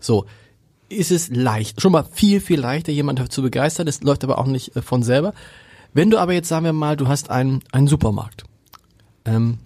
so, 0.00 0.26
ist 0.88 1.12
es 1.12 1.30
leicht, 1.30 1.80
schon 1.80 1.92
mal 1.92 2.04
viel, 2.12 2.40
viel 2.40 2.58
leichter, 2.58 2.90
jemanden 2.90 3.30
zu 3.30 3.42
begeistern, 3.42 3.86
es 3.86 4.02
läuft 4.02 4.24
aber 4.24 4.38
auch 4.38 4.46
nicht 4.46 4.74
äh, 4.74 4.82
von 4.82 5.04
selber. 5.04 5.32
Wenn 5.94 6.10
du 6.10 6.18
aber 6.18 6.32
jetzt, 6.32 6.48
sagen 6.48 6.64
wir 6.64 6.72
mal, 6.72 6.96
du 6.96 7.06
hast 7.06 7.30
einen, 7.30 7.62
einen 7.70 7.86
Supermarkt, 7.86 8.42
ähm, 9.24 9.58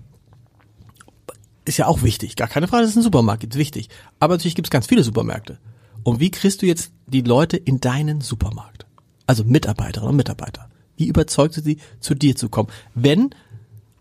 ist 1.68 1.76
ja 1.76 1.86
auch 1.86 2.02
wichtig, 2.02 2.36
gar 2.36 2.48
keine 2.48 2.68
Frage, 2.68 2.82
das 2.82 2.90
ist 2.90 2.96
ein 2.96 3.02
Supermarkt, 3.02 3.44
ist 3.44 3.56
wichtig. 3.56 3.88
Aber 4.20 4.34
natürlich 4.34 4.54
gibt 4.54 4.68
es 4.68 4.70
ganz 4.70 4.86
viele 4.86 5.02
Supermärkte. 5.02 5.58
Und 6.02 6.20
wie 6.20 6.30
kriegst 6.30 6.62
du 6.62 6.66
jetzt 6.66 6.92
die 7.06 7.22
Leute 7.22 7.56
in 7.56 7.80
deinen 7.80 8.20
Supermarkt? 8.20 8.86
Also 9.26 9.44
Mitarbeiterinnen 9.44 10.10
und 10.10 10.16
Mitarbeiter. 10.16 10.68
Wie 10.96 11.06
überzeugst 11.06 11.58
du 11.58 11.62
sie, 11.62 11.78
zu 12.00 12.14
dir 12.14 12.36
zu 12.36 12.48
kommen? 12.48 12.68
Wenn, 12.94 13.30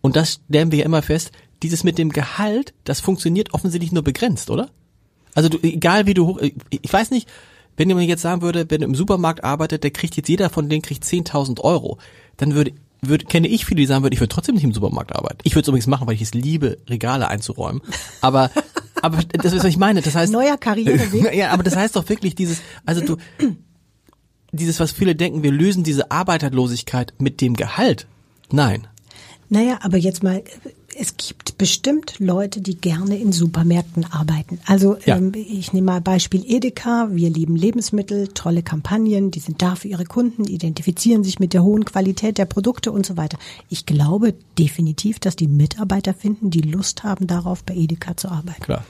und 0.01 0.15
das 0.15 0.39
stellen 0.47 0.71
wir 0.71 0.79
ja 0.79 0.85
immer 0.85 1.01
fest, 1.01 1.31
dieses 1.63 1.83
mit 1.83 1.97
dem 1.97 2.11
Gehalt, 2.11 2.73
das 2.83 2.99
funktioniert 2.99 3.53
offensichtlich 3.53 3.91
nur 3.91 4.03
begrenzt, 4.03 4.49
oder? 4.49 4.69
Also 5.33 5.49
du, 5.49 5.57
egal 5.63 6.05
wie 6.05 6.13
du 6.13 6.27
hoch, 6.27 6.41
ich 6.69 6.93
weiß 6.93 7.11
nicht, 7.11 7.27
wenn 7.77 7.89
jemand 7.89 8.07
jetzt 8.07 8.21
sagen 8.21 8.41
würde, 8.41 8.69
wenn 8.69 8.81
du 8.81 8.87
im 8.87 8.95
Supermarkt 8.95 9.43
arbeitet, 9.43 9.83
der 9.83 9.91
kriegt 9.91 10.15
jetzt 10.15 10.29
jeder 10.29 10.49
von 10.49 10.69
denen 10.69 10.81
kriegt 10.81 11.03
10.000 11.03 11.59
Euro, 11.61 11.97
dann 12.37 12.53
würde 12.53 12.71
würde, 13.07 13.25
kenne 13.25 13.47
ich 13.47 13.65
viele, 13.65 13.81
die 13.81 13.85
sagen 13.85 14.03
würden, 14.03 14.13
ich 14.13 14.19
würde 14.19 14.33
trotzdem 14.33 14.55
nicht 14.55 14.63
im 14.63 14.73
Supermarkt 14.73 15.15
arbeiten. 15.15 15.39
Ich 15.43 15.53
würde 15.53 15.61
es 15.61 15.67
übrigens 15.67 15.87
machen, 15.87 16.07
weil 16.07 16.15
ich 16.15 16.21
es 16.21 16.33
liebe, 16.33 16.77
Regale 16.89 17.27
einzuräumen. 17.27 17.81
Aber 18.21 18.51
aber 19.01 19.19
das 19.23 19.53
ist, 19.53 19.59
was 19.59 19.69
ich 19.69 19.77
meine. 19.77 20.01
Das 20.01 20.15
heißt, 20.15 20.31
Neuer 20.31 20.57
Karriereweg. 20.57 21.33
ja, 21.35 21.51
aber 21.51 21.63
das 21.63 21.75
heißt 21.75 21.95
doch 21.95 22.09
wirklich 22.09 22.33
dieses, 22.33 22.61
also 22.85 23.01
du, 23.01 23.17
dieses, 24.51 24.79
was 24.79 24.91
viele 24.91 25.15
denken, 25.15 25.43
wir 25.43 25.51
lösen 25.51 25.83
diese 25.83 26.11
Arbeiterlosigkeit 26.11 27.13
mit 27.19 27.41
dem 27.41 27.55
Gehalt. 27.55 28.07
Nein. 28.51 28.87
Naja, 29.49 29.77
aber 29.81 29.97
jetzt 29.97 30.23
mal, 30.23 30.43
es 30.97 31.17
gibt 31.17 31.57
bestimmt 31.57 32.15
Leute, 32.19 32.61
die 32.61 32.75
gerne 32.75 33.17
in 33.17 33.31
Supermärkten 33.31 34.05
arbeiten. 34.11 34.59
Also 34.65 34.97
Ja. 35.05 35.17
ähm, 35.17 35.33
ich 35.35 35.73
nehme 35.73 35.85
mal 35.87 36.01
Beispiel 36.01 36.43
Edeka. 36.45 37.09
Wir 37.11 37.29
lieben 37.29 37.55
Lebensmittel, 37.55 38.29
tolle 38.29 38.63
Kampagnen, 38.63 39.31
die 39.31 39.39
sind 39.39 39.61
da 39.61 39.75
für 39.75 39.87
ihre 39.87 40.05
Kunden, 40.05 40.45
identifizieren 40.45 41.23
sich 41.23 41.39
mit 41.39 41.53
der 41.53 41.63
hohen 41.63 41.85
Qualität 41.85 42.37
der 42.37 42.45
Produkte 42.45 42.91
und 42.91 43.05
so 43.05 43.17
weiter. 43.17 43.37
Ich 43.69 43.85
glaube 43.85 44.33
definitiv, 44.57 45.19
dass 45.19 45.35
die 45.35 45.47
Mitarbeiter 45.47 46.13
finden, 46.13 46.49
die 46.49 46.61
Lust 46.61 47.03
haben, 47.03 47.27
darauf 47.27 47.63
bei 47.63 47.75
Edeka 47.75 48.15
zu 48.17 48.29
arbeiten. 48.29 48.63
Klar. 48.63 48.85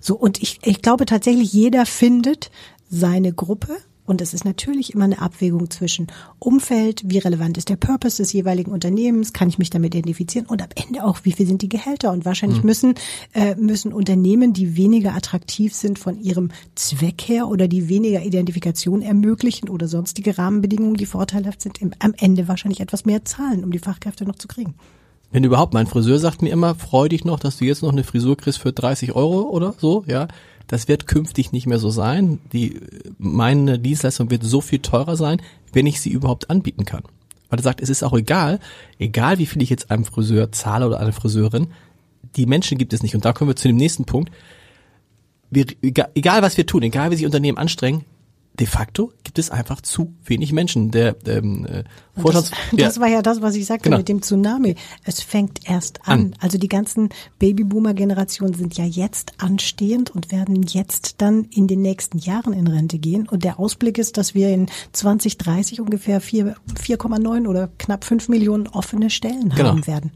So, 0.00 0.16
und 0.16 0.42
ich, 0.42 0.58
ich 0.62 0.82
glaube 0.82 1.06
tatsächlich, 1.06 1.52
jeder 1.52 1.86
findet 1.86 2.50
seine 2.90 3.32
Gruppe. 3.32 3.76
Und 4.06 4.20
es 4.20 4.32
ist 4.32 4.44
natürlich 4.44 4.94
immer 4.94 5.04
eine 5.04 5.20
Abwägung 5.20 5.68
zwischen 5.70 6.06
Umfeld, 6.38 7.02
wie 7.04 7.18
relevant 7.18 7.58
ist 7.58 7.68
der 7.68 7.76
Purpose 7.76 8.16
des 8.22 8.32
jeweiligen 8.32 8.70
Unternehmens, 8.70 9.32
kann 9.32 9.48
ich 9.48 9.58
mich 9.58 9.70
damit 9.70 9.94
identifizieren 9.94 10.46
und 10.46 10.62
am 10.62 10.68
Ende 10.74 11.04
auch, 11.04 11.20
wie 11.24 11.32
viel 11.32 11.46
sind 11.46 11.62
die 11.62 11.68
Gehälter. 11.68 12.12
Und 12.12 12.24
wahrscheinlich 12.24 12.62
müssen, 12.62 12.94
äh, 13.34 13.54
müssen 13.56 13.92
Unternehmen, 13.92 14.52
die 14.52 14.76
weniger 14.76 15.14
attraktiv 15.14 15.74
sind 15.74 15.98
von 15.98 16.18
ihrem 16.20 16.50
Zweck 16.74 17.22
her 17.22 17.48
oder 17.48 17.68
die 17.68 17.88
weniger 17.88 18.22
Identifikation 18.22 19.02
ermöglichen 19.02 19.68
oder 19.68 19.88
sonstige 19.88 20.38
Rahmenbedingungen, 20.38 20.94
die 20.94 21.06
vorteilhaft 21.06 21.60
sind, 21.60 21.82
im, 21.82 21.92
am 21.98 22.14
Ende 22.16 22.48
wahrscheinlich 22.48 22.80
etwas 22.80 23.04
mehr 23.04 23.24
zahlen, 23.24 23.64
um 23.64 23.70
die 23.72 23.78
Fachkräfte 23.78 24.24
noch 24.24 24.36
zu 24.36 24.48
kriegen. 24.48 24.74
Wenn 25.32 25.44
überhaupt, 25.44 25.74
mein 25.74 25.86
Friseur 25.86 26.18
sagt 26.18 26.42
mir 26.42 26.50
immer, 26.50 26.74
freu 26.74 27.08
dich 27.08 27.24
noch, 27.24 27.40
dass 27.40 27.58
du 27.58 27.64
jetzt 27.64 27.82
noch 27.82 27.92
eine 27.92 28.04
Frisur 28.04 28.36
kriegst 28.36 28.60
für 28.60 28.72
30 28.72 29.12
Euro 29.14 29.42
oder 29.42 29.74
so, 29.76 30.04
ja. 30.06 30.28
Das 30.66 30.88
wird 30.88 31.06
künftig 31.06 31.52
nicht 31.52 31.66
mehr 31.66 31.78
so 31.78 31.90
sein. 31.90 32.40
Die, 32.52 32.80
meine 33.18 33.78
Dienstleistung 33.78 34.30
wird 34.30 34.42
so 34.42 34.60
viel 34.60 34.80
teurer 34.80 35.16
sein, 35.16 35.40
wenn 35.72 35.86
ich 35.86 36.00
sie 36.00 36.10
überhaupt 36.10 36.50
anbieten 36.50 36.84
kann. 36.84 37.04
Weil 37.48 37.60
er 37.60 37.62
sagt, 37.62 37.80
es 37.80 37.88
ist 37.88 38.02
auch 38.02 38.14
egal, 38.14 38.58
egal 38.98 39.38
wie 39.38 39.46
viel 39.46 39.62
ich 39.62 39.70
jetzt 39.70 39.90
einem 39.90 40.04
Friseur 40.04 40.50
zahle 40.50 40.86
oder 40.86 40.98
einer 40.98 41.12
Friseurin, 41.12 41.68
die 42.34 42.46
Menschen 42.46 42.78
gibt 42.78 42.92
es 42.92 43.02
nicht. 43.02 43.14
Und 43.14 43.24
da 43.24 43.32
kommen 43.32 43.50
wir 43.50 43.56
zu 43.56 43.68
dem 43.68 43.76
nächsten 43.76 44.04
Punkt. 44.04 44.32
Wir, 45.50 45.66
egal, 45.82 46.10
egal 46.14 46.42
was 46.42 46.56
wir 46.56 46.66
tun, 46.66 46.82
egal 46.82 47.10
wie 47.10 47.16
sich 47.16 47.26
Unternehmen 47.26 47.58
anstrengen, 47.58 48.04
de 48.58 48.66
facto 48.66 49.12
gibt 49.24 49.38
es 49.38 49.50
einfach 49.50 49.80
zu 49.80 50.14
wenig 50.24 50.52
Menschen. 50.52 50.90
Der 50.90 51.16
ähm, 51.26 51.66
äh, 51.66 51.84
Vorstands, 52.20 52.50
das, 52.50 52.58
das 52.72 53.00
war 53.00 53.08
ja 53.08 53.22
das, 53.22 53.42
was 53.42 53.54
ich 53.54 53.66
sagte 53.66 53.84
Genau. 53.84 53.98
mit 53.98 54.08
dem 54.08 54.22
Tsunami. 54.22 54.76
Es 55.04 55.20
fängt 55.22 55.68
erst 55.68 56.00
an. 56.08 56.16
An. 56.20 56.34
Also 56.40 56.56
die 56.58 56.68
ganzen 56.68 57.10
Babyboomer-Generationen 57.38 58.54
sind 58.54 58.76
ja 58.78 58.84
jetzt 58.84 59.32
anstehend 59.38 60.10
und 60.10 60.30
werden 60.32 60.62
jetzt 60.62 61.16
dann 61.18 61.44
in 61.44 61.66
den 61.66 61.82
nächsten 61.82 62.18
Jahren 62.18 62.52
in 62.52 62.66
Rente 62.66 62.98
gehen. 62.98 63.28
Und 63.28 63.44
der 63.44 63.58
Ausblick 63.58 63.98
ist, 63.98 64.16
dass 64.16 64.34
wir 64.34 64.48
in 64.50 64.68
2030 64.92 65.80
ungefähr 65.80 66.20
4 66.20 66.54
4,9 66.80 67.46
oder 67.48 67.68
knapp 67.78 68.04
5 68.04 68.28
Millionen 68.28 68.66
offene 68.68 69.10
Stellen 69.10 69.50
Genau. 69.50 69.70
haben 69.70 69.86
werden. 69.86 70.10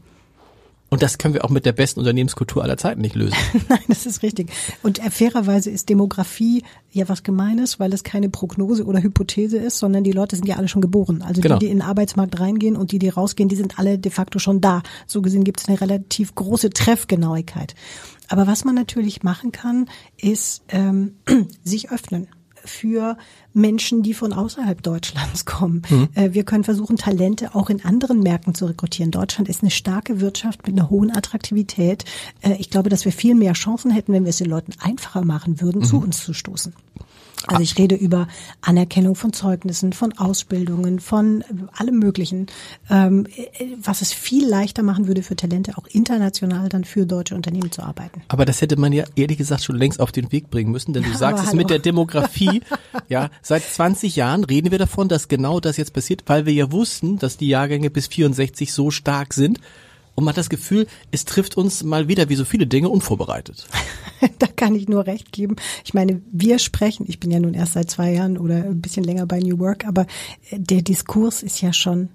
Und 0.93 1.01
das 1.01 1.17
können 1.17 1.33
wir 1.33 1.45
auch 1.45 1.49
mit 1.49 1.65
der 1.65 1.71
besten 1.71 2.01
Unternehmenskultur 2.01 2.61
aller 2.61 2.75
Zeiten 2.75 2.99
nicht 2.99 3.15
lösen. 3.15 3.33
Nein, 3.69 3.79
das 3.87 4.05
ist 4.05 4.23
richtig. 4.23 4.51
Und 4.83 4.99
äh, 4.99 5.09
fairerweise 5.09 5.69
ist 5.69 5.87
Demografie 5.87 6.63
ja 6.91 7.07
was 7.07 7.23
Gemeines, 7.23 7.79
weil 7.79 7.93
es 7.93 8.03
keine 8.03 8.27
Prognose 8.29 8.83
oder 8.85 9.01
Hypothese 9.01 9.57
ist, 9.57 9.79
sondern 9.79 10.03
die 10.03 10.11
Leute 10.11 10.35
sind 10.35 10.49
ja 10.49 10.57
alle 10.57 10.67
schon 10.67 10.81
geboren. 10.81 11.21
Also 11.21 11.39
Genau. 11.39 11.57
die, 11.59 11.67
die 11.67 11.71
in 11.71 11.77
den 11.77 11.87
Arbeitsmarkt 11.87 12.37
reingehen 12.37 12.75
und 12.75 12.91
die, 12.91 12.99
die 12.99 13.07
rausgehen, 13.07 13.47
die 13.47 13.55
sind 13.55 13.79
alle 13.79 13.97
de 13.97 14.11
facto 14.11 14.37
schon 14.37 14.59
da. 14.59 14.83
So 15.07 15.21
gesehen 15.21 15.45
gibt 15.45 15.61
es 15.61 15.69
eine 15.69 15.79
relativ 15.79 16.35
große 16.35 16.71
Treffgenauigkeit. 16.71 17.73
Aber 18.27 18.45
was 18.45 18.65
man 18.65 18.75
natürlich 18.75 19.23
machen 19.23 19.53
kann, 19.53 19.87
ist 20.17 20.61
ähm, 20.67 21.15
sich 21.63 21.89
öffnen 21.89 22.27
für 22.65 23.17
Menschen, 23.53 24.03
die 24.03 24.13
von 24.13 24.33
außerhalb 24.33 24.81
Deutschlands 24.81 25.45
kommen. 25.45 25.81
Äh, 26.15 26.33
Wir 26.33 26.43
können 26.43 26.63
versuchen, 26.63 26.97
Talente 26.97 27.55
auch 27.55 27.69
in 27.69 27.83
anderen 27.83 28.19
Märkten 28.21 28.53
zu 28.55 28.65
rekrutieren. 28.65 29.11
Deutschland 29.11 29.49
ist 29.49 29.61
eine 29.61 29.71
starke 29.71 30.19
Wirtschaft 30.21 30.65
mit 30.67 30.77
einer 30.77 30.89
hohen 30.89 31.15
Attraktivität. 31.15 32.05
Äh, 32.41 32.55
Ich 32.59 32.69
glaube, 32.69 32.89
dass 32.89 33.05
wir 33.05 33.11
viel 33.11 33.35
mehr 33.35 33.53
Chancen 33.53 33.91
hätten, 33.91 34.13
wenn 34.13 34.23
wir 34.23 34.29
es 34.29 34.37
den 34.37 34.49
Leuten 34.49 34.73
einfacher 34.79 35.23
machen 35.25 35.61
würden, 35.61 35.83
zu 35.83 35.97
uns 35.97 36.23
zu 36.23 36.33
stoßen. 36.33 36.73
Also 37.47 37.63
ich 37.63 37.77
rede 37.77 37.95
über 37.95 38.27
Anerkennung 38.61 39.15
von 39.15 39.33
Zeugnissen, 39.33 39.93
von 39.93 40.17
Ausbildungen, 40.17 40.99
von 40.99 41.41
äh, 41.41 41.45
allem 41.73 41.99
Möglichen, 41.99 42.47
ähm, 42.89 43.27
äh, 43.35 43.65
was 43.81 44.01
es 44.01 44.13
viel 44.13 44.47
leichter 44.47 44.83
machen 44.83 45.07
würde 45.07 45.23
für 45.23 45.35
Talente, 45.35 45.77
auch 45.77 45.87
international 45.87 46.69
dann 46.69 46.83
für 46.83 47.05
deutsche 47.05 47.35
Unternehmen 47.35 47.71
zu 47.71 47.81
arbeiten. 47.81 48.21
Aber 48.27 48.45
das 48.45 48.61
hätte 48.61 48.77
man 48.77 48.93
ja 48.93 49.05
ehrlich 49.15 49.37
gesagt 49.37 49.63
schon 49.63 49.77
längst 49.77 49.99
auf 49.99 50.11
den 50.11 50.31
Weg 50.31 50.49
bringen 50.49 50.71
müssen, 50.71 50.93
denn 50.93 51.03
du 51.03 51.13
sagst 51.17 51.45
es 51.45 51.53
mit 51.53 51.69
der 51.69 51.79
Demografie. 51.79 52.61
ja, 53.09 53.29
seit 53.41 53.63
20 53.63 54.15
Jahren 54.15 54.43
reden 54.43 54.71
wir 54.71 54.79
davon, 54.79 55.07
dass 55.07 55.27
genau 55.27 55.59
das 55.59 55.77
jetzt 55.77 55.93
passiert, 55.93 56.23
weil 56.27 56.45
wir 56.45 56.53
ja 56.53 56.71
wussten, 56.71 57.17
dass 57.17 57.37
die 57.37 57.47
Jahrgänge 57.47 57.89
bis 57.89 58.07
64 58.07 58.73
so 58.73 58.91
stark 58.91 59.33
sind. 59.33 59.59
Und 60.15 60.25
man 60.25 60.33
hat 60.33 60.37
das 60.37 60.49
Gefühl, 60.49 60.87
es 61.11 61.25
trifft 61.25 61.57
uns 61.57 61.83
mal 61.83 62.07
wieder 62.07 62.29
wie 62.29 62.35
so 62.35 62.45
viele 62.45 62.67
Dinge 62.67 62.89
unvorbereitet. 62.89 63.67
da 64.39 64.47
kann 64.47 64.75
ich 64.75 64.87
nur 64.87 65.07
recht 65.07 65.31
geben. 65.31 65.55
Ich 65.85 65.93
meine, 65.93 66.21
wir 66.31 66.59
sprechen, 66.59 67.05
ich 67.07 67.19
bin 67.19 67.31
ja 67.31 67.39
nun 67.39 67.53
erst 67.53 67.73
seit 67.73 67.89
zwei 67.89 68.13
Jahren 68.13 68.37
oder 68.37 68.55
ein 68.55 68.81
bisschen 68.81 69.03
länger 69.03 69.25
bei 69.25 69.39
New 69.39 69.59
Work, 69.59 69.85
aber 69.87 70.05
äh, 70.49 70.59
der 70.59 70.81
Diskurs 70.81 71.43
ist 71.43 71.61
ja 71.61 71.73
schon 71.73 72.09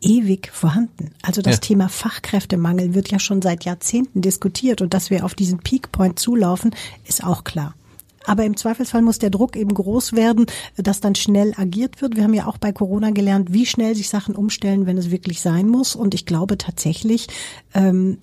ewig 0.00 0.50
vorhanden. 0.52 1.12
Also 1.22 1.42
das 1.42 1.56
Ja. 1.56 1.60
Thema 1.60 1.88
Fachkräftemangel 1.88 2.94
wird 2.94 3.10
ja 3.10 3.18
schon 3.18 3.42
seit 3.42 3.64
Jahrzehnten 3.64 4.20
diskutiert 4.22 4.82
und 4.82 4.92
dass 4.92 5.10
wir 5.10 5.24
auf 5.24 5.34
diesen 5.34 5.58
Peakpoint 5.58 6.18
zulaufen, 6.18 6.74
ist 7.06 7.24
auch 7.24 7.44
klar. 7.44 7.74
Aber 8.26 8.44
im 8.44 8.56
Zweifelsfall 8.56 9.02
muss 9.02 9.18
der 9.18 9.30
Druck 9.30 9.56
eben 9.56 9.72
groß 9.72 10.12
werden, 10.12 10.46
dass 10.76 11.00
dann 11.00 11.14
schnell 11.14 11.54
agiert 11.56 12.02
wird. 12.02 12.16
Wir 12.16 12.24
haben 12.24 12.34
ja 12.34 12.46
auch 12.46 12.58
bei 12.58 12.72
Corona 12.72 13.10
gelernt, 13.10 13.52
wie 13.52 13.66
schnell 13.66 13.94
sich 13.94 14.08
Sachen 14.08 14.34
umstellen, 14.34 14.84
wenn 14.84 14.98
es 14.98 15.10
wirklich 15.10 15.40
sein 15.40 15.68
muss. 15.68 15.94
Und 15.94 16.12
ich 16.12 16.26
glaube 16.26 16.58
tatsächlich, 16.58 17.28
ähm, 17.72 18.18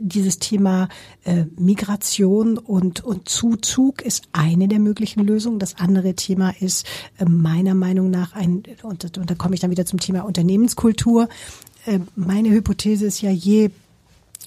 dieses 0.00 0.38
Thema 0.38 0.88
äh, 1.24 1.44
Migration 1.56 2.56
und, 2.58 3.02
und 3.04 3.28
Zuzug 3.28 4.02
ist 4.02 4.28
eine 4.32 4.68
der 4.68 4.78
möglichen 4.78 5.24
Lösungen. 5.24 5.58
Das 5.58 5.76
andere 5.78 6.14
Thema 6.14 6.54
ist 6.60 6.86
äh, 7.18 7.24
meiner 7.24 7.74
Meinung 7.74 8.10
nach 8.10 8.32
ein, 8.34 8.62
und, 8.82 9.18
und 9.18 9.30
da 9.30 9.34
komme 9.34 9.54
ich 9.54 9.60
dann 9.60 9.70
wieder 9.70 9.86
zum 9.86 9.98
Thema 9.98 10.24
Unternehmenskultur. 10.24 11.28
Äh, 11.86 12.00
meine 12.14 12.50
Hypothese 12.50 13.06
ist 13.06 13.22
ja, 13.22 13.30
je 13.30 13.70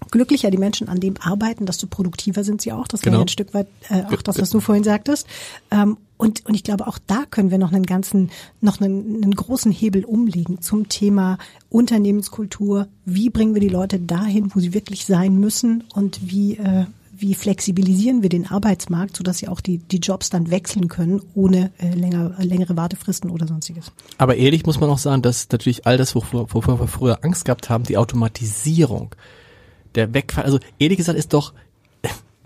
glücklicher 0.10 0.50
die 0.52 0.58
Menschen 0.58 0.90
an 0.90 1.00
dem 1.00 1.16
arbeiten, 1.22 1.66
desto 1.66 1.88
produktiver 1.88 2.44
sind 2.44 2.62
sie 2.62 2.72
auch. 2.72 2.88
Das 2.88 3.02
war 3.02 3.06
Genau. 3.06 3.18
ja 3.20 3.26
ein 3.26 3.28
Stück 3.28 3.54
weit 3.54 3.68
äh, 3.90 4.04
auch 4.14 4.22
das, 4.22 4.40
was 4.40 4.50
du 4.50 4.60
vorhin 4.60 4.84
sagtest. 4.84 5.28
Ähm, 5.70 5.98
und, 6.18 6.46
und 6.46 6.54
ich 6.54 6.64
glaube, 6.64 6.88
auch 6.88 6.98
da 7.08 7.24
können 7.30 7.50
wir 7.52 7.58
noch 7.58 7.72
einen 7.72 7.86
ganzen, 7.86 8.30
noch 8.62 8.80
einen, 8.82 9.24
einen 9.24 9.34
großen 9.36 9.72
Hebel 9.72 10.04
umlegen 10.06 10.62
zum 10.62 10.88
Thema 10.90 11.38
Unternehmenskultur. 11.70 12.88
Wie 13.06 13.30
bringen 13.30 13.54
wir 13.54 13.62
die 13.62 13.70
Leute 13.70 14.00
dahin, 14.00 14.52
wo 14.54 14.60
sie 14.60 14.74
wirklich 14.74 15.06
sein 15.06 15.36
müssen 15.40 15.84
und 15.96 16.20
wie, 16.30 16.58
äh, 16.58 16.86
wie 17.18 17.34
flexibilisieren 17.36 18.22
wir 18.22 18.30
den 18.30 18.48
Arbeitsmarkt, 18.48 19.18
sodass 19.18 19.40
sie 19.40 19.48
auch 19.48 19.62
die, 19.62 19.78
die 19.80 19.98
Jobs 19.98 20.30
dann 20.30 20.52
wechseln 20.52 20.88
können, 20.88 21.22
ohne 21.34 21.72
äh, 21.80 21.94
länger, 21.94 22.34
längere 22.40 22.76
Wartefristen 22.78 23.30
oder 23.32 23.48
sonstiges. 23.48 23.92
Aber 24.18 24.36
ehrlich 24.36 24.66
muss 24.66 24.80
man 24.80 24.90
auch 24.90 24.98
sagen, 24.98 25.22
dass 25.22 25.48
natürlich 25.52 25.86
all 25.88 25.98
das, 25.98 26.14
wovor, 26.16 26.54
wovor 26.54 26.80
wir 26.80 26.88
früher 26.88 27.24
Angst 27.24 27.46
gehabt 27.46 27.70
haben, 27.70 27.84
die 27.84 27.98
Automatisierung, 27.98 29.16
der 29.96 30.14
Wegfall, 30.14 30.44
also 30.44 30.60
ehrlich 30.80 30.98
gesagt 30.98 31.18
ist 31.18 31.34
doch 31.34 31.54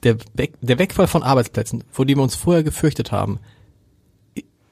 der, 0.03 0.17
Weg, 0.33 0.53
der 0.61 0.79
Wegfall 0.79 1.07
von 1.07 1.23
Arbeitsplätzen, 1.23 1.83
vor 1.91 2.05
dem 2.05 2.19
wir 2.19 2.23
uns 2.23 2.35
vorher 2.35 2.63
gefürchtet 2.63 3.11
haben, 3.11 3.39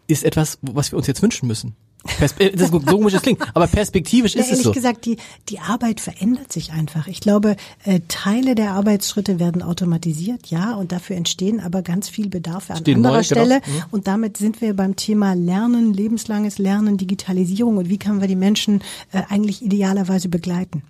ist 0.08 0.24
etwas, 0.24 0.60
was 0.62 0.92
wir 0.92 0.98
uns 0.98 1.08
jetzt 1.08 1.22
wünschen 1.22 1.48
müssen. 1.48 1.76
Perspe 2.04 2.52
das 2.52 2.64
ist 2.64 2.72
so 2.72 2.82
komisch 2.82 3.14
es 3.14 3.22
klingt, 3.22 3.42
aber 3.56 3.66
perspektivisch 3.66 4.36
Ja, 4.36 4.42
ist 4.42 4.48
es 4.48 4.52
ehrlich 4.52 4.66
so. 4.66 4.72
gesagt, 4.74 5.06
die, 5.06 5.16
die 5.48 5.60
Arbeit 5.60 6.02
verändert 6.02 6.52
sich 6.52 6.74
einfach. 6.74 7.08
Ich 7.08 7.22
glaube, 7.22 7.56
äh, 7.86 8.02
Teile 8.10 8.56
der 8.56 8.72
Arbeitsschritte 8.72 9.40
werden 9.40 9.62
automatisiert, 9.62 10.48
ja, 10.48 10.74
und 10.76 10.92
dafür 10.92 11.16
entstehen 11.16 11.62
aber 11.62 11.82
ganz 11.82 12.10
viel 12.10 12.28
Bedarfe 12.28 12.74
an 12.74 12.80
Stehen 12.80 12.98
anderer 12.98 13.14
neu, 13.14 13.24
genau. 13.24 13.46
Stelle. 13.46 13.62
Mhm. 13.66 13.84
Und 13.92 14.08
damit 14.08 14.36
sind 14.36 14.60
wir 14.60 14.76
beim 14.76 14.98
Thema 14.98 15.34
Lernen, 15.34 15.94
lebenslanges 15.94 16.58
Lernen, 16.58 16.98
Digitalisierung 16.98 17.78
und 17.78 17.88
wie 17.88 17.98
können 17.98 18.20
wir 18.20 18.28
die 18.28 18.36
Menschen 18.36 18.82
äh, 19.14 19.22
eigentlich 19.30 19.62
idealerweise 19.62 20.28
begleiten. 20.28 20.84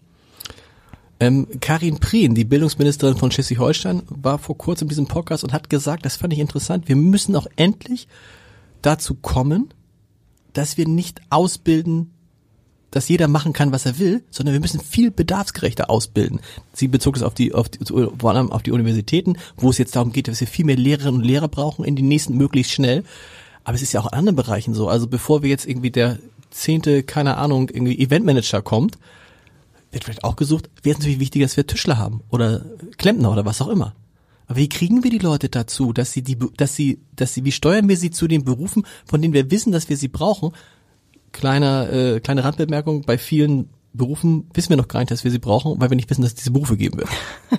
Ähm, 1.20 1.48
Karin 1.62 2.00
Prien, 2.00 2.36
die 2.36 2.44
Bildungsministerin 2.44 3.18
von 3.18 3.32
Schleswig-Holstein, 3.32 4.04
war 4.10 4.40
vor 4.40 4.58
kurzem 4.58 4.86
in 4.86 4.90
diesem 4.90 5.08
Podcast 5.08 5.44
und 5.44 5.54
hat 5.54 5.70
gesagt, 5.70 6.06
das 6.06 6.16
fand 6.16 6.34
ich 6.34 6.40
interessant, 6.40 6.88
wir 6.88 6.96
müssen 6.96 7.36
auch 7.36 7.48
endlich 7.56 8.08
dazu 8.82 9.16
kommen, 9.16 9.74
dass 10.54 10.78
wir 10.78 10.88
nicht 10.88 11.22
ausbilden, 11.30 12.12
dass 12.92 13.10
jeder 13.10 13.28
machen 13.28 13.54
kann, 13.54 13.72
was 13.72 13.88
er 13.88 13.98
will, 13.98 14.24
sondern 14.30 14.54
wir 14.54 14.60
müssen 14.60 14.80
viel 14.80 15.10
bedarfsgerechter 15.10 15.90
ausbilden. 15.90 16.42
Sie 16.74 16.88
bezog 16.88 17.16
es 17.16 17.24
auf 17.24 17.34
die, 17.34 17.54
auf 17.54 17.70
die, 17.70 17.80
vor 17.84 18.30
allem 18.30 18.52
auf 18.52 18.62
die 18.62 18.72
Universitäten, 18.72 19.38
wo 19.58 19.72
es 19.72 19.80
jetzt 19.80 19.96
darum 19.96 20.12
geht, 20.12 20.28
dass 20.28 20.40
wir 20.40 20.48
viel 20.48 20.66
mehr 20.66 20.76
Lehrerinnen 20.76 21.22
und 21.22 21.26
Lehrer 21.26 21.48
brauchen 21.48 21.86
in 21.86 21.96
die 21.96 22.04
nächsten 22.04 22.38
möglichst 22.38 22.72
schnell. 22.72 23.04
Aber 23.64 23.76
es 23.76 23.82
ist 23.82 23.94
ja 23.94 24.02
auch 24.02 24.12
in 24.12 24.18
anderen 24.18 24.36
Bereichen 24.36 24.76
so. 24.76 24.90
Also 24.90 25.08
bevor 25.08 25.42
wir 25.42 25.50
jetzt 25.50 25.66
irgendwie 25.66 25.90
der 25.90 26.20
zehnte, 26.52 27.02
keine 27.02 27.38
Ahnung, 27.38 27.70
irgendwie 27.70 28.00
Eventmanager 28.00 28.62
kommt, 28.62 29.00
wird 29.94 30.04
vielleicht 30.04 30.24
auch 30.24 30.36
gesucht, 30.36 30.70
wäre 30.82 30.94
es 30.94 31.00
natürlich 31.00 31.20
wichtiger, 31.20 31.46
dass 31.46 31.58
wir 31.58 31.68
Tischler 31.68 31.98
haben 31.98 32.22
oder 32.30 32.66
Klempner 32.98 33.32
oder 33.32 33.46
was 33.46 33.62
auch 33.62 33.68
immer. 33.68 33.96
Aber 34.48 34.58
wie 34.58 34.70
kriegen 34.70 35.04
wir 35.04 35.12
die 35.12 35.20
Leute 35.20 35.50
dazu, 35.50 35.94
dass 35.94 36.12
sie 36.12 36.22
die, 36.22 36.38
dass 36.58 36.76
sie, 36.76 37.00
dass 37.16 37.34
sie, 37.34 37.46
wie 37.46 37.52
steuern 37.52 37.88
wir 37.88 37.98
sie 37.98 38.12
zu 38.12 38.28
den 38.28 38.44
Berufen, 38.44 38.86
von 39.06 39.22
denen 39.22 39.34
wir 39.34 39.52
wissen, 39.52 39.72
dass 39.72 39.90
wir 39.90 39.98
sie 39.98 40.10
brauchen? 40.10 40.52
Kleiner, 41.32 41.92
äh, 41.92 42.20
kleine 42.20 42.44
Randbemerkung, 42.44 43.04
bei 43.04 43.18
vielen 43.18 43.70
Berufen 43.94 44.50
wissen 44.54 44.70
wir 44.70 44.78
noch 44.78 44.88
gar 44.88 45.00
nicht, 45.00 45.12
dass 45.12 45.24
wir 45.24 45.32
sie 45.32 45.40
brauchen, 45.40 45.80
weil 45.80 45.90
wir 45.90 45.96
nicht 45.96 46.10
wissen, 46.10 46.24
dass 46.24 46.32
es 46.32 46.36
diese 46.36 46.52
Berufe 46.52 46.78
geben 46.78 46.98
wird. 46.98 47.10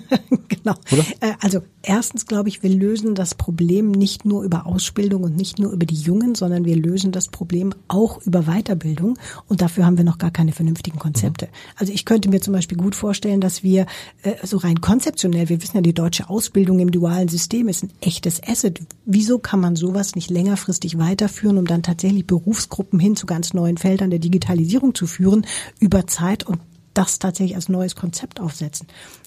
genau. 0.48 0.74
Oder? 0.92 1.04
Äh, 1.20 1.34
also 1.40 1.62
erstens 1.82 2.26
glaube 2.26 2.48
ich, 2.48 2.62
wir 2.62 2.70
lösen 2.70 3.14
das 3.14 3.34
Problem 3.34 3.92
nicht 3.92 4.24
nur 4.24 4.42
über 4.42 4.66
Ausbildung 4.66 5.22
und 5.22 5.36
nicht 5.36 5.58
nur 5.58 5.70
über 5.70 5.86
die 5.86 5.94
Jungen, 5.94 6.34
sondern 6.34 6.64
wir 6.64 6.76
lösen 6.76 7.12
das 7.12 7.28
Problem 7.28 7.72
auch 7.86 8.20
über 8.22 8.42
Weiterbildung 8.42 9.16
und 9.46 9.60
dafür 9.60 9.86
haben 9.86 9.96
wir 9.96 10.04
noch 10.04 10.18
gar 10.18 10.32
keine 10.32 10.52
vernünftigen 10.52 10.98
Konzepte. 10.98 11.46
Mhm. 11.46 11.50
Also 11.76 11.92
ich 11.92 12.04
könnte 12.04 12.28
mir 12.28 12.40
zum 12.40 12.52
Beispiel 12.52 12.78
gut 12.78 12.96
vorstellen, 12.96 13.40
dass 13.40 13.62
wir 13.62 13.86
äh, 14.22 14.34
so 14.42 14.56
rein 14.56 14.80
konzeptionell, 14.80 15.48
wir 15.48 15.62
wissen 15.62 15.76
ja, 15.76 15.82
die 15.82 15.94
deutsche 15.94 16.28
Ausbildung 16.28 16.80
im 16.80 16.90
dualen 16.90 17.28
System 17.28 17.68
ist 17.68 17.84
ein 17.84 17.92
echtes 18.00 18.42
Asset. 18.42 18.80
Wieso 19.06 19.38
kann 19.38 19.60
man 19.60 19.76
sowas 19.76 20.16
nicht 20.16 20.30
längerfristig 20.30 20.98
weiterführen, 20.98 21.58
um 21.58 21.66
dann 21.66 21.84
tatsächlich 21.84 22.26
Berufsgruppen 22.26 22.98
hin 22.98 23.14
zu 23.14 23.26
ganz 23.26 23.54
neuen 23.54 23.76
Feldern 23.76 24.10
der 24.10 24.18
Digitalisierung 24.18 24.94
zu 24.94 25.06
führen 25.06 25.46
über 25.78 26.06
Zeit 26.06 26.23
Zeit 26.24 26.44
und 26.44 26.60
das 26.94 27.18
tatsächlich 27.18 27.56
als 27.56 27.68
neues 27.68 27.96
Konzept 27.96 28.40
aufsetzen. 28.40 28.86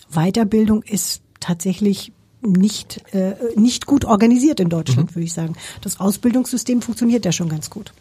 Weiterbildung 0.09 0.83
ist 0.83 1.21
tatsächlich 1.39 2.11
nicht, 2.41 3.03
äh, 3.13 3.33
nicht 3.55 3.85
gut 3.85 4.05
organisiert 4.05 4.59
in 4.59 4.69
Deutschland, 4.69 5.11
mhm. 5.11 5.15
würde 5.15 5.25
ich 5.25 5.33
sagen. 5.33 5.55
Das 5.81 5.99
Ausbildungssystem 5.99 6.81
funktioniert 6.81 7.25
ja 7.25 7.31
schon 7.31 7.49
ganz 7.49 7.69
gut. 7.69 7.93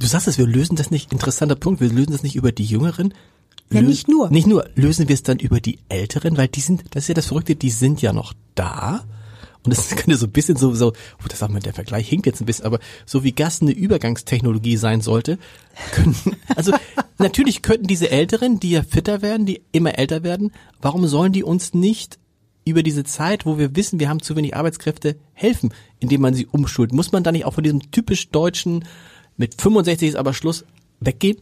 Du 0.00 0.06
sagst 0.06 0.26
es, 0.26 0.38
wir 0.38 0.46
lösen 0.46 0.76
das 0.76 0.90
nicht, 0.90 1.12
interessanter 1.12 1.54
Punkt, 1.54 1.80
wir 1.80 1.88
lösen 1.88 2.12
das 2.12 2.22
nicht 2.22 2.36
über 2.36 2.52
die 2.52 2.64
Jüngeren. 2.64 3.14
Ja, 3.70 3.80
nicht 3.80 4.08
nur. 4.08 4.28
Nicht 4.30 4.46
nur, 4.46 4.68
lösen 4.74 5.08
wir 5.08 5.14
es 5.14 5.22
dann 5.22 5.38
über 5.38 5.60
die 5.60 5.78
Älteren, 5.88 6.36
weil 6.36 6.48
die 6.48 6.60
sind, 6.60 6.84
das 6.90 7.04
ist 7.04 7.08
ja 7.08 7.14
das 7.14 7.26
Verrückte, 7.26 7.54
die 7.54 7.70
sind 7.70 8.02
ja 8.02 8.12
noch 8.12 8.34
da 8.54 9.04
und 9.64 9.76
das 9.76 9.88
könnte 9.96 10.16
so 10.16 10.26
ein 10.26 10.32
bisschen 10.32 10.56
so, 10.56 10.74
so, 10.74 10.88
oh, 10.88 11.28
das 11.28 11.38
sagt 11.38 11.52
man, 11.52 11.62
der 11.62 11.74
Vergleich 11.74 12.08
hinkt 12.08 12.26
jetzt 12.26 12.40
ein 12.40 12.46
bisschen, 12.46 12.66
aber 12.66 12.78
so 13.06 13.24
wie 13.24 13.32
Gas 13.32 13.62
eine 13.62 13.72
Übergangstechnologie 13.72 14.76
sein 14.76 15.00
sollte, 15.00 15.38
könnten, 15.92 16.36
also 16.56 16.72
natürlich 17.18 17.62
könnten 17.62 17.86
diese 17.86 18.10
Älteren, 18.10 18.60
die 18.60 18.70
ja 18.70 18.82
fitter 18.82 19.22
werden, 19.22 19.46
die 19.46 19.62
immer 19.72 19.98
älter 19.98 20.22
werden, 20.22 20.52
warum 20.80 21.06
sollen 21.06 21.32
die 21.32 21.42
uns 21.42 21.74
nicht 21.74 22.18
über 22.66 22.82
diese 22.82 23.04
Zeit, 23.04 23.44
wo 23.44 23.58
wir 23.58 23.76
wissen, 23.76 24.00
wir 24.00 24.08
haben 24.08 24.22
zu 24.22 24.36
wenig 24.36 24.56
Arbeitskräfte, 24.56 25.16
helfen, 25.32 25.72
indem 25.98 26.22
man 26.22 26.34
sie 26.34 26.46
umschult? 26.46 26.92
Muss 26.92 27.12
man 27.12 27.22
da 27.22 27.32
nicht 27.32 27.44
auch 27.44 27.54
von 27.54 27.64
diesem 27.64 27.90
typisch 27.90 28.30
deutschen, 28.30 28.84
mit 29.36 29.60
65 29.60 30.10
ist 30.10 30.16
aber 30.16 30.32
Schluss, 30.32 30.64
weggehen? 31.00 31.38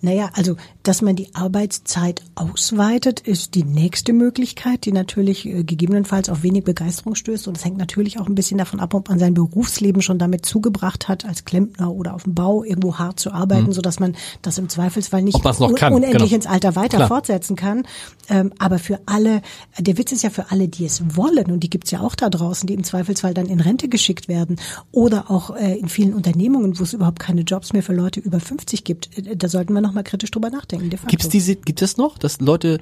Naja, 0.00 0.30
also, 0.34 0.56
dass 0.82 1.02
man 1.02 1.16
die 1.16 1.34
Arbeitszeit 1.34 2.22
ausweitet, 2.34 3.20
ist 3.20 3.54
die 3.54 3.64
nächste 3.64 4.12
Möglichkeit, 4.12 4.84
die 4.84 4.92
natürlich 4.92 5.46
äh, 5.46 5.62
gegebenenfalls 5.62 6.28
auf 6.28 6.42
wenig 6.42 6.64
Begeisterung 6.64 7.14
stößt. 7.14 7.46
Und 7.48 7.56
es 7.56 7.64
hängt 7.64 7.78
natürlich 7.78 8.18
auch 8.18 8.26
ein 8.26 8.34
bisschen 8.34 8.58
davon 8.58 8.80
ab, 8.80 8.94
ob 8.94 9.08
man 9.08 9.18
sein 9.18 9.34
Berufsleben 9.34 10.02
schon 10.02 10.18
damit 10.18 10.44
zugebracht 10.44 11.08
hat, 11.08 11.24
als 11.24 11.44
Klempner 11.44 11.92
oder 11.92 12.14
auf 12.14 12.24
dem 12.24 12.34
Bau 12.34 12.64
irgendwo 12.64 12.98
hart 12.98 13.20
zu 13.20 13.32
arbeiten, 13.32 13.66
mhm. 13.66 13.72
so 13.72 13.80
dass 13.80 14.00
man 14.00 14.16
das 14.42 14.58
im 14.58 14.68
Zweifelsfall 14.68 15.22
nicht 15.22 15.44
un 15.44 15.74
kann. 15.74 15.92
unendlich 15.92 16.30
genau. 16.30 16.34
ins 16.34 16.46
Alter 16.46 16.74
weiter 16.74 16.96
Klar. 16.96 17.08
fortsetzen 17.08 17.54
kann. 17.54 17.84
Ähm, 18.28 18.52
aber 18.58 18.78
für 18.78 19.00
alle, 19.06 19.42
der 19.78 19.98
Witz 19.98 20.10
ist 20.12 20.22
ja 20.22 20.30
für 20.30 20.50
alle, 20.50 20.68
die 20.68 20.84
es 20.84 21.16
wollen, 21.16 21.50
und 21.52 21.60
die 21.60 21.70
gibt's 21.70 21.90
ja 21.90 22.00
auch 22.00 22.14
da 22.14 22.28
draußen, 22.28 22.66
die 22.66 22.74
im 22.74 22.82
Zweifelsfall 22.84 23.34
dann 23.34 23.46
in 23.46 23.60
Rente 23.60 23.88
geschickt 23.88 24.28
werden 24.28 24.56
oder 24.90 25.30
auch 25.30 25.54
äh, 25.54 25.78
in 25.78 25.88
vielen 25.88 26.14
Unternehmungen, 26.14 26.78
wo 26.78 26.82
es 26.82 26.92
überhaupt 26.92 27.20
keine 27.20 27.42
Jobs 27.42 27.72
mehr 27.72 27.82
für 27.82 27.94
Leute 27.94 28.20
über 28.20 28.40
50 28.40 28.84
gibt. 28.84 29.16
Äh, 29.16 29.36
da 29.36 29.48
sollten 29.48 29.74
wir 29.74 29.80
noch 29.80 29.92
mal 29.92 30.02
kritisch 30.02 30.30
drüber 30.30 30.50
nachdenken. 30.50 30.71
Gibt 31.08 31.22
es 31.22 31.28
diese, 31.28 31.56
gibt 31.56 31.82
es 31.82 31.96
noch, 31.96 32.18
dass 32.18 32.40
Leute, 32.40 32.80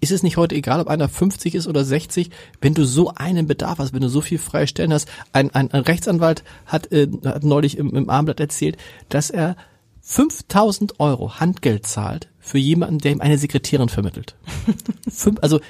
ist 0.00 0.12
es 0.12 0.22
nicht 0.22 0.36
heute 0.36 0.54
egal, 0.54 0.80
ob 0.80 0.88
einer 0.88 1.08
50 1.08 1.54
ist 1.54 1.66
oder 1.66 1.84
60, 1.84 2.30
wenn 2.60 2.74
du 2.74 2.84
so 2.84 3.10
einen 3.14 3.46
Bedarf 3.46 3.78
hast, 3.78 3.92
wenn 3.92 4.02
du 4.02 4.08
so 4.08 4.20
viel 4.20 4.38
freie 4.38 4.66
Stellen 4.66 4.92
hast, 4.92 5.08
ein, 5.32 5.50
ein, 5.54 5.70
ein 5.72 5.82
Rechtsanwalt 5.82 6.44
hat, 6.66 6.92
äh, 6.92 7.08
hat 7.24 7.44
neulich 7.44 7.78
im, 7.78 7.94
im 7.94 8.10
Armblatt 8.10 8.40
erzählt, 8.40 8.76
dass 9.08 9.30
er 9.30 9.56
5000 10.02 11.00
Euro 11.00 11.40
Handgeld 11.40 11.86
zahlt 11.86 12.28
für 12.38 12.58
jemanden, 12.58 12.98
der 12.98 13.12
ihm 13.12 13.20
eine 13.20 13.38
Sekretärin 13.38 13.88
vermittelt. 13.88 14.36
Fünf, 15.08 15.38
also, 15.40 15.60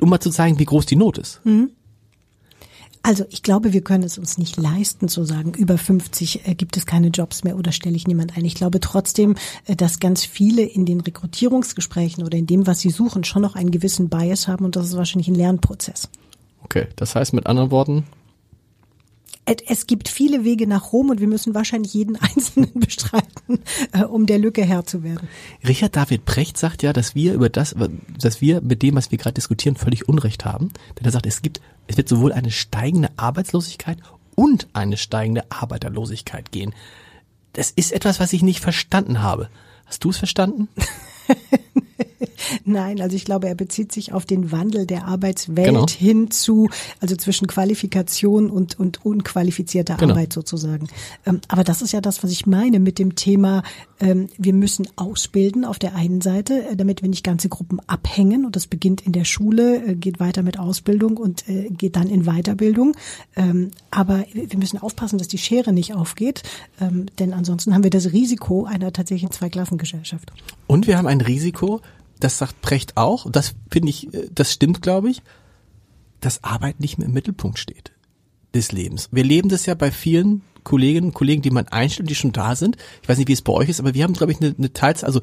um 0.00 0.08
mal 0.08 0.20
zu 0.20 0.30
zeigen, 0.30 0.58
wie 0.58 0.64
groß 0.64 0.86
die 0.86 0.96
Not 0.96 1.18
ist. 1.18 1.40
Mhm. 1.44 1.70
Also 3.04 3.24
ich 3.30 3.42
glaube, 3.42 3.72
wir 3.72 3.82
können 3.82 4.04
es 4.04 4.16
uns 4.16 4.38
nicht 4.38 4.56
leisten 4.56 5.08
zu 5.08 5.24
sagen, 5.24 5.54
über 5.54 5.76
50 5.76 6.46
äh, 6.46 6.54
gibt 6.54 6.76
es 6.76 6.86
keine 6.86 7.08
Jobs 7.08 7.42
mehr 7.42 7.56
oder 7.56 7.72
stelle 7.72 7.96
ich 7.96 8.06
niemand 8.06 8.36
ein. 8.36 8.44
Ich 8.44 8.54
glaube 8.54 8.78
trotzdem, 8.78 9.34
äh, 9.66 9.74
dass 9.74 9.98
ganz 9.98 10.24
viele 10.24 10.62
in 10.62 10.86
den 10.86 11.00
Rekrutierungsgesprächen 11.00 12.24
oder 12.24 12.38
in 12.38 12.46
dem, 12.46 12.66
was 12.66 12.80
sie 12.80 12.90
suchen, 12.90 13.24
schon 13.24 13.42
noch 13.42 13.56
einen 13.56 13.72
gewissen 13.72 14.08
Bias 14.08 14.46
haben 14.46 14.64
und 14.64 14.76
das 14.76 14.86
ist 14.86 14.96
wahrscheinlich 14.96 15.28
ein 15.28 15.34
Lernprozess. 15.34 16.08
Okay, 16.62 16.86
das 16.94 17.16
heißt 17.16 17.32
mit 17.32 17.46
anderen 17.46 17.72
Worten, 17.72 18.04
es 19.44 19.86
gibt 19.86 20.08
viele 20.08 20.44
Wege 20.44 20.66
nach 20.68 20.92
Rom 20.92 21.10
und 21.10 21.20
wir 21.20 21.26
müssen 21.26 21.54
wahrscheinlich 21.54 21.94
jeden 21.94 22.16
einzelnen 22.20 22.72
bestreiten, 22.74 23.60
äh, 23.92 24.04
um 24.04 24.26
der 24.26 24.38
Lücke 24.38 24.64
Herr 24.64 24.84
zu 24.84 25.02
werden. 25.02 25.28
Richard 25.66 25.96
David 25.96 26.24
Precht 26.24 26.56
sagt 26.56 26.82
ja, 26.82 26.92
dass 26.92 27.14
wir 27.14 27.34
über 27.34 27.48
das, 27.48 27.74
dass 28.18 28.40
wir 28.40 28.60
mit 28.60 28.82
dem, 28.82 28.94
was 28.94 29.10
wir 29.10 29.18
gerade 29.18 29.34
diskutieren, 29.34 29.76
völlig 29.76 30.08
Unrecht 30.08 30.44
haben. 30.44 30.72
Denn 30.98 31.04
er 31.04 31.12
sagt, 31.12 31.26
es 31.26 31.42
gibt, 31.42 31.60
es 31.88 31.96
wird 31.96 32.08
sowohl 32.08 32.32
eine 32.32 32.50
steigende 32.50 33.10
Arbeitslosigkeit 33.16 33.98
und 34.34 34.68
eine 34.72 34.96
steigende 34.96 35.44
Arbeiterlosigkeit 35.50 36.52
gehen. 36.52 36.74
Das 37.52 37.70
ist 37.70 37.92
etwas, 37.92 38.20
was 38.20 38.32
ich 38.32 38.42
nicht 38.42 38.60
verstanden 38.60 39.22
habe. 39.22 39.48
Hast 39.86 40.04
du 40.04 40.10
es 40.10 40.18
verstanden? 40.18 40.68
Nein, 42.64 43.00
also 43.00 43.16
ich 43.16 43.24
glaube, 43.24 43.48
er 43.48 43.54
bezieht 43.54 43.92
sich 43.92 44.12
auf 44.12 44.24
den 44.24 44.52
Wandel 44.52 44.86
der 44.86 45.06
Arbeitswelt 45.06 45.66
genau. 45.66 45.86
hin 45.88 46.30
zu, 46.30 46.68
also 47.00 47.16
zwischen 47.16 47.46
Qualifikation 47.46 48.50
und, 48.50 48.78
und 48.78 49.04
unqualifizierter 49.04 49.96
genau. 49.96 50.12
Arbeit 50.12 50.32
sozusagen. 50.32 50.88
Ähm, 51.26 51.40
aber 51.48 51.64
das 51.64 51.82
ist 51.82 51.92
ja 51.92 52.00
das, 52.00 52.22
was 52.22 52.30
ich 52.30 52.46
meine 52.46 52.80
mit 52.80 52.98
dem 52.98 53.14
Thema, 53.14 53.62
ähm, 54.00 54.28
wir 54.36 54.52
müssen 54.52 54.88
ausbilden 54.96 55.64
auf 55.64 55.78
der 55.78 55.94
einen 55.94 56.20
Seite, 56.20 56.68
äh, 56.68 56.76
damit 56.76 57.02
wir 57.02 57.08
nicht 57.08 57.24
ganze 57.24 57.48
Gruppen 57.48 57.80
abhängen 57.86 58.44
und 58.44 58.56
das 58.56 58.66
beginnt 58.66 59.00
in 59.02 59.12
der 59.12 59.24
Schule, 59.24 59.84
äh, 59.84 59.94
geht 59.94 60.20
weiter 60.20 60.42
mit 60.42 60.58
Ausbildung 60.58 61.16
und 61.16 61.48
äh, 61.48 61.68
geht 61.70 61.96
dann 61.96 62.08
in 62.08 62.24
Weiterbildung. 62.24 62.96
Ähm, 63.36 63.70
aber 63.90 64.24
wir 64.32 64.58
müssen 64.58 64.78
aufpassen, 64.78 65.18
dass 65.18 65.28
die 65.28 65.38
Schere 65.38 65.72
nicht 65.72 65.94
aufgeht, 65.94 66.42
ähm, 66.80 67.06
denn 67.18 67.32
ansonsten 67.32 67.74
haben 67.74 67.84
wir 67.84 67.90
das 67.90 68.12
Risiko 68.12 68.64
einer 68.64 68.92
tatsächlichen 68.92 69.30
Zweiklassengesellschaft. 69.30 70.32
Und 70.66 70.86
wir 70.86 70.98
haben 70.98 71.06
ein 71.06 71.20
Risiko, 71.20 71.80
das 72.22 72.38
sagt 72.38 72.62
Precht 72.62 72.96
auch, 72.96 73.30
das 73.30 73.54
finde 73.70 73.90
ich, 73.90 74.12
äh, 74.14 74.28
das 74.32 74.52
stimmt, 74.52 74.82
glaube 74.82 75.10
ich, 75.10 75.22
dass 76.20 76.44
Arbeit 76.44 76.78
nicht 76.80 76.98
mehr 76.98 77.08
im 77.08 77.14
Mittelpunkt 77.14 77.58
steht 77.58 77.92
des 78.54 78.70
Lebens. 78.70 79.08
Wir 79.10 79.24
leben 79.24 79.48
das 79.48 79.66
ja 79.66 79.74
bei 79.74 79.90
vielen 79.90 80.42
Kolleginnen 80.62 81.08
und 81.08 81.14
Kollegen, 81.14 81.42
die 81.42 81.50
man 81.50 81.66
einstellt, 81.68 82.08
die 82.08 82.14
schon 82.14 82.32
da 82.32 82.54
sind. 82.54 82.76
Ich 83.02 83.08
weiß 83.08 83.18
nicht, 83.18 83.28
wie 83.28 83.32
es 83.32 83.42
bei 83.42 83.52
euch 83.52 83.68
ist, 83.68 83.80
aber 83.80 83.94
wir 83.94 84.04
haben, 84.04 84.12
glaube 84.12 84.32
ich, 84.32 84.40
eine, 84.40 84.54
eine 84.56 84.72
Teils, 84.72 85.02
also 85.02 85.20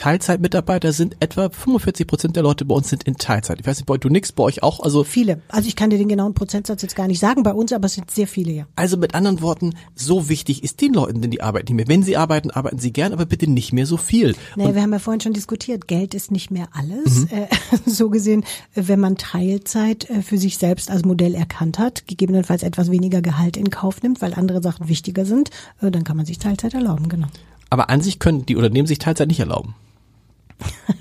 Teilzeitmitarbeiter 0.00 0.94
sind 0.94 1.16
etwa 1.20 1.50
45 1.50 2.06
Prozent 2.06 2.34
der 2.34 2.42
Leute 2.42 2.64
bei 2.64 2.74
uns 2.74 2.88
sind 2.88 3.02
in 3.02 3.16
Teilzeit. 3.16 3.60
Ich 3.60 3.66
weiß 3.66 3.76
nicht, 3.76 3.86
bei 3.86 3.92
euch 3.92 4.00
du 4.00 4.08
nix, 4.08 4.32
bei 4.32 4.42
euch 4.42 4.62
auch. 4.62 4.80
Also 4.80 5.04
viele. 5.04 5.42
Also 5.48 5.68
ich 5.68 5.76
kann 5.76 5.90
dir 5.90 5.98
den 5.98 6.08
genauen 6.08 6.32
Prozentsatz 6.32 6.80
jetzt 6.80 6.96
gar 6.96 7.06
nicht 7.06 7.18
sagen 7.18 7.42
bei 7.42 7.52
uns, 7.52 7.70
aber 7.74 7.84
es 7.84 7.96
sind 7.96 8.10
sehr 8.10 8.26
viele 8.26 8.50
ja. 8.50 8.66
Also 8.76 8.96
mit 8.96 9.14
anderen 9.14 9.42
Worten, 9.42 9.74
so 9.94 10.30
wichtig 10.30 10.64
ist 10.64 10.80
den 10.80 10.94
Leuten 10.94 11.20
denn 11.20 11.30
die 11.30 11.42
Arbeit 11.42 11.68
nicht 11.68 11.76
mehr. 11.76 11.86
Wenn 11.86 12.02
sie 12.02 12.16
arbeiten, 12.16 12.50
arbeiten 12.50 12.78
sie 12.78 12.94
gern, 12.94 13.12
aber 13.12 13.26
bitte 13.26 13.46
nicht 13.46 13.74
mehr 13.74 13.84
so 13.84 13.98
viel. 13.98 14.34
Naja, 14.56 14.74
wir 14.74 14.80
haben 14.80 14.92
ja 14.94 15.00
vorhin 15.00 15.20
schon 15.20 15.34
diskutiert, 15.34 15.86
Geld 15.86 16.14
ist 16.14 16.30
nicht 16.30 16.50
mehr 16.50 16.68
alles. 16.72 17.26
Mhm. 17.26 17.28
Äh, 17.32 17.48
so 17.84 18.08
gesehen, 18.08 18.44
wenn 18.74 19.00
man 19.00 19.18
Teilzeit 19.18 20.08
äh, 20.08 20.22
für 20.22 20.38
sich 20.38 20.56
selbst 20.56 20.90
als 20.90 21.04
Modell 21.04 21.34
erkannt 21.34 21.78
hat, 21.78 22.06
gegebenenfalls 22.06 22.62
etwas 22.62 22.90
weniger 22.90 23.20
Gehalt 23.20 23.58
in 23.58 23.68
Kauf 23.68 24.02
nimmt, 24.02 24.22
weil 24.22 24.32
andere 24.32 24.62
Sachen 24.62 24.88
wichtiger 24.88 25.26
sind, 25.26 25.50
äh, 25.82 25.90
dann 25.90 26.04
kann 26.04 26.16
man 26.16 26.24
sich 26.24 26.38
Teilzeit 26.38 26.72
erlauben, 26.72 27.10
genau. 27.10 27.26
Aber 27.68 27.90
an 27.90 28.00
sich 28.00 28.18
können 28.18 28.46
die 28.46 28.56
Unternehmen 28.56 28.86
sich 28.86 28.98
Teilzeit 28.98 29.28
nicht 29.28 29.40
erlauben. 29.40 29.74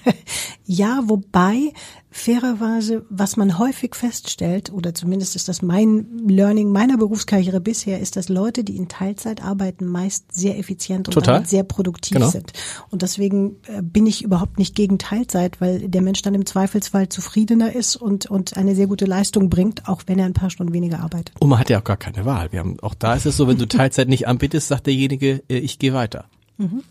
ja, 0.65 1.02
wobei 1.06 1.74
fairerweise, 2.12 3.06
was 3.10 3.38
man 3.38 3.60
häufig 3.60 3.95
feststellt, 3.95 4.74
oder 4.74 4.93
zumindest 4.95 5.36
ist 5.36 5.48
das 5.48 5.62
mein 5.62 6.28
Learning 6.28 6.72
meiner 6.72 6.98
Berufskarriere 6.98 7.62
bisher, 7.62 8.00
ist, 8.00 8.15
dass 8.15 8.30
Leute, 8.30 8.63
die 8.63 8.78
in 8.78 8.88
Teilzeit 8.88 9.43
arbeiten, 9.43 9.86
meist 9.86 10.34
sehr 10.34 10.58
effizient 10.58 11.08
und 11.08 11.13
Total. 11.13 11.45
sehr 11.45 11.63
produktiv 11.63 12.17
genau. 12.17 12.30
sind. 12.30 12.52
Und 12.89 13.04
deswegen 13.04 13.58
äh, 13.67 13.82
bin 13.82 14.08
ich 14.08 14.24
überhaupt 14.24 14.58
nicht 14.58 14.76
gegen 14.76 14.98
Teilzeit, 14.98 15.62
weil 15.62 15.88
der 15.88 16.02
Mensch 16.02 16.22
dann 16.24 16.34
im 16.34 16.45
Zweifelsfall 16.45 17.10
zufriedener 17.10 17.74
ist 17.74 17.95
und, 17.95 18.26
und 18.26 18.58
eine 18.58 18.76
sehr 18.76 18.88
gute 18.88 19.06
Leistung 19.06 19.50
bringt, 19.50 19.88
auch 19.88 20.02
wenn 20.08 20.17
er 20.17 20.26
ein 20.26 20.34
paar 20.34 20.50
Stunden 20.50 20.74
weniger 20.74 21.00
arbeitet. 21.02 21.36
Und 21.39 21.50
man 21.50 21.60
hat 21.60 21.69
ja 21.69 21.80
auch 21.80 21.84
gar 21.84 21.98
keine 21.98 22.26
Wahl. 22.26 22.52
Wir 22.52 22.60
haben, 22.60 22.80
auch 22.82 22.95
da 22.95 23.13
ist 23.13 23.28
es 23.28 23.38
so, 23.38 23.48
wenn 23.48 23.58
du 23.58 23.65
Teilzeit 23.67 24.10
nicht 24.10 24.28
anbietest, 24.28 24.67
sagt 24.67 24.88
derjenige, 24.88 25.43
äh, 25.48 25.58
ich 25.58 25.78
gehe 25.78 25.93
weiter. 25.93 26.26
Mhm. 26.58 26.84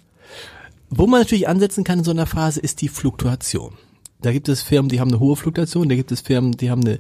Wo 0.91 1.07
man 1.07 1.21
natürlich 1.21 1.49
ansetzen 1.49 1.85
kann 1.85 1.99
in 1.99 2.05
so 2.05 2.11
einer 2.11 2.27
Phase 2.27 2.61
ist 2.61 2.81
die 2.81 2.89
Fluktuation. 2.89 3.75
Da 4.21 4.33
gibt 4.33 4.49
es 4.49 4.63
Firmen, 4.63 4.89
die 4.89 5.01
haben 5.01 5.11
eine 5.11 5.21
hohe 5.21 5.37
Fluktuation, 5.37 5.89
da 5.89 5.95
gibt 5.95 6.11
es 6.11 6.23
Firmen, 6.23 6.53
die 6.53 6.71
haben 6.71 6.83
eine 6.85 6.99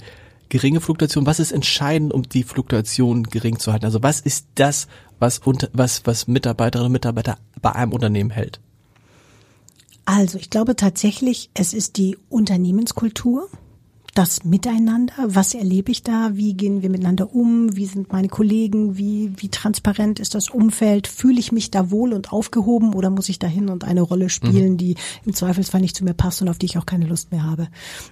geringe 0.48 0.80
Fluktuation. 0.80 1.26
Was 1.26 1.40
ist 1.40 1.52
entscheidend, 1.52 2.12
um 2.12 2.22
die 2.22 2.42
Fluktuation 2.42 3.24
gering 3.24 3.58
zu 3.58 3.72
halten? 3.72 3.86
Also 3.86 4.02
was 4.02 4.20
ist 4.20 4.46
das, 4.54 4.88
was, 5.18 5.38
unter, 5.38 5.68
was, 5.72 6.06
was 6.06 6.28
Mitarbeiterinnen 6.28 6.86
und 6.86 6.92
Mitarbeiter 6.92 7.38
bei 7.60 7.72
einem 7.72 7.92
Unternehmen 7.92 8.30
hält? 8.30 8.60
Also 10.04 10.38
ich 10.38 10.48
glaube 10.48 10.76
tatsächlich, 10.76 11.50
es 11.54 11.74
ist 11.74 11.96
die 11.96 12.16
Unternehmenskultur 12.28 13.48
das 14.18 14.42
Miteinander. 14.42 15.12
Was 15.28 15.54
erlebe 15.54 15.92
ich 15.92 16.02
da? 16.02 16.30
Wie 16.32 16.54
gehen 16.54 16.82
wir 16.82 16.90
miteinander 16.90 17.32
um? 17.32 17.76
Wie 17.76 17.86
sind 17.86 18.10
meine 18.12 18.26
Kollegen? 18.26 18.98
Wie, 18.98 19.32
wie 19.36 19.48
transparent 19.48 20.18
ist 20.18 20.34
das 20.34 20.50
Umfeld? 20.50 21.06
Fühle 21.06 21.38
ich 21.38 21.52
mich 21.52 21.70
da 21.70 21.92
wohl 21.92 22.12
und 22.12 22.32
aufgehoben 22.32 22.94
oder 22.94 23.10
muss 23.10 23.28
ich 23.28 23.38
dahin 23.38 23.68
und 23.68 23.84
eine 23.84 24.02
Rolle 24.02 24.28
spielen, 24.28 24.72
mhm. 24.72 24.76
die 24.76 24.96
im 25.24 25.34
Zweifelsfall 25.34 25.80
nicht 25.80 25.94
zu 25.94 26.02
mir 26.02 26.14
passt 26.14 26.42
und 26.42 26.48
auf 26.48 26.58
die 26.58 26.66
ich 26.66 26.78
auch 26.78 26.86
keine 26.86 27.06
Lust 27.06 27.30
mehr 27.30 27.44
habe? 27.44 27.68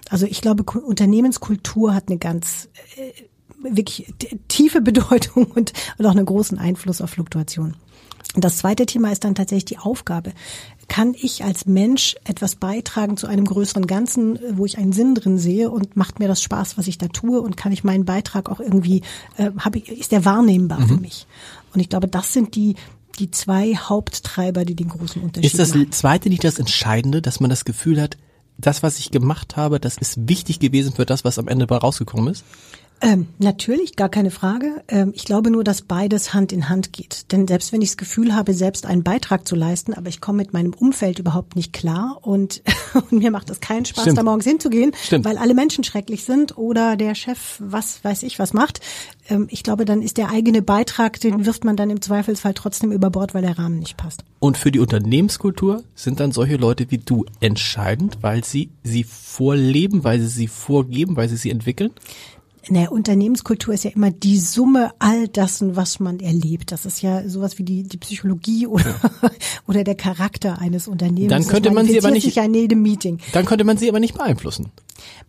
Also 0.09 0.25
ich 0.25 0.39
glaube, 0.39 0.63
Unternehmenskultur 0.79 1.93
hat 1.93 2.07
eine 2.07 2.19
ganz 2.19 2.69
äh, 2.95 3.73
wirklich 3.73 4.13
tiefe 4.47 4.79
Bedeutung 4.87 5.47
und, 5.47 5.73
und 5.97 6.05
auch 6.05 6.11
einen 6.11 6.25
großen 6.25 6.57
Einfluss 6.57 7.01
auf 7.01 7.09
Fluktuation. 7.09 7.75
Das 8.35 8.57
zweite 8.57 8.85
Thema 8.85 9.11
ist 9.11 9.23
dann 9.23 9.35
tatsächlich 9.35 9.65
die 9.65 9.79
Aufgabe. 9.79 10.33
Kann 10.87 11.15
ich 11.19 11.43
als 11.43 11.65
Mensch 11.65 12.15
etwas 12.23 12.55
beitragen 12.55 13.17
zu 13.17 13.27
einem 13.27 13.45
größeren 13.45 13.87
Ganzen, 13.87 14.39
wo 14.51 14.65
ich 14.65 14.77
einen 14.77 14.93
Sinn 14.93 15.15
drin 15.15 15.37
sehe 15.37 15.69
und 15.69 15.97
macht 15.97 16.19
mir 16.19 16.27
das 16.27 16.41
Spaß, 16.41 16.77
was 16.77 16.87
ich 16.87 16.97
da 16.97 17.07
tue 17.07 17.41
und 17.41 17.57
kann 17.57 17.71
ich 17.71 17.83
meinen 17.83 18.05
Beitrag 18.05 18.49
auch 18.49 18.59
irgendwie, 18.59 19.01
äh, 19.37 19.51
ich, 19.73 19.89
ist 19.89 20.11
der 20.11 20.23
wahrnehmbar 20.23 20.79
mhm. 20.79 20.87
für 20.87 20.97
mich? 20.97 21.27
Und 21.73 21.81
ich 21.81 21.89
glaube, 21.89 22.07
das 22.07 22.31
sind 22.31 22.55
die, 22.55 22.75
die 23.19 23.31
zwei 23.31 23.75
Haupttreiber, 23.75 24.63
die 24.63 24.75
den 24.75 24.89
großen 24.89 25.21
Unterschied 25.21 25.51
machen. 25.51 25.61
Ist 25.61 25.73
das 25.73 25.75
machen. 25.75 25.91
zweite 25.91 26.29
nicht 26.29 26.43
das 26.43 26.59
Entscheidende, 26.59 27.21
dass 27.21 27.39
man 27.39 27.49
das 27.49 27.65
Gefühl 27.65 28.01
hat, 28.01 28.17
das, 28.57 28.81
was 28.81 28.99
ich 28.99 29.11
gemacht 29.11 29.55
habe, 29.55 29.79
das 29.79 29.97
ist 29.97 30.27
wichtig 30.27 30.59
gewesen 30.59 30.93
für 30.93 31.05
das, 31.05 31.23
was 31.23 31.37
am 31.37 31.47
Ende 31.47 31.67
rausgekommen 31.67 32.31
ist? 32.31 32.43
Ähm, 32.99 33.27
natürlich, 33.37 33.95
gar 33.95 34.09
keine 34.09 34.31
Frage. 34.31 34.83
Ähm, 34.87 35.11
ich 35.15 35.25
glaube 35.25 35.51
nur, 35.51 35.63
dass 35.63 35.83
beides 35.83 36.33
Hand 36.33 36.51
in 36.51 36.67
Hand 36.67 36.93
geht. 36.93 37.31
Denn 37.31 37.47
selbst 37.47 37.71
wenn 37.71 37.81
ich 37.81 37.89
das 37.89 37.97
Gefühl 37.97 38.35
habe, 38.35 38.53
selbst 38.53 38.85
einen 38.87 39.03
Beitrag 39.03 39.47
zu 39.47 39.55
leisten, 39.55 39.93
aber 39.93 40.09
ich 40.09 40.19
komme 40.19 40.37
mit 40.37 40.53
meinem 40.53 40.73
Umfeld 40.73 41.19
überhaupt 41.19 41.55
nicht 41.55 41.73
klar 41.73 42.19
und, 42.21 42.63
und 42.93 43.11
mir 43.11 43.29
macht 43.29 43.49
es 43.49 43.59
keinen 43.59 43.85
Spaß, 43.85 44.03
Stimmt. 44.03 44.17
da 44.17 44.23
morgens 44.23 44.45
hinzugehen, 44.45 44.93
Stimmt. 45.03 45.25
weil 45.25 45.37
alle 45.37 45.53
Menschen 45.53 45.83
schrecklich 45.83 46.23
sind 46.23 46.57
oder 46.57 46.95
der 46.95 47.13
Chef 47.13 47.57
was 47.59 48.03
weiß 48.03 48.23
ich 48.23 48.39
was 48.39 48.53
macht. 48.53 48.79
Ähm, 49.29 49.47
ich 49.51 49.61
glaube, 49.61 49.85
dann 49.85 50.01
ist 50.01 50.17
der 50.17 50.31
eigene 50.31 50.63
Beitrag, 50.63 51.19
den 51.19 51.45
wirft 51.45 51.65
man 51.65 51.75
dann 51.75 51.91
im 51.91 52.01
Zweifelsfall 52.01 52.55
trotzdem 52.55 52.91
über 52.91 53.11
Bord, 53.11 53.35
weil 53.35 53.43
der 53.43 53.59
Rahmen 53.59 53.77
nicht 53.77 53.97
passt. 53.97 54.23
Und 54.39 54.57
für 54.57 54.71
die 54.71 54.79
Unternehmenskultur 54.79 55.83
sind 55.93 56.19
dann 56.19 56.31
solche 56.31 56.57
Leute 56.57 56.89
wie 56.89 56.97
du 56.97 57.25
entscheidend, 57.41 58.17
weil 58.21 58.43
sie 58.43 58.69
sie 58.83 59.03
vorleben, 59.03 60.03
weil 60.03 60.19
sie 60.19 60.27
sie 60.27 60.47
vorgeben, 60.47 61.15
weil 61.15 61.29
sie 61.29 61.37
sie 61.37 61.51
entwickeln? 61.51 61.91
Naja, 62.69 62.89
Unternehmenskultur 62.89 63.73
ist 63.73 63.83
ja 63.83 63.91
immer 63.91 64.11
die 64.11 64.37
Summe 64.37 64.91
all 64.99 65.27
dessen, 65.27 65.75
was 65.75 65.99
man 65.99 66.19
erlebt. 66.19 66.71
Das 66.71 66.85
ist 66.85 67.01
ja 67.01 67.27
sowas 67.27 67.57
wie 67.57 67.63
die, 67.63 67.83
die 67.83 67.97
Psychologie 67.97 68.67
oder, 68.67 68.95
oder 69.67 69.83
der 69.83 69.95
Charakter 69.95 70.59
eines 70.59 70.87
Unternehmens. 70.87 71.29
Dann 71.29 71.47
könnte 71.47 71.71
man 71.71 71.85
sie 71.85 71.97
aber 71.97 72.11
nicht, 72.11 72.23
sich 72.23 72.39
an 72.39 72.53
jedem 72.53 72.81
Meeting. 72.81 73.19
Dann 73.33 73.45
könnte 73.45 73.63
man 73.63 73.77
sie 73.77 73.89
aber 73.89 73.99
nicht 73.99 74.15
beeinflussen. 74.15 74.71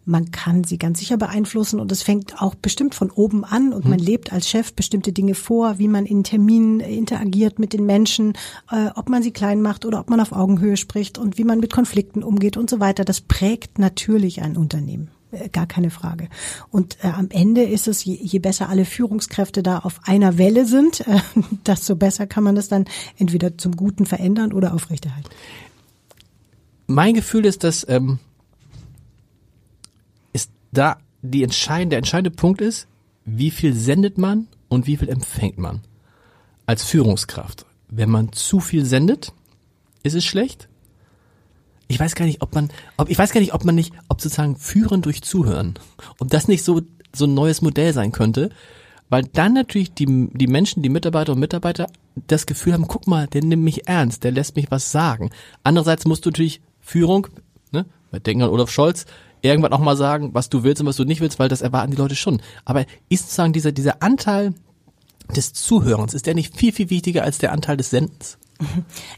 Man 0.05 0.31
kann 0.31 0.65
sie 0.65 0.79
ganz 0.79 0.99
sicher 0.99 1.19
beeinflussen 1.19 1.79
und 1.79 1.93
es 1.93 2.03
fängt 2.03 2.41
auch 2.41 2.55
bestimmt 2.55 2.95
von 2.95 3.11
oben 3.11 3.45
an 3.45 3.75
und 3.75 3.85
hm. 3.85 3.91
man 3.91 3.99
lebt 3.99 4.33
als 4.33 4.49
Chef 4.49 4.73
bestimmte 4.73 5.13
Dinge 5.13 5.35
vor, 5.35 5.79
wie 5.79 5.89
man 5.89 6.07
in 6.07 6.25
Terminen 6.25 6.81
interagiert 6.81 7.59
mit 7.59 7.75
den 7.75 7.85
Menschen, 7.85 8.33
äh, 8.71 8.89
ob 8.95 9.11
man 9.11 9.23
sie 9.23 9.33
klein 9.33 9.61
macht 9.61 9.85
oder 9.85 10.01
ob 10.01 10.09
man 10.09 10.21
auf 10.21 10.33
Augenhöhe 10.33 10.79
spricht 10.79 11.19
und 11.19 11.37
wie 11.37 11.45
man 11.45 11.61
mit 11.61 11.73
Konflikten 11.73 12.23
umgeht 12.23 12.57
und 12.57 12.71
so 12.71 12.81
weiter. 12.81 13.05
Das 13.05 13.21
prägt 13.21 13.79
natürlich 13.79 14.41
ein 14.41 14.57
Unternehmen. 14.57 15.11
Äh, 15.31 15.49
gar 15.51 15.67
keine 15.67 15.91
Frage. 15.91 16.29
Und 16.71 16.99
äh, 17.03 17.09
am 17.09 17.29
Ende 17.31 17.63
ist 17.63 17.89
es, 17.89 18.05
je, 18.05 18.15
je, 18.15 18.39
besser 18.39 18.69
alle 18.69 18.85
Führungskräfte 18.85 19.63
da 19.63 19.79
auf 19.81 20.01
einer 20.05 20.39
Welle 20.39 20.65
sind, 20.65 21.01
äh, 21.07 21.21
desto 21.67 21.97
besser 21.97 22.27
kann 22.27 22.45
man 22.45 22.55
das 22.55 22.69
dann 22.69 22.87
entweder 23.19 23.59
zum 23.59 23.77
Guten 23.77 24.07
verändern 24.07 24.53
oder 24.53 24.75
aufrechterhalten. 24.75 25.29
Mein 26.87 27.15
Gefühl 27.15 27.45
ist, 27.45 27.65
dass 27.65 27.87
ähm, 27.89 28.19
ist 30.33 30.51
da 30.73 30.99
die 31.21 31.43
entscheidende, 31.43 31.91
der 31.91 31.99
entscheidende 31.99 32.31
Punkt 32.31 32.63
ist, 32.63 32.87
wie 33.27 33.51
viel 33.51 33.75
sendet 33.75 34.17
man 34.17 34.49
und 34.69 34.87
wie 34.87 34.97
viel 34.97 35.11
empfängt 35.11 35.59
man 35.59 35.83
als 36.65 36.85
Führungskraft. 36.85 37.67
Wenn 37.91 38.11
man 38.11 38.33
zu 38.33 38.61
viel 38.61 38.87
sendet, 38.87 39.33
ist 40.03 40.15
es 40.15 40.25
schlecht 40.25 40.68
ich 41.89 41.99
weiß 41.99 42.15
gar 42.15 42.27
nicht, 42.27 42.43
ob 42.43 42.55
man, 42.55 42.71
ob, 42.97 43.09
ich 43.09 43.19
weiß 43.19 43.33
gar 43.33 43.41
nicht, 43.41 43.55
ob 43.55 43.65
man 43.65 43.75
nicht, 43.75 43.93
ob 44.09 44.21
sozusagen 44.21 44.57
führen 44.57 45.03
durch 45.03 45.23
Zuhören, 45.23 45.75
ob 46.19 46.29
das 46.29 46.47
nicht 46.47 46.63
so, 46.63 46.83
so 47.15 47.25
ein 47.25 47.35
neues 47.35 47.63
Modell 47.63 47.93
sein 47.95 48.13
könnte, 48.13 48.51
weil 49.09 49.25
dann 49.25 49.55
natürlich 49.55 49.95
die, 49.95 50.29
die 50.33 50.47
Menschen, 50.47 50.83
die 50.83 50.91
Mitarbeiter 50.91 51.33
und 51.33 51.39
Mitarbeiter 51.39 51.87
das 52.27 52.47
Gefühl 52.47 52.75
haben, 52.75 52.87
guck 52.87 53.07
mal, 53.07 53.27
der 53.27 53.43
nimmt 53.43 53.65
mich 53.65 53.89
ernst, 53.89 54.23
der 54.23 54.33
lässt 54.33 54.57
mich 54.57 54.71
was 54.71 54.93
sagen. 54.93 55.31
Andererseits 55.65 56.05
musst 56.05 56.27
du 56.27 56.31
natürlich 56.31 56.61
Führung, 56.81 57.29
ne, 57.73 57.87
wir 58.11 58.21
denken 58.21 58.43
an 58.43 58.51
Olaf 58.51 58.71
Scholz, 58.71 59.07
irgendwann 59.41 59.73
auch 59.73 59.81
mal 59.81 59.97
sagen, 59.97 60.35
was 60.35 60.51
du 60.51 60.65
willst 60.65 60.83
und 60.83 60.89
was 60.89 60.97
du 60.97 61.05
nicht 61.05 61.21
willst, 61.21 61.39
weil 61.39 61.49
das 61.49 61.63
erwarten 61.63 61.93
die 61.93 61.97
Leute 61.97 62.17
schon. 62.17 62.43
Aber 62.65 62.85
ist 63.09 63.25
sozusagen 63.25 63.53
dieser, 63.53 63.73
dieser 63.73 64.03
Anteil 64.03 64.53
des 65.35 65.53
Zuhörens, 65.53 66.13
ist 66.13 66.27
der 66.27 66.35
nicht 66.35 66.57
viel, 66.57 66.73
viel 66.73 66.91
wichtiger 66.91 67.23
als 67.23 67.39
der 67.39 67.53
Anteil 67.53 67.77
des 67.77 67.91
Sendens? 67.91 68.39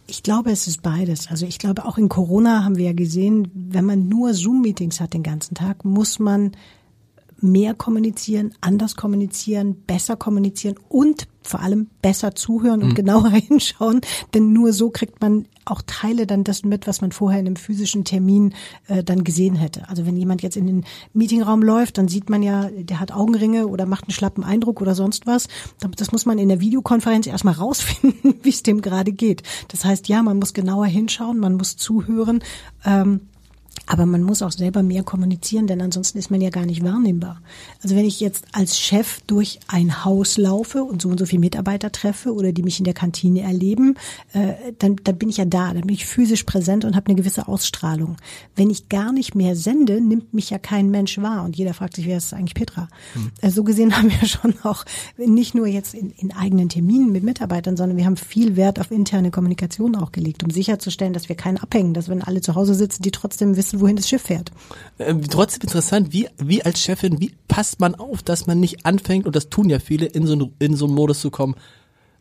Ich 0.06 0.22
glaube, 0.22 0.50
es 0.50 0.66
ist 0.66 0.82
beides. 0.82 1.28
Also 1.28 1.46
ich 1.46 1.58
glaube, 1.58 1.84
auch 1.84 1.98
in 1.98 2.08
Corona 2.08 2.64
haben 2.64 2.76
wir 2.76 2.86
ja 2.86 2.92
gesehen, 2.92 3.50
wenn 3.54 3.84
man 3.84 4.08
nur 4.08 4.34
Zoom-Meetings 4.34 5.00
hat 5.00 5.14
den 5.14 5.22
ganzen 5.22 5.54
Tag, 5.54 5.84
muss 5.84 6.18
man 6.18 6.52
mehr 7.42 7.74
kommunizieren, 7.74 8.54
anders 8.60 8.96
kommunizieren, 8.96 9.74
besser 9.86 10.16
kommunizieren 10.16 10.76
und 10.88 11.26
vor 11.42 11.60
allem 11.60 11.88
besser 12.02 12.34
zuhören 12.34 12.82
und 12.82 12.90
mhm. 12.90 12.94
genauer 12.94 13.30
hinschauen, 13.48 14.00
denn 14.34 14.52
nur 14.52 14.72
so 14.72 14.90
kriegt 14.90 15.20
man 15.20 15.46
auch 15.64 15.82
Teile 15.86 16.26
dann 16.26 16.44
dessen 16.44 16.68
mit, 16.68 16.86
was 16.86 17.00
man 17.00 17.12
vorher 17.12 17.40
in 17.40 17.46
einem 17.46 17.56
physischen 17.56 18.04
Termin 18.04 18.54
äh, 18.88 19.04
dann 19.04 19.24
gesehen 19.24 19.54
hätte. 19.54 19.88
Also 19.88 20.04
wenn 20.06 20.16
jemand 20.16 20.42
jetzt 20.42 20.56
in 20.56 20.66
den 20.66 20.84
Meetingraum 21.12 21.62
läuft, 21.62 21.98
dann 21.98 22.08
sieht 22.08 22.28
man 22.28 22.42
ja, 22.42 22.68
der 22.70 23.00
hat 23.00 23.12
Augenringe 23.12 23.68
oder 23.68 23.86
macht 23.86 24.04
einen 24.04 24.12
schlappen 24.12 24.44
Eindruck 24.44 24.80
oder 24.80 24.94
sonst 24.94 25.26
was. 25.26 25.48
Das 25.96 26.12
muss 26.12 26.26
man 26.26 26.38
in 26.38 26.48
der 26.48 26.60
Videokonferenz 26.60 27.26
erstmal 27.26 27.54
rausfinden, 27.60 28.34
wie 28.42 28.48
es 28.48 28.62
dem 28.62 28.82
gerade 28.82 29.12
geht. 29.12 29.42
Das 29.68 29.84
heißt, 29.84 30.08
ja, 30.08 30.22
man 30.22 30.38
muss 30.38 30.54
genauer 30.54 30.86
hinschauen, 30.86 31.38
man 31.38 31.54
muss 31.54 31.76
zuhören. 31.76 32.42
Ähm, 32.84 33.20
aber 33.90 34.06
man 34.06 34.22
muss 34.22 34.40
auch 34.40 34.52
selber 34.52 34.84
mehr 34.84 35.02
kommunizieren, 35.02 35.66
denn 35.66 35.80
ansonsten 35.80 36.16
ist 36.18 36.30
man 36.30 36.40
ja 36.40 36.50
gar 36.50 36.64
nicht 36.64 36.84
wahrnehmbar. 36.84 37.42
Also 37.82 37.96
wenn 37.96 38.04
ich 38.04 38.20
jetzt 38.20 38.44
als 38.52 38.78
Chef 38.78 39.20
durch 39.26 39.58
ein 39.66 40.04
Haus 40.04 40.38
laufe 40.38 40.84
und 40.84 41.02
so 41.02 41.08
und 41.08 41.18
so 41.18 41.26
viele 41.26 41.40
Mitarbeiter 41.40 41.90
treffe 41.90 42.32
oder 42.32 42.52
die 42.52 42.62
mich 42.62 42.78
in 42.78 42.84
der 42.84 42.94
Kantine 42.94 43.40
erleben, 43.40 43.96
äh, 44.32 44.52
dann, 44.78 44.94
dann 45.02 45.18
bin 45.18 45.28
ich 45.28 45.38
ja 45.38 45.44
da, 45.44 45.74
dann 45.74 45.88
bin 45.88 45.94
ich 45.94 46.06
physisch 46.06 46.44
präsent 46.44 46.84
und 46.84 46.94
habe 46.94 47.06
eine 47.06 47.16
gewisse 47.16 47.48
Ausstrahlung. 47.48 48.16
Wenn 48.54 48.70
ich 48.70 48.88
gar 48.88 49.12
nicht 49.12 49.34
mehr 49.34 49.56
sende, 49.56 50.00
nimmt 50.00 50.34
mich 50.34 50.50
ja 50.50 50.58
kein 50.58 50.88
Mensch 50.90 51.18
wahr 51.18 51.42
und 51.42 51.56
jeder 51.56 51.74
fragt 51.74 51.96
sich, 51.96 52.06
wer 52.06 52.18
ist 52.18 52.32
eigentlich 52.32 52.54
Petra? 52.54 52.88
Hm. 53.14 53.32
Also 53.42 53.56
so 53.56 53.64
gesehen 53.64 53.96
haben 53.96 54.08
wir 54.08 54.28
schon 54.28 54.54
auch 54.62 54.84
nicht 55.16 55.56
nur 55.56 55.66
jetzt 55.66 55.94
in, 55.94 56.10
in 56.10 56.32
eigenen 56.32 56.68
Terminen 56.68 57.10
mit 57.10 57.24
Mitarbeitern, 57.24 57.76
sondern 57.76 57.96
wir 57.96 58.04
haben 58.04 58.16
viel 58.16 58.54
Wert 58.54 58.78
auf 58.78 58.92
interne 58.92 59.32
Kommunikation 59.32 59.96
auch 59.96 60.12
gelegt, 60.12 60.44
um 60.44 60.50
sicherzustellen, 60.50 61.12
dass 61.12 61.28
wir 61.28 61.34
keinen 61.34 61.58
abhängen, 61.58 61.92
dass 61.92 62.08
wenn 62.08 62.22
alle 62.22 62.40
zu 62.40 62.54
Hause 62.54 62.76
sitzen, 62.76 63.02
die 63.02 63.10
trotzdem 63.10 63.56
wissen, 63.56 63.79
wohin 63.80 63.96
das 63.96 64.08
Schiff 64.08 64.22
fährt. 64.22 64.50
Äh, 64.98 65.14
trotzdem 65.30 65.62
interessant, 65.62 66.12
wie, 66.12 66.28
wie 66.38 66.62
als 66.62 66.80
Chefin, 66.80 67.20
wie 67.20 67.34
passt 67.48 67.80
man 67.80 67.94
auf, 67.94 68.22
dass 68.22 68.46
man 68.46 68.60
nicht 68.60 68.86
anfängt, 68.86 69.26
und 69.26 69.36
das 69.36 69.48
tun 69.48 69.68
ja 69.68 69.78
viele, 69.78 70.06
in 70.06 70.26
so, 70.26 70.52
in 70.58 70.76
so 70.76 70.86
einen 70.86 70.94
Modus 70.94 71.20
zu 71.20 71.30
kommen, 71.30 71.54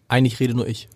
eigentlich 0.08 0.39
rede 0.39 0.54
nur 0.54 0.67
ich. 0.67 0.89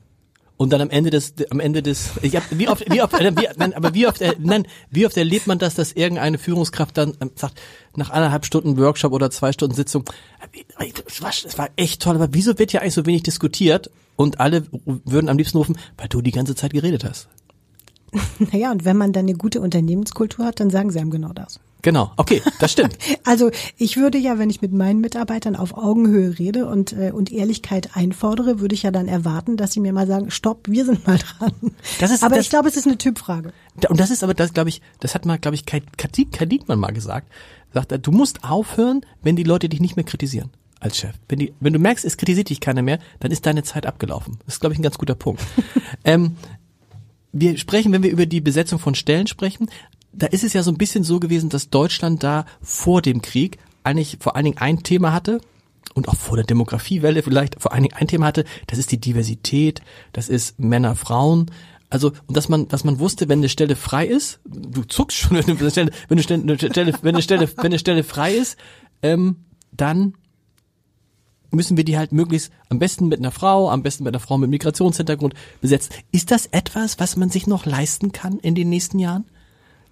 Und 0.56 0.72
dann 0.72 0.82
am 0.82 0.92
Ende 0.92 1.10
des, 1.10 1.34
am 1.50 1.60
Ende 1.60 1.82
des, 1.82 2.12
ich 2.22 2.36
hab, 2.36 2.44
wie 2.52 2.68
oft, 2.68 2.90
wie 2.90 3.02
oft, 3.02 3.20
äh, 3.20 3.36
wie, 3.36 3.48
nein, 3.58 3.74
aber 3.74 3.94
wie 3.94 4.08
oft, 4.08 4.22
äh, 4.22 4.36
nein, 4.40 4.68
wie 4.92 5.06
oft 5.06 5.18
erlebt 5.18 5.48
man 5.48 5.58
das, 5.58 5.76
dass 5.76 5.94
irgendeine 5.94 6.38
Führungskraft 6.38 6.98
dann 6.98 7.18
ähm, 7.20 7.32
sagt, 7.36 7.60
nach 7.96 8.12
anderthalb 8.12 8.46
Stunden 8.46 8.78
Workshop 8.78 9.12
oder 9.14 9.32
zwei 9.32 9.52
Stunden 9.52 9.76
Sitzung, 9.76 10.06
das 11.06 11.22
war, 11.22 11.32
das 11.44 11.58
war 11.58 11.70
echt 11.76 12.02
toll, 12.02 12.16
aber 12.16 12.30
wieso 12.34 12.60
wird 12.60 12.72
ja 12.72 12.82
eigentlich 12.82 12.94
so 12.94 13.06
wenig 13.06 13.24
diskutiert? 13.24 13.90
Und 14.16 14.40
alle 14.40 14.64
würden 14.86 15.28
am 15.28 15.38
liebsten 15.40 15.58
rufen, 15.58 15.76
weil 15.98 16.08
du 16.08 16.22
die 16.22 16.32
ganze 16.32 16.54
Zeit 16.54 16.72
geredet 16.72 17.04
hast. 17.04 17.28
Naja, 18.52 18.72
und 18.72 18.86
wenn 18.86 18.98
man 18.98 19.14
dann 19.14 19.26
eine 19.26 19.36
gute 19.36 19.62
Unternehmenskultur 19.62 20.46
hat, 20.46 20.60
dann 20.60 20.70
sagen 20.70 20.92
sie 20.92 21.00
einem 21.00 21.12
genau 21.12 21.34
das. 21.34 21.60
Genau, 21.82 22.12
okay, 22.16 22.42
das 22.60 22.72
stimmt. 22.72 22.98
also 23.26 23.52
ich 23.78 23.98
würde 23.98 24.18
ja, 24.18 24.40
wenn 24.40 24.50
ich 24.50 24.62
mit 24.62 24.72
meinen 24.72 25.02
Mitarbeitern 25.02 25.56
auf 25.58 25.78
Augenhöhe 25.78 26.40
rede 26.40 26.66
und, 26.66 26.94
äh, 26.94 27.12
und 27.12 27.32
Ehrlichkeit 27.32 27.96
einfordere, 27.96 28.62
würde 28.62 28.74
ich 28.74 28.84
ja 28.84 28.92
dann 28.92 29.10
erwarten, 29.10 29.58
dass 29.58 29.74
sie 29.74 29.82
mir 29.82 29.92
mal 29.92 30.08
sagen, 30.08 30.32
stopp, 30.32 30.70
wir 30.70 30.86
sind 30.86 31.06
mal 31.06 31.18
dran. 31.18 31.52
Das 32.00 32.10
ist, 32.10 32.24
aber 32.24 32.36
das, 32.36 32.46
ich 32.46 32.50
glaube, 32.50 32.70
es 32.70 32.78
ist 32.78 32.88
eine 32.88 32.98
Typfrage. 32.98 33.52
Und 33.90 34.00
das 34.00 34.12
ist 34.12 34.24
aber, 34.24 34.34
das 34.34 34.54
glaube 34.54 34.70
ich, 34.70 34.82
das 35.02 35.14
hat 35.14 35.26
mal, 35.26 35.38
glaube 35.38 35.56
ich, 35.56 35.66
Kai 35.66 35.82
Diekmann 35.82 36.80
mal 36.80 36.92
gesagt. 36.92 37.28
Sagt 37.74 37.92
er, 37.92 37.98
du 37.98 38.12
musst 38.12 38.44
aufhören, 38.44 39.02
wenn 39.22 39.36
die 39.36 39.44
Leute 39.44 39.68
dich 39.68 39.82
nicht 39.82 39.98
mehr 39.98 40.06
kritisieren 40.06 40.52
als 40.84 40.98
Chef. 40.98 41.16
Wenn, 41.28 41.40
die, 41.40 41.54
wenn 41.60 41.74
du 41.74 41.80
merkst, 41.80 42.06
es 42.06 42.18
kritisiert 42.18 42.50
dich 42.50 42.60
keiner 42.60 42.82
mehr, 42.82 43.00
dann 43.20 43.32
ist 43.32 43.46
deine 43.46 43.64
Zeit 43.64 43.86
abgelaufen. 43.86 44.38
Das 44.46 44.56
ist, 44.56 44.60
glaube 44.60 44.74
ich, 44.74 44.80
ein 44.80 44.84
ganz 44.84 44.98
guter 44.98 45.16
Punkt. 45.16 45.42
ähm, 46.04 46.36
wir 47.34 47.58
sprechen, 47.58 47.92
wenn 47.92 48.04
wir 48.04 48.12
über 48.12 48.26
die 48.26 48.42
Besetzung 48.42 48.80
von 48.80 48.96
Stellen 48.96 49.28
sprechen, 49.28 49.68
da 50.14 50.28
ist 50.28 50.44
es 50.44 50.54
ja 50.54 50.64
so 50.64 50.72
ein 50.72 50.78
bisschen 50.78 51.04
so 51.04 51.20
gewesen, 51.20 51.50
dass 51.50 51.70
Deutschland 51.70 52.24
da 52.24 52.46
vor 52.62 53.02
dem 53.02 53.22
Krieg 53.22 53.58
eigentlich 53.84 54.18
vor 54.20 54.36
allen 54.36 54.46
Dingen 54.46 54.60
ein 54.60 54.84
Thema 54.84 55.12
hatte 55.12 55.42
und 55.96 56.08
auch 56.08 56.16
vor 56.16 56.38
der 56.38 56.46
Demografiewelle 56.46 57.24
vielleicht 57.24 57.62
vor 57.62 57.74
allen 57.74 57.84
Dingen 57.84 57.96
ein 57.96 58.08
Thema 58.08 58.28
hatte, 58.28 58.46
das 58.68 58.80
ist 58.80 58.92
die 58.92 59.02
Diversität, 59.02 59.82
das 60.14 60.30
ist 60.30 60.60
Männer, 60.60 60.96
Frauen. 60.96 61.52
Also, 61.90 62.12
und 62.28 62.38
dass 62.38 62.50
man, 62.50 62.68
dass 62.68 62.84
man 62.84 63.00
wusste, 63.00 63.30
wenn 63.30 63.40
eine 63.40 63.50
Stelle 63.50 63.76
frei 63.76 64.08
ist, 64.08 64.40
du 64.46 64.84
zuckst 64.84 65.18
schon, 65.18 65.38
wenn 65.38 65.58
eine 65.58 65.72
Stelle, 65.72 65.92
wenn 66.08 66.18
eine 66.18 66.24
Stelle, 66.24 66.44
eine 66.44 66.58
Stelle 66.58 66.94
wenn 67.02 67.16
eine 67.16 67.22
Stelle, 67.22 67.50
wenn 67.58 67.66
eine 67.66 67.80
Stelle 67.80 68.04
frei 68.04 68.34
ist, 68.34 68.58
ähm, 69.02 69.38
dann 69.72 70.14
müssen 71.54 71.78
wir 71.78 71.84
die 71.84 71.98
halt 71.98 72.12
möglichst 72.12 72.52
am 72.70 72.80
besten 72.80 73.08
mit 73.08 73.20
einer 73.20 73.32
Frau, 73.32 73.70
am 73.70 73.84
besten 73.84 74.04
mit 74.04 74.14
einer 74.14 74.20
Frau 74.20 74.38
mit 74.38 74.50
Migrationshintergrund 74.50 75.34
besetzen. 75.62 75.94
Ist 76.12 76.32
das 76.32 76.48
etwas, 76.48 77.00
was 77.00 77.16
man 77.16 77.30
sich 77.30 77.48
noch 77.48 77.66
leisten 77.66 78.12
kann 78.12 78.40
in 78.40 78.56
den 78.56 78.70
nächsten 78.70 79.00
Jahren? 79.00 79.26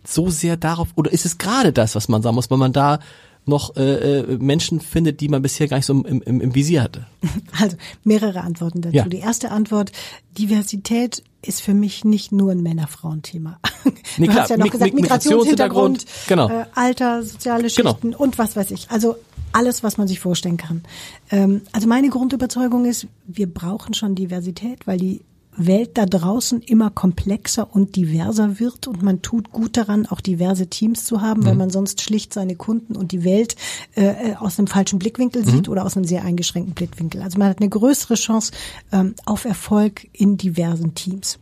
So 0.03 0.29
sehr 0.29 0.57
darauf, 0.57 0.89
oder 0.95 1.11
ist 1.11 1.25
es 1.25 1.37
gerade 1.37 1.71
das, 1.71 1.95
was 1.95 2.09
man 2.09 2.21
sagen 2.21 2.35
muss, 2.35 2.49
weil 2.49 2.57
man 2.57 2.73
da 2.73 2.99
noch 3.45 3.75
äh, 3.75 4.19
äh, 4.19 4.37
Menschen 4.37 4.81
findet, 4.81 5.19
die 5.19 5.27
man 5.27 5.41
bisher 5.41 5.67
gar 5.67 5.77
nicht 5.77 5.85
so 5.85 5.93
im, 5.93 6.21
im, 6.21 6.41
im 6.41 6.55
Visier 6.55 6.83
hatte? 6.83 7.07
Also 7.59 7.77
mehrere 8.03 8.41
Antworten 8.41 8.81
dazu. 8.81 8.95
Ja. 8.95 9.05
Die 9.05 9.17
erste 9.17 9.51
Antwort, 9.51 9.91
Diversität 10.37 11.21
ist 11.41 11.61
für 11.61 11.73
mich 11.73 12.05
nicht 12.05 12.31
nur 12.31 12.51
ein 12.51 12.61
Männer-Frauen-Thema. 12.61 13.59
Nee, 14.17 14.25
du 14.25 14.33
klar, 14.33 14.43
hast 14.43 14.49
ja 14.49 14.57
noch 14.57 14.69
gesagt, 14.69 14.93
Migrationshintergrund, 14.93 16.05
genau. 16.27 16.49
äh, 16.49 16.65
Alter, 16.75 17.23
soziale 17.23 17.69
genau. 17.69 17.91
Schichten 17.91 18.11
genau. 18.11 18.17
und 18.17 18.37
was 18.37 18.57
weiß 18.57 18.71
ich. 18.71 18.91
Also 18.91 19.15
alles, 19.53 19.83
was 19.83 19.97
man 19.97 20.07
sich 20.07 20.19
vorstellen 20.19 20.57
kann. 20.57 20.83
Ähm, 21.29 21.61
also 21.71 21.87
meine 21.87 22.09
Grundüberzeugung 22.09 22.85
ist, 22.85 23.07
wir 23.27 23.51
brauchen 23.51 23.93
schon 23.93 24.15
Diversität, 24.15 24.87
weil 24.87 24.97
die 24.97 25.21
Welt 25.57 25.97
da 25.97 26.05
draußen 26.05 26.61
immer 26.61 26.89
komplexer 26.89 27.75
und 27.75 27.95
diverser 27.95 28.59
wird 28.59 28.87
und 28.87 29.03
man 29.03 29.21
tut 29.21 29.51
gut 29.51 29.75
daran, 29.75 30.05
auch 30.05 30.21
diverse 30.21 30.67
Teams 30.67 31.05
zu 31.05 31.21
haben, 31.21 31.41
mhm. 31.41 31.45
weil 31.45 31.55
man 31.55 31.69
sonst 31.69 32.01
schlicht 32.01 32.33
seine 32.33 32.55
Kunden 32.55 32.95
und 32.95 33.11
die 33.11 33.23
Welt 33.23 33.55
äh, 33.95 34.35
aus 34.35 34.57
einem 34.57 34.67
falschen 34.67 34.99
Blickwinkel 34.99 35.45
sieht 35.45 35.67
mhm. 35.67 35.71
oder 35.71 35.85
aus 35.85 35.97
einem 35.97 36.05
sehr 36.05 36.23
eingeschränkten 36.23 36.73
Blickwinkel. 36.73 37.21
Also 37.21 37.37
man 37.37 37.49
hat 37.49 37.59
eine 37.59 37.69
größere 37.69 38.15
Chance 38.15 38.53
ähm, 38.91 39.13
auf 39.25 39.45
Erfolg 39.45 40.07
in 40.13 40.37
diversen 40.37 40.95
Teams. 40.95 41.37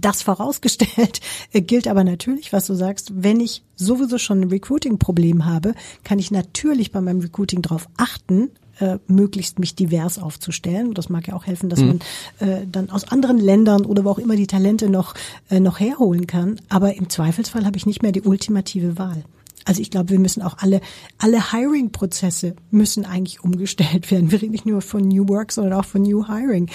Das 0.00 0.22
vorausgestellt 0.22 1.20
äh, 1.52 1.60
gilt 1.60 1.88
aber 1.88 2.04
natürlich, 2.04 2.52
was 2.52 2.66
du 2.66 2.74
sagst, 2.74 3.12
wenn 3.14 3.40
ich 3.40 3.64
sowieso 3.76 4.18
schon 4.18 4.40
ein 4.40 4.48
Recruiting-Problem 4.48 5.44
habe, 5.44 5.74
kann 6.04 6.18
ich 6.18 6.30
natürlich 6.30 6.92
bei 6.92 7.00
meinem 7.00 7.20
Recruiting 7.20 7.62
darauf 7.62 7.88
achten, 7.96 8.50
äh, 8.80 8.98
möglichst 9.06 9.58
mich 9.58 9.74
divers 9.74 10.18
aufzustellen. 10.18 10.94
Das 10.94 11.08
mag 11.08 11.26
ja 11.28 11.34
auch 11.34 11.46
helfen, 11.46 11.68
dass 11.68 11.80
mhm. 11.80 11.98
man 12.38 12.48
äh, 12.48 12.66
dann 12.70 12.90
aus 12.90 13.10
anderen 13.10 13.38
Ländern 13.38 13.84
oder 13.84 14.04
wo 14.04 14.10
auch 14.10 14.18
immer 14.18 14.36
die 14.36 14.46
Talente 14.46 14.88
noch, 14.88 15.14
äh, 15.50 15.60
noch 15.60 15.80
herholen 15.80 16.26
kann. 16.26 16.60
Aber 16.68 16.94
im 16.94 17.08
Zweifelsfall 17.08 17.64
habe 17.66 17.76
ich 17.76 17.86
nicht 17.86 18.02
mehr 18.02 18.12
die 18.12 18.22
ultimative 18.22 18.98
Wahl. 18.98 19.24
Also 19.64 19.82
ich 19.82 19.90
glaube, 19.90 20.10
wir 20.10 20.18
müssen 20.18 20.42
auch 20.42 20.58
alle, 20.58 20.80
alle 21.18 21.52
Hiring-Prozesse 21.52 22.56
müssen 22.70 23.04
eigentlich 23.04 23.44
umgestellt 23.44 24.10
werden. 24.10 24.30
Wir 24.30 24.40
reden 24.40 24.52
nicht 24.52 24.66
nur 24.66 24.80
von 24.80 25.06
New 25.06 25.28
Work, 25.28 25.52
sondern 25.52 25.74
auch 25.74 25.84
von 25.84 26.02
New 26.02 26.26
Hiring. 26.26 26.70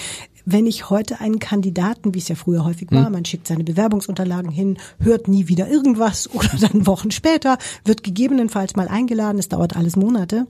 Wenn 0.46 0.66
ich 0.66 0.90
heute 0.90 1.20
einen 1.20 1.38
Kandidaten, 1.38 2.14
wie 2.14 2.18
es 2.18 2.28
ja 2.28 2.34
früher 2.34 2.64
häufig 2.64 2.90
war, 2.90 3.06
hm. 3.06 3.12
man 3.12 3.24
schickt 3.24 3.46
seine 3.46 3.64
Bewerbungsunterlagen 3.64 4.50
hin, 4.50 4.78
hört 5.00 5.28
nie 5.28 5.48
wieder 5.48 5.68
irgendwas 5.68 6.28
oder 6.34 6.50
dann 6.60 6.86
Wochen 6.86 7.10
später, 7.10 7.58
wird 7.84 8.02
gegebenenfalls 8.02 8.76
mal 8.76 8.88
eingeladen, 8.88 9.38
es 9.38 9.48
dauert 9.48 9.76
alles 9.76 9.96
Monate. 9.96 10.46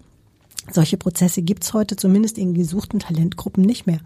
Solche 0.70 0.96
Prozesse 0.96 1.42
gibt's 1.42 1.74
heute 1.74 1.96
zumindest 1.96 2.38
in 2.38 2.54
gesuchten 2.54 2.98
Talentgruppen 2.98 3.64
nicht 3.64 3.86
mehr. 3.86 3.98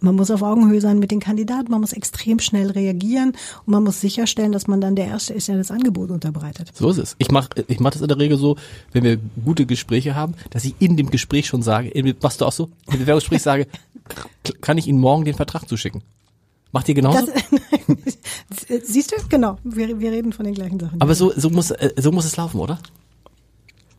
Man 0.00 0.14
muss 0.14 0.30
auf 0.30 0.42
Augenhöhe 0.42 0.80
sein 0.80 0.98
mit 0.98 1.10
den 1.10 1.20
Kandidaten, 1.20 1.70
man 1.70 1.80
muss 1.80 1.92
extrem 1.92 2.38
schnell 2.38 2.70
reagieren 2.70 3.32
und 3.64 3.72
man 3.72 3.82
muss 3.82 4.00
sicherstellen, 4.00 4.52
dass 4.52 4.66
man 4.66 4.80
dann 4.80 4.94
der 4.94 5.06
Erste 5.06 5.32
ist, 5.32 5.48
der 5.48 5.56
das 5.56 5.70
Angebot 5.70 6.10
unterbreitet. 6.10 6.70
So 6.74 6.90
ist 6.90 6.98
es. 6.98 7.16
Ich 7.18 7.30
mache 7.30 7.48
ich 7.66 7.80
mach 7.80 7.90
das 7.90 8.02
in 8.02 8.08
der 8.08 8.18
Regel 8.18 8.36
so, 8.36 8.56
wenn 8.92 9.04
wir 9.04 9.18
gute 9.44 9.66
Gespräche 9.66 10.14
haben, 10.14 10.34
dass 10.50 10.64
ich 10.64 10.74
in 10.78 10.96
dem 10.96 11.10
Gespräch 11.10 11.46
schon 11.46 11.62
sage, 11.62 11.90
machst 12.20 12.40
du 12.40 12.44
auch 12.44 12.52
so, 12.52 12.68
im 12.90 12.98
Bewerbungsgespräch 12.98 13.42
sage, 13.42 13.66
kann 14.60 14.78
ich 14.78 14.86
Ihnen 14.86 15.00
morgen 15.00 15.24
den 15.24 15.34
Vertrag 15.34 15.68
zuschicken? 15.68 16.02
Macht 16.72 16.88
ihr 16.88 16.94
genauso? 16.94 17.26
Das, 17.26 18.82
siehst 18.88 19.12
du? 19.12 19.16
Genau. 19.28 19.58
Wir, 19.62 20.00
wir 20.00 20.10
reden 20.10 20.32
von 20.32 20.46
den 20.46 20.54
gleichen 20.54 20.80
Sachen. 20.80 21.00
Aber 21.00 21.14
so, 21.14 21.30
so 21.36 21.50
muss, 21.50 21.70
äh, 21.70 21.92
so 21.98 22.10
muss 22.12 22.24
es 22.24 22.36
laufen, 22.36 22.58
oder? 22.60 22.78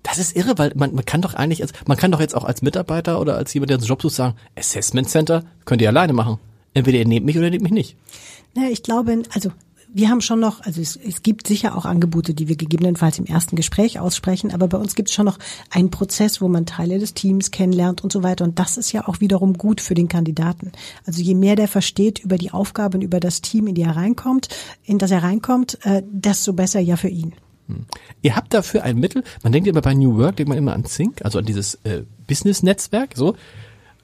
Das 0.03 0.19
ist 0.19 0.35
irre, 0.35 0.57
weil 0.57 0.73
man, 0.75 0.93
man 0.93 1.05
kann 1.05 1.21
doch 1.21 1.33
eigentlich, 1.33 1.61
als, 1.61 1.71
man 1.87 1.97
kann 1.97 2.11
doch 2.11 2.19
jetzt 2.19 2.35
auch 2.35 2.43
als 2.43 2.61
Mitarbeiter 2.61 3.19
oder 3.19 3.35
als 3.35 3.53
jemand, 3.53 3.69
der 3.69 3.77
einen 3.77 3.87
Job 3.87 4.01
sucht, 4.01 4.15
sagen, 4.15 4.35
Assessment 4.57 5.09
Center 5.09 5.43
könnt 5.65 5.81
ihr 5.81 5.89
alleine 5.89 6.13
machen. 6.13 6.37
Entweder 6.73 6.97
ihr 6.97 7.07
nehmt 7.07 7.25
mich 7.25 7.37
oder 7.37 7.45
ihr 7.45 7.51
nehmt 7.51 7.63
mich 7.63 7.71
nicht. 7.71 7.95
Naja, 8.53 8.69
ich 8.69 8.83
glaube, 8.83 9.23
also 9.33 9.51
wir 9.95 10.09
haben 10.09 10.21
schon 10.21 10.39
noch, 10.39 10.61
also 10.61 10.81
es, 10.81 10.95
es 10.95 11.21
gibt 11.21 11.47
sicher 11.47 11.77
auch 11.77 11.85
Angebote, 11.85 12.33
die 12.33 12.47
wir 12.47 12.55
gegebenenfalls 12.55 13.19
im 13.19 13.25
ersten 13.25 13.55
Gespräch 13.55 13.99
aussprechen, 13.99 14.51
aber 14.51 14.67
bei 14.67 14.77
uns 14.77 14.95
gibt 14.95 15.09
es 15.09 15.15
schon 15.15 15.25
noch 15.25 15.37
einen 15.69 15.91
Prozess, 15.91 16.41
wo 16.41 16.47
man 16.47 16.65
Teile 16.65 16.97
des 16.97 17.13
Teams 17.13 17.51
kennenlernt 17.51 18.03
und 18.03 18.11
so 18.11 18.23
weiter. 18.23 18.43
Und 18.43 18.57
das 18.57 18.77
ist 18.77 18.91
ja 18.91 19.07
auch 19.07 19.19
wiederum 19.19 19.53
gut 19.53 19.81
für 19.81 19.93
den 19.93 20.07
Kandidaten. 20.07 20.71
Also 21.05 21.21
je 21.21 21.35
mehr 21.35 21.55
der 21.55 21.67
versteht 21.67 22.19
über 22.19 22.37
die 22.37 22.51
Aufgaben, 22.51 23.01
über 23.01 23.19
das 23.19 23.41
Team, 23.41 23.67
in 23.67 23.75
die 23.75 23.83
er 23.83 23.95
reinkommt, 23.95 24.49
in 24.83 24.97
das 24.97 25.11
er 25.11 25.21
reinkommt, 25.21 25.77
äh, 25.83 26.01
desto 26.05 26.53
besser 26.53 26.79
ja 26.79 26.97
für 26.97 27.09
ihn. 27.09 27.33
Ihr 28.21 28.35
habt 28.35 28.53
dafür 28.53 28.83
ein 28.83 28.97
Mittel, 28.97 29.23
man 29.43 29.51
denkt 29.51 29.67
immer 29.67 29.81
bei 29.81 29.93
New 29.93 30.17
Work, 30.17 30.37
denkt 30.37 30.49
man 30.49 30.57
immer 30.57 30.73
an 30.73 30.85
Sync, 30.85 31.23
also 31.23 31.39
an 31.39 31.45
dieses 31.45 31.75
äh, 31.83 32.03
Business-Netzwerk, 32.27 33.11
so. 33.15 33.35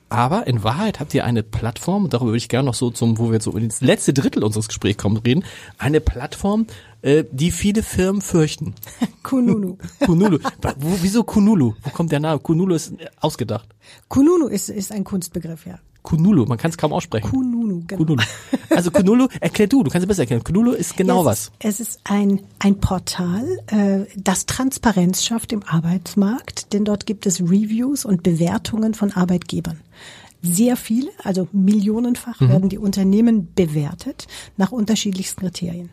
Aber 0.10 0.48
in 0.48 0.64
Wahrheit 0.64 1.00
habt 1.00 1.14
ihr 1.14 1.24
eine 1.24 1.44
Plattform, 1.44 2.06
und 2.06 2.14
darüber 2.14 2.32
würde 2.32 2.38
ich 2.38 2.50
gerne 2.50 2.66
noch 2.66 2.74
so 2.74 2.90
zum, 2.90 3.20
wo 3.20 3.28
wir 3.28 3.34
jetzt 3.34 3.44
so 3.44 3.52
ins 3.52 3.82
letzte 3.82 4.12
Drittel 4.12 4.44
unseres 4.44 4.68
Gesprächs 4.68 4.98
kommen, 4.98 5.18
reden, 5.18 5.44
eine 5.78 6.02
Plattform, 6.02 6.66
äh, 7.04 7.26
die 7.32 7.52
viele 7.52 7.84
Firmen 7.84 8.22
fürchten. 8.22 8.74
Kununu. 9.24 9.78
Kununu. 10.06 10.40
Wo, 10.78 10.98
wieso 11.02 11.24
Kunulu? 11.24 11.76
Wo 11.84 11.90
kommt 11.92 12.12
der 12.12 12.20
Name? 12.20 12.40
Kunulu 12.40 12.74
ist 12.74 12.94
ausgedacht. 13.22 13.70
Kununu 14.08 14.48
ist, 14.48 14.70
ist 14.70 14.92
ein 14.92 15.04
Kunstbegriff, 15.04 15.68
ja. 15.68 15.80
Kunulu, 16.02 16.46
man 16.46 16.58
kann 16.58 16.72
es 16.72 16.78
kaum 16.78 16.94
aussprechen. 16.94 17.30
Kununu, 17.30 17.84
genau. 17.86 18.04
Kunulu. 18.04 18.24
Also 18.70 18.92
Kunulu, 18.92 19.28
erklär 19.42 19.68
du, 19.68 19.84
du 19.84 19.90
kannst 19.90 20.04
es 20.04 20.08
besser 20.08 20.22
erklären. 20.22 20.44
Kunulu 20.44 20.72
ist 20.72 20.96
genau 20.96 21.20
ja, 21.20 21.26
was. 21.26 21.52
Es 21.60 21.80
ist 21.80 22.00
ein, 22.04 22.42
ein 22.60 22.80
Portal, 22.80 23.46
äh, 23.68 24.06
das 24.16 24.46
Transparenz 24.46 25.24
schafft 25.24 25.52
im 25.52 25.64
Arbeitsmarkt, 25.64 26.74
denn 26.74 26.86
dort 26.86 27.06
gibt 27.06 27.26
es 27.26 27.42
Reviews 27.42 28.06
und 28.06 28.24
Bewertungen 28.24 28.94
von 28.94 29.12
Arbeitgebern. 29.12 29.80
Sehr 30.42 30.78
viele, 30.78 31.10
also 31.24 31.50
millionenfach 31.52 32.40
mhm. 32.40 32.50
werden 32.50 32.70
die 32.70 32.78
Unternehmen 32.78 33.54
bewertet 33.54 34.28
nach 34.56 34.72
unterschiedlichsten 34.72 35.42
Kriterien. 35.42 35.90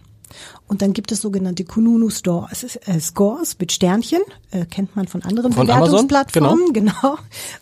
Und 0.66 0.82
dann 0.82 0.92
gibt 0.92 1.12
es 1.12 1.20
sogenannte 1.20 1.64
Kununu 1.64 2.10
Stores, 2.10 2.78
äh, 2.86 3.00
Scores 3.00 3.56
mit 3.58 3.72
Sternchen, 3.72 4.22
äh, 4.50 4.66
kennt 4.66 4.96
man 4.96 5.08
von 5.08 5.22
anderen 5.22 5.52
von 5.52 5.66
Bewertungsplattformen, 5.66 6.72
genau. 6.72 6.92
genau. 7.00 7.18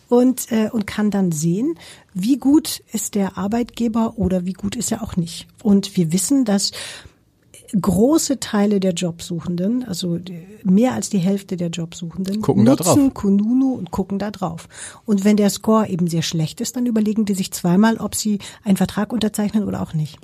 Und, 0.09 0.51
äh, 0.51 0.69
und 0.71 0.87
kann 0.87 1.11
dann 1.11 1.31
sehen, 1.31 1.77
wie 2.13 2.37
gut 2.37 2.81
ist 2.91 3.15
der 3.15 3.37
Arbeitgeber 3.37 4.13
oder 4.17 4.45
wie 4.45 4.53
gut 4.53 4.75
ist 4.75 4.91
er 4.91 5.03
auch 5.03 5.15
nicht. 5.15 5.47
Und 5.63 5.97
wir 5.97 6.11
wissen, 6.11 6.45
dass 6.45 6.71
große 7.79 8.39
Teile 8.39 8.79
der 8.79 8.93
Jobsuchenden, 8.93 9.83
also 9.83 10.19
mehr 10.63 10.93
als 10.93 11.09
die 11.09 11.17
Hälfte 11.17 11.57
der 11.57 11.69
Jobsuchenden, 11.69 12.41
gucken 12.41 12.63
nutzen 12.63 13.13
Kununu 13.13 13.73
und 13.73 13.91
gucken 13.91 14.19
da 14.19 14.31
drauf. 14.31 14.67
Und 15.05 15.23
wenn 15.23 15.37
der 15.37 15.49
Score 15.49 15.87
eben 15.89 16.07
sehr 16.07 16.21
schlecht 16.21 16.61
ist, 16.61 16.75
dann 16.75 16.85
überlegen 16.85 17.25
die 17.25 17.33
sich 17.33 17.51
zweimal, 17.51 17.97
ob 17.97 18.15
sie 18.15 18.39
einen 18.63 18.77
Vertrag 18.77 19.13
unterzeichnen 19.13 19.63
oder 19.65 19.81
auch 19.81 19.93
nicht. 19.93 20.19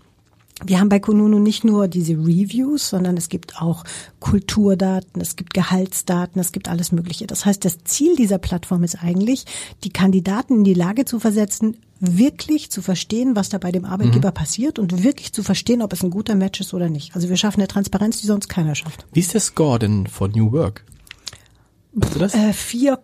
Wir 0.65 0.79
haben 0.79 0.89
bei 0.89 0.99
Kununu 0.99 1.39
nicht 1.39 1.63
nur 1.63 1.87
diese 1.87 2.13
Reviews, 2.13 2.89
sondern 2.89 3.17
es 3.17 3.29
gibt 3.29 3.61
auch 3.61 3.83
Kulturdaten, 4.19 5.21
es 5.21 5.35
gibt 5.35 5.53
Gehaltsdaten, 5.53 6.39
es 6.39 6.51
gibt 6.51 6.69
alles 6.69 6.91
Mögliche. 6.91 7.27
Das 7.27 7.45
heißt, 7.45 7.65
das 7.65 7.83
Ziel 7.83 8.15
dieser 8.15 8.37
Plattform 8.37 8.83
ist 8.83 9.01
eigentlich, 9.01 9.45
die 9.83 9.91
Kandidaten 9.91 10.57
in 10.57 10.63
die 10.63 10.73
Lage 10.73 11.05
zu 11.05 11.19
versetzen, 11.19 11.77
wirklich 11.99 12.71
zu 12.71 12.81
verstehen, 12.81 13.35
was 13.35 13.49
da 13.49 13.59
bei 13.59 13.71
dem 13.71 13.85
Arbeitgeber 13.85 14.29
mhm. 14.29 14.33
passiert 14.33 14.79
und 14.79 15.03
wirklich 15.03 15.33
zu 15.33 15.43
verstehen, 15.43 15.81
ob 15.81 15.93
es 15.93 16.03
ein 16.03 16.09
guter 16.09 16.35
Match 16.35 16.59
ist 16.59 16.73
oder 16.73 16.89
nicht. 16.89 17.15
Also 17.15 17.29
wir 17.29 17.37
schaffen 17.37 17.61
eine 17.61 17.67
Transparenz, 17.67 18.19
die 18.19 18.27
sonst 18.27 18.47
keiner 18.49 18.75
schafft. 18.75 19.05
Wie 19.13 19.19
ist 19.19 19.33
der 19.33 19.41
Score 19.41 19.77
denn 19.77 20.07
von 20.07 20.31
New 20.31 20.51
Work? 20.51 20.83
Weißt 21.93 22.15
du 22.15 22.19
das? 22.19 22.33
Äh, 22.33 22.53
4, 22.53 22.99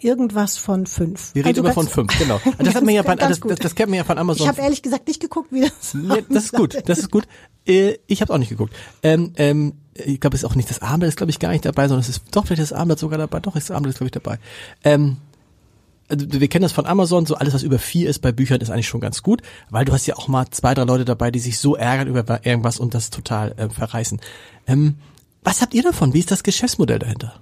irgendwas 0.00 0.58
von 0.58 0.86
5. 0.86 1.34
Wir 1.34 1.44
reden 1.44 1.48
also 1.48 1.60
immer 1.62 1.72
von 1.72 1.88
5, 1.88 2.18
genau. 2.18 2.40
Das, 2.58 2.74
hat 2.74 2.84
man 2.84 2.94
ja 2.94 3.02
von, 3.02 3.16
das, 3.16 3.40
das, 3.40 3.58
das 3.58 3.74
kennt 3.74 3.88
man 3.88 3.96
ja 3.96 4.04
von 4.04 4.18
Amazon. 4.18 4.44
Ich 4.44 4.48
habe 4.48 4.60
ehrlich 4.60 4.82
gesagt 4.82 5.08
nicht 5.08 5.20
geguckt, 5.20 5.52
wie 5.52 5.62
das 5.62 5.94
ja, 5.94 6.18
Das 6.28 6.44
ist 6.44 6.52
gut, 6.52 6.76
das 6.86 6.98
ist 6.98 7.10
gut. 7.10 7.26
Äh, 7.66 7.96
ich 8.06 8.20
habe 8.20 8.34
auch 8.34 8.38
nicht 8.38 8.50
geguckt. 8.50 8.74
Ähm, 9.02 9.32
ähm, 9.36 9.74
ich 9.94 10.20
glaube, 10.20 10.36
es 10.36 10.42
ist 10.42 10.48
auch 10.50 10.54
nicht 10.54 10.68
das 10.68 10.82
Armblatt, 10.82 11.08
ist 11.08 11.16
glaube 11.16 11.30
ich 11.30 11.38
gar 11.38 11.50
nicht 11.50 11.64
dabei, 11.64 11.88
sondern 11.88 12.02
es 12.02 12.10
ist 12.10 12.22
doch 12.32 12.46
vielleicht 12.46 12.60
das 12.60 12.74
Armblatt 12.74 12.98
sogar 12.98 13.18
dabei. 13.18 13.40
Doch, 13.40 13.56
ist 13.56 13.70
das 13.70 13.74
Armblatt 13.74 13.96
glaube 13.96 14.08
ich 14.08 14.12
dabei. 14.12 14.38
Ähm, 14.84 15.16
also 16.08 16.26
wir 16.30 16.48
kennen 16.48 16.62
das 16.62 16.72
von 16.72 16.86
Amazon, 16.86 17.26
so 17.26 17.34
alles, 17.36 17.54
was 17.54 17.62
über 17.62 17.78
vier 17.78 18.08
ist 18.08 18.20
bei 18.20 18.32
Büchern, 18.32 18.60
ist 18.60 18.70
eigentlich 18.70 18.86
schon 18.86 19.00
ganz 19.00 19.22
gut, 19.22 19.42
weil 19.70 19.84
du 19.84 19.92
hast 19.92 20.06
ja 20.06 20.16
auch 20.16 20.28
mal 20.28 20.46
zwei, 20.50 20.74
drei 20.74 20.84
Leute 20.84 21.04
dabei, 21.04 21.30
die 21.30 21.40
sich 21.40 21.58
so 21.58 21.74
ärgern 21.74 22.06
über 22.06 22.46
irgendwas 22.46 22.78
und 22.78 22.94
das 22.94 23.10
total 23.10 23.52
äh, 23.56 23.68
verreißen. 23.68 24.20
Ähm, 24.66 24.96
was 25.42 25.62
habt 25.62 25.74
ihr 25.74 25.82
davon? 25.82 26.12
Wie 26.12 26.18
ist 26.18 26.30
das 26.30 26.42
Geschäftsmodell 26.42 26.98
dahinter? 26.98 27.40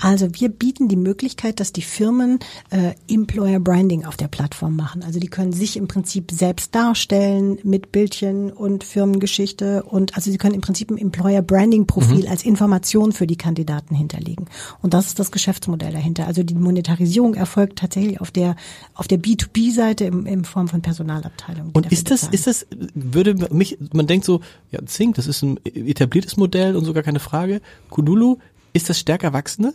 Also 0.00 0.28
wir 0.32 0.48
bieten 0.48 0.88
die 0.88 0.96
Möglichkeit, 0.96 1.60
dass 1.60 1.72
die 1.72 1.82
Firmen 1.82 2.38
äh, 2.70 2.94
Employer 3.08 3.60
Branding 3.60 4.04
auf 4.04 4.16
der 4.16 4.28
Plattform 4.28 4.76
machen. 4.76 5.02
Also 5.02 5.20
die 5.20 5.28
können 5.28 5.52
sich 5.52 5.76
im 5.76 5.88
Prinzip 5.88 6.30
selbst 6.30 6.74
darstellen 6.74 7.58
mit 7.62 7.92
Bildchen 7.92 8.52
und 8.52 8.84
Firmengeschichte 8.84 9.82
und 9.82 10.16
also 10.16 10.30
sie 10.30 10.38
können 10.38 10.54
im 10.54 10.60
Prinzip 10.60 10.90
ein 10.90 10.98
Employer 10.98 11.42
Branding 11.42 11.86
Profil 11.86 12.24
mhm. 12.24 12.30
als 12.30 12.44
Information 12.44 13.12
für 13.12 13.26
die 13.26 13.36
Kandidaten 13.36 13.94
hinterlegen. 13.94 14.46
Und 14.82 14.94
das 14.94 15.06
ist 15.06 15.18
das 15.18 15.30
Geschäftsmodell 15.30 15.92
dahinter. 15.92 16.26
Also 16.26 16.42
die 16.42 16.54
Monetarisierung 16.54 17.34
erfolgt 17.34 17.78
tatsächlich 17.78 18.20
auf 18.20 18.30
der 18.30 18.56
auf 18.94 19.08
der 19.08 19.18
B2B-Seite 19.18 20.04
im, 20.04 20.26
in 20.26 20.44
Form 20.44 20.68
von 20.68 20.82
Personalabteilungen. 20.82 21.72
Und 21.72 21.92
ist 21.92 22.10
das, 22.10 22.24
ist 22.24 22.46
das, 22.46 22.66
würde 22.94 23.34
mich, 23.52 23.78
man 23.92 24.06
denkt 24.06 24.24
so, 24.24 24.40
ja, 24.70 24.84
Zing, 24.86 25.12
das 25.12 25.26
ist 25.26 25.42
ein 25.42 25.58
etabliertes 25.64 26.36
Modell 26.36 26.76
und 26.76 26.84
sogar 26.84 27.02
keine 27.02 27.20
Frage. 27.20 27.60
Kunulu, 27.90 28.38
ist 28.72 28.90
das 28.90 28.98
stärker 28.98 29.32
wachsende? 29.32 29.72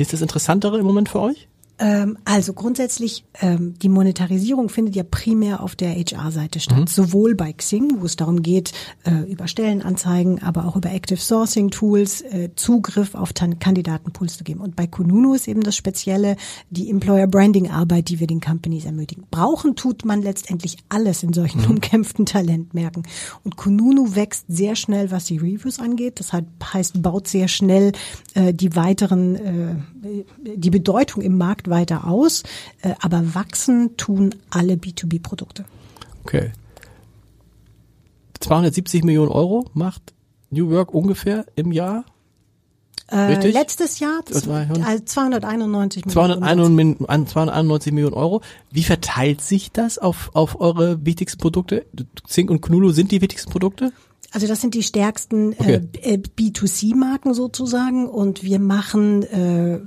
Ist 0.00 0.14
das 0.14 0.22
interessantere 0.22 0.78
im 0.78 0.86
Moment 0.86 1.10
für 1.10 1.20
euch? 1.20 1.46
Ähm, 1.80 2.18
also 2.26 2.52
grundsätzlich, 2.52 3.24
ähm, 3.40 3.74
die 3.80 3.88
Monetarisierung 3.88 4.68
findet 4.68 4.94
ja 4.94 5.02
primär 5.02 5.62
auf 5.62 5.74
der 5.74 5.94
HR-Seite 5.94 6.60
statt. 6.60 6.78
Mhm. 6.78 6.86
Sowohl 6.86 7.34
bei 7.34 7.54
Xing, 7.54 8.00
wo 8.00 8.04
es 8.04 8.16
darum 8.16 8.42
geht, 8.42 8.72
äh, 9.04 9.30
über 9.30 9.48
Stellenanzeigen, 9.48 10.42
aber 10.42 10.66
auch 10.66 10.76
über 10.76 10.92
Active 10.92 11.18
Sourcing 11.18 11.70
Tools 11.70 12.20
äh, 12.20 12.50
Zugriff 12.54 13.14
auf 13.14 13.32
Kandidatenpools 13.32 14.36
zu 14.36 14.44
geben. 14.44 14.60
Und 14.60 14.76
bei 14.76 14.86
Kununu 14.86 15.32
ist 15.32 15.48
eben 15.48 15.62
das 15.62 15.74
Spezielle 15.74 16.36
die 16.68 16.90
Employer 16.90 17.26
Branding 17.26 17.70
Arbeit, 17.70 18.10
die 18.10 18.20
wir 18.20 18.26
den 18.26 18.42
Companies 18.42 18.84
ermöglichen. 18.84 19.24
Brauchen 19.30 19.74
tut 19.74 20.04
man 20.04 20.20
letztendlich 20.20 20.76
alles 20.90 21.22
in 21.22 21.32
solchen 21.32 21.62
mhm. 21.62 21.70
umkämpften 21.70 22.26
Talentmärkten. 22.26 23.04
Und 23.42 23.56
Kununu 23.56 24.14
wächst 24.14 24.44
sehr 24.48 24.76
schnell, 24.76 25.10
was 25.10 25.24
die 25.24 25.38
Reviews 25.38 25.78
angeht. 25.78 26.20
Das 26.20 26.32
heißt, 26.34 27.00
baut 27.00 27.26
sehr 27.26 27.48
schnell 27.48 27.92
äh, 28.34 28.52
die 28.52 28.76
weiteren, 28.76 29.36
äh, 29.36 30.24
die 30.44 30.70
Bedeutung 30.70 31.22
im 31.22 31.38
Markt 31.38 31.69
weiter 31.70 32.06
aus, 32.06 32.42
äh, 32.82 32.94
aber 33.00 33.34
wachsen 33.34 33.96
tun 33.96 34.34
alle 34.50 34.74
B2B-Produkte. 34.74 35.64
Okay. 36.24 36.52
270 38.40 39.04
Millionen 39.04 39.30
Euro 39.30 39.66
macht 39.74 40.14
New 40.50 40.70
Work 40.70 40.94
ungefähr 40.94 41.46
im 41.56 41.72
Jahr? 41.72 42.04
Äh, 43.10 43.50
letztes 43.50 43.98
Jahr 43.98 44.20
also 44.28 45.04
291 45.04 46.06
Millionen. 46.06 47.26
291 47.26 47.92
Millionen 47.92 48.14
Euro. 48.14 48.40
Wie 48.70 48.84
verteilt 48.84 49.40
sich 49.40 49.72
das 49.72 49.98
auf, 49.98 50.30
auf 50.34 50.60
eure 50.60 51.04
wichtigsten 51.04 51.40
Produkte? 51.40 51.86
Zink 52.26 52.50
und 52.50 52.60
Knulu 52.60 52.92
sind 52.92 53.10
die 53.10 53.20
wichtigsten 53.20 53.50
Produkte? 53.50 53.92
Also 54.32 54.46
das 54.46 54.60
sind 54.60 54.74
die 54.74 54.84
stärksten 54.84 55.54
okay. 55.58 55.80
äh, 56.02 56.18
B2C-Marken 56.18 57.34
sozusagen 57.34 58.08
und 58.08 58.44
wir 58.44 58.60
machen 58.60 59.24
äh, 59.24 59.80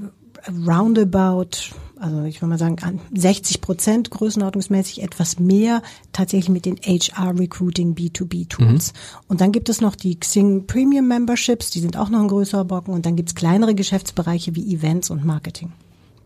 roundabout, 0.47 1.73
also 1.99 2.23
ich 2.23 2.41
würde 2.41 2.49
mal 2.49 2.57
sagen 2.57 2.99
60 3.13 3.61
Prozent 3.61 4.09
größenordnungsmäßig 4.11 5.03
etwas 5.03 5.39
mehr 5.39 5.81
tatsächlich 6.11 6.49
mit 6.49 6.65
den 6.65 6.77
HR 6.77 7.39
Recruiting 7.39 7.95
B2B 7.95 8.49
Tools. 8.49 8.93
Mhm. 8.93 8.97
Und 9.27 9.41
dann 9.41 9.51
gibt 9.51 9.69
es 9.69 9.81
noch 9.81 9.95
die 9.95 10.19
Xing 10.19 10.67
Premium 10.67 11.07
Memberships, 11.07 11.69
die 11.69 11.79
sind 11.79 11.97
auch 11.97 12.09
noch 12.09 12.19
ein 12.19 12.27
größerer 12.27 12.65
Brocken 12.65 12.93
und 12.93 13.05
dann 13.05 13.15
gibt's 13.15 13.35
kleinere 13.35 13.75
Geschäftsbereiche 13.75 14.55
wie 14.55 14.73
Events 14.73 15.09
und 15.09 15.23
Marketing. 15.23 15.71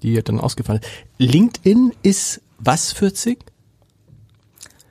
Die 0.04 0.22
dann 0.22 0.40
ausgefallen. 0.40 0.82
LinkedIn 1.18 1.94
ist 2.04 2.42
was 2.60 2.92
für 2.92 3.12
Xing? 3.12 3.38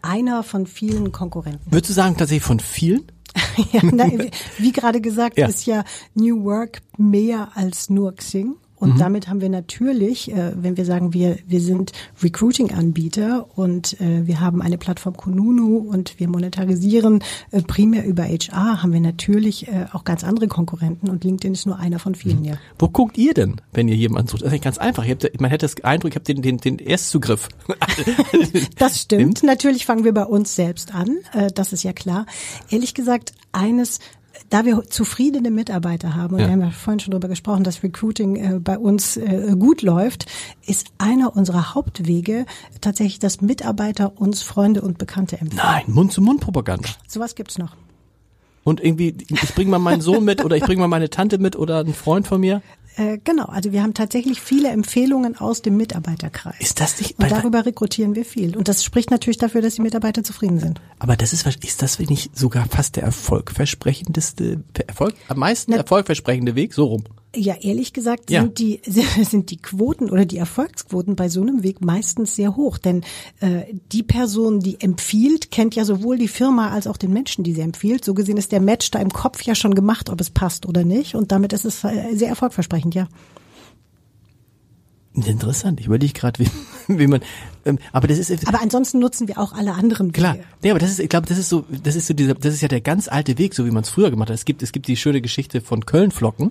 Einer 0.03 0.43
von 0.43 0.67
vielen 0.67 1.11
Konkurrenten. 1.11 1.73
Würdest 1.73 1.91
du 1.91 1.95
sagen 1.95 2.17
tatsächlich 2.17 2.45
von 2.45 2.61
vielen? 2.61 3.11
ja, 3.73 3.81
na, 3.83 4.09
wie 4.59 4.73
gerade 4.73 5.01
gesagt, 5.01 5.37
ja. 5.39 5.49
ist 5.49 5.67
ja 5.67 5.85
New 6.15 6.45
Work 6.45 6.81
mehr 6.97 7.51
als 7.55 7.91
nur 7.91 8.15
Xing. 8.15 8.57
Und 8.87 8.95
mhm. 8.95 8.99
damit 8.99 9.29
haben 9.29 9.41
wir 9.41 9.49
natürlich, 9.49 10.31
äh, 10.31 10.53
wenn 10.55 10.77
wir 10.77 10.85
sagen, 10.85 11.13
wir, 11.13 11.39
wir 11.45 11.61
sind 11.61 11.91
Recruiting-Anbieter 12.23 13.47
und 13.57 14.01
äh, 14.01 14.29
wir 14.29 14.41
haben 14.41 14.63
eine 14.63 14.79
Plattform 14.79 15.17
Kununu 15.17 15.79
und 15.79 16.21
wir 16.21 16.29
monetarisieren 16.29 17.25
äh, 17.51 17.63
primär 17.63 18.07
über 18.07 18.23
HR, 18.23 18.85
haben 18.85 18.93
wir 18.93 19.01
natürlich 19.01 19.67
äh, 19.67 19.87
auch 19.93 20.05
ganz 20.05 20.23
andere 20.23 20.47
Konkurrenten 20.47 21.11
und 21.11 21.25
LinkedIn 21.25 21.55
ist 21.55 21.67
nur 21.67 21.81
einer 21.81 21.99
von 21.99 22.15
vielen, 22.15 22.39
mhm. 22.39 22.45
ja. 22.45 22.55
Wo 22.79 22.89
guckt 22.89 23.19
ihr 23.19 23.35
denn, 23.35 23.61
wenn 23.73 23.89
ihr 23.89 23.97
jemanden 23.97 24.29
sucht? 24.29 24.43
Das 24.43 24.53
ist 24.53 24.63
ganz 24.63 24.79
einfach. 24.79 25.05
Habt, 25.05 25.41
man 25.41 25.51
hätte 25.51 25.67
das 25.67 25.83
Eindruck, 25.83 26.13
ich 26.13 26.15
habe 26.15 26.25
den, 26.25 26.43
den, 26.43 26.59
den 26.59 26.79
Erstzugriff. 26.79 27.49
das 28.79 29.01
stimmt. 29.01 29.43
Natürlich 29.43 29.85
fangen 29.85 30.05
wir 30.05 30.15
bei 30.15 30.25
uns 30.25 30.55
selbst 30.55 30.95
an, 30.95 31.09
äh, 31.33 31.51
das 31.53 31.73
ist 31.73 31.83
ja 31.83 31.93
klar. 31.93 32.27
Ehrlich 32.71 32.95
gesagt, 32.95 33.33
eines 33.51 33.99
da 34.51 34.65
wir 34.65 34.83
zufriedene 34.89 35.51
Mitarbeiter 35.51 36.15
haben, 36.15 36.35
und 36.35 36.41
ja. 36.41 36.47
wir 36.47 36.53
haben 36.53 36.61
ja 36.61 36.71
vorhin 36.71 37.01
schon 37.01 37.11
darüber 37.13 37.29
gesprochen, 37.29 37.65
dass 37.65 37.83
Recruiting 37.83 38.37
äh, 38.37 38.59
bei 38.59 38.79
uns 38.79 39.17
äh, 39.17 39.55
gut 39.59 39.83
läuft, 39.83 40.27
ist 40.67 40.89
einer 40.99 41.37
unserer 41.37 41.75
Hauptwege 41.75 42.47
tatsächlich, 42.81 43.19
dass 43.19 43.41
Mitarbeiter 43.41 44.21
uns 44.21 44.43
Freunde 44.43 44.83
und 44.83 44.99
Bekannte 44.99 45.39
empfehlen. 45.39 45.63
Nein, 45.65 45.85
Mund-zu-Mund-Propaganda. 45.89 46.89
Sowas 47.07 47.35
gibt's 47.35 47.59
noch. 47.59 47.77
Und 48.65 48.83
irgendwie, 48.83 49.15
ich 49.29 49.55
bringe 49.55 49.71
mal 49.71 49.79
meinen 49.79 50.01
Sohn 50.01 50.25
mit 50.25 50.45
oder 50.45 50.57
ich 50.57 50.65
bringe 50.65 50.81
mal 50.81 50.89
meine 50.89 51.09
Tante 51.09 51.39
mit 51.39 51.55
oder 51.55 51.79
einen 51.79 51.95
Freund 51.95 52.27
von 52.27 52.41
mir. 52.41 52.63
Äh, 52.97 53.19
genau, 53.23 53.45
also 53.45 53.73
wir 53.73 53.83
haben 53.83 53.93
tatsächlich 53.93 54.41
viele 54.41 54.69
Empfehlungen 54.71 55.37
aus 55.37 55.61
dem 55.61 55.77
Mitarbeiterkreis. 55.77 56.57
Ist 56.61 56.81
das 56.81 56.99
nicht? 56.99 57.19
Und 57.19 57.31
darüber 57.31 57.67
rekrutieren 57.67 58.15
wir 58.15 58.25
viel. 58.25 58.57
Und 58.57 58.69
das 58.69 58.85
spricht 58.85 59.11
natürlich 59.11 59.37
dafür, 59.37 59.61
dass 59.61 59.75
die 59.75 59.83
Mitarbeiter 59.83 60.25
zufrieden 60.25 60.59
sind. 60.59 60.81
Aber 60.99 61.15
das 61.17 61.35
ist, 61.35 61.47
ist 61.63 61.83
das 61.83 61.99
nicht 61.99 62.37
sogar 62.37 62.67
fast 62.67 62.97
der 62.97 63.03
erfolgversprechendeste, 63.03 64.63
Erfolg, 64.87 65.15
am 65.29 65.39
meisten 65.39 65.73
Na, 65.73 65.79
erfolgversprechende 65.79 66.55
Weg, 66.55 66.73
so 66.73 66.87
rum? 66.87 67.05
Ja, 67.37 67.55
ehrlich 67.61 67.93
gesagt 67.93 68.31
ja. 68.31 68.43
sind 68.43 68.59
die 68.59 68.81
sind 69.23 69.51
die 69.51 69.59
Quoten 69.59 70.11
oder 70.11 70.25
die 70.25 70.39
Erfolgsquoten 70.39 71.17
bei 71.17 71.29
so 71.29 71.43
einem 71.43 71.63
Weg 71.63 71.85
meistens 71.85 72.35
sehr 72.35 72.57
hoch, 72.57 72.79
denn 72.79 73.05
äh, 73.41 73.63
die 73.93 74.03
Person, 74.03 74.61
die 74.61 74.81
empfiehlt, 74.81 75.51
kennt 75.51 75.75
ja 75.75 75.85
sowohl 75.85 76.19
die 76.19 76.29
Firma 76.29 76.71
als 76.71 76.87
auch 76.87 76.97
den 76.97 77.13
Menschen, 77.13 77.45
die 77.45 77.53
sie 77.53 77.61
empfiehlt. 77.61 78.05
So 78.05 78.15
gesehen 78.15 78.37
ist 78.39 78.53
der 78.53 78.61
Match 78.61 78.91
da 78.91 78.99
im 78.99 79.11
Kopf 79.11 79.43
ja 79.43 79.55
schon 79.55 79.75
gemacht, 79.75 80.09
ob 80.09 80.21
es 80.21 80.31
passt 80.31 80.67
oder 80.67 80.85
nicht, 80.85 81.15
und 81.15 81.31
damit 81.31 81.53
ist 81.53 81.65
es 81.65 81.85
äh, 81.85 82.15
sehr 82.15 82.29
erfolgversprechend, 82.29 82.95
ja. 82.95 83.09
Interessant. 85.25 85.81
Ich 85.81 85.87
überlege 85.87 86.13
gerade, 86.13 86.39
wie, 86.41 86.49
wie 86.99 87.07
man. 87.07 87.21
Ähm, 87.65 87.79
aber 87.93 88.09
das 88.09 88.19
ist. 88.19 88.47
Aber 88.47 88.63
ansonsten 88.63 88.99
nutzen 88.99 89.29
wir 89.29 89.39
auch 89.39 89.53
alle 89.53 89.73
anderen 89.75 90.09
Wege. 90.09 90.21
Klar. 90.21 90.37
Nee, 90.63 90.71
aber 90.71 90.79
das 90.79 90.91
ist, 90.91 91.01
ich 91.01 91.09
glaube, 91.09 91.27
das 91.27 91.39
ist 91.39 91.49
so, 91.49 91.65
das 91.83 91.97
ist 91.97 92.07
so 92.07 92.15
dieser, 92.15 92.35
das 92.35 92.55
ist 92.55 92.61
ja 92.61 92.69
der 92.69 92.81
ganz 92.81 93.09
alte 93.09 93.39
Weg, 93.39 93.55
so 93.55 93.67
wie 93.67 93.71
man 93.71 93.83
es 93.83 93.89
früher 93.89 94.11
gemacht 94.11 94.29
hat. 94.29 94.35
Es 94.35 94.45
gibt, 94.45 94.63
es 94.63 94.73
gibt 94.73 94.87
die 94.87 94.97
schöne 94.97 95.21
Geschichte 95.21 95.61
von 95.61 95.85
Kölnflocken, 95.85 96.51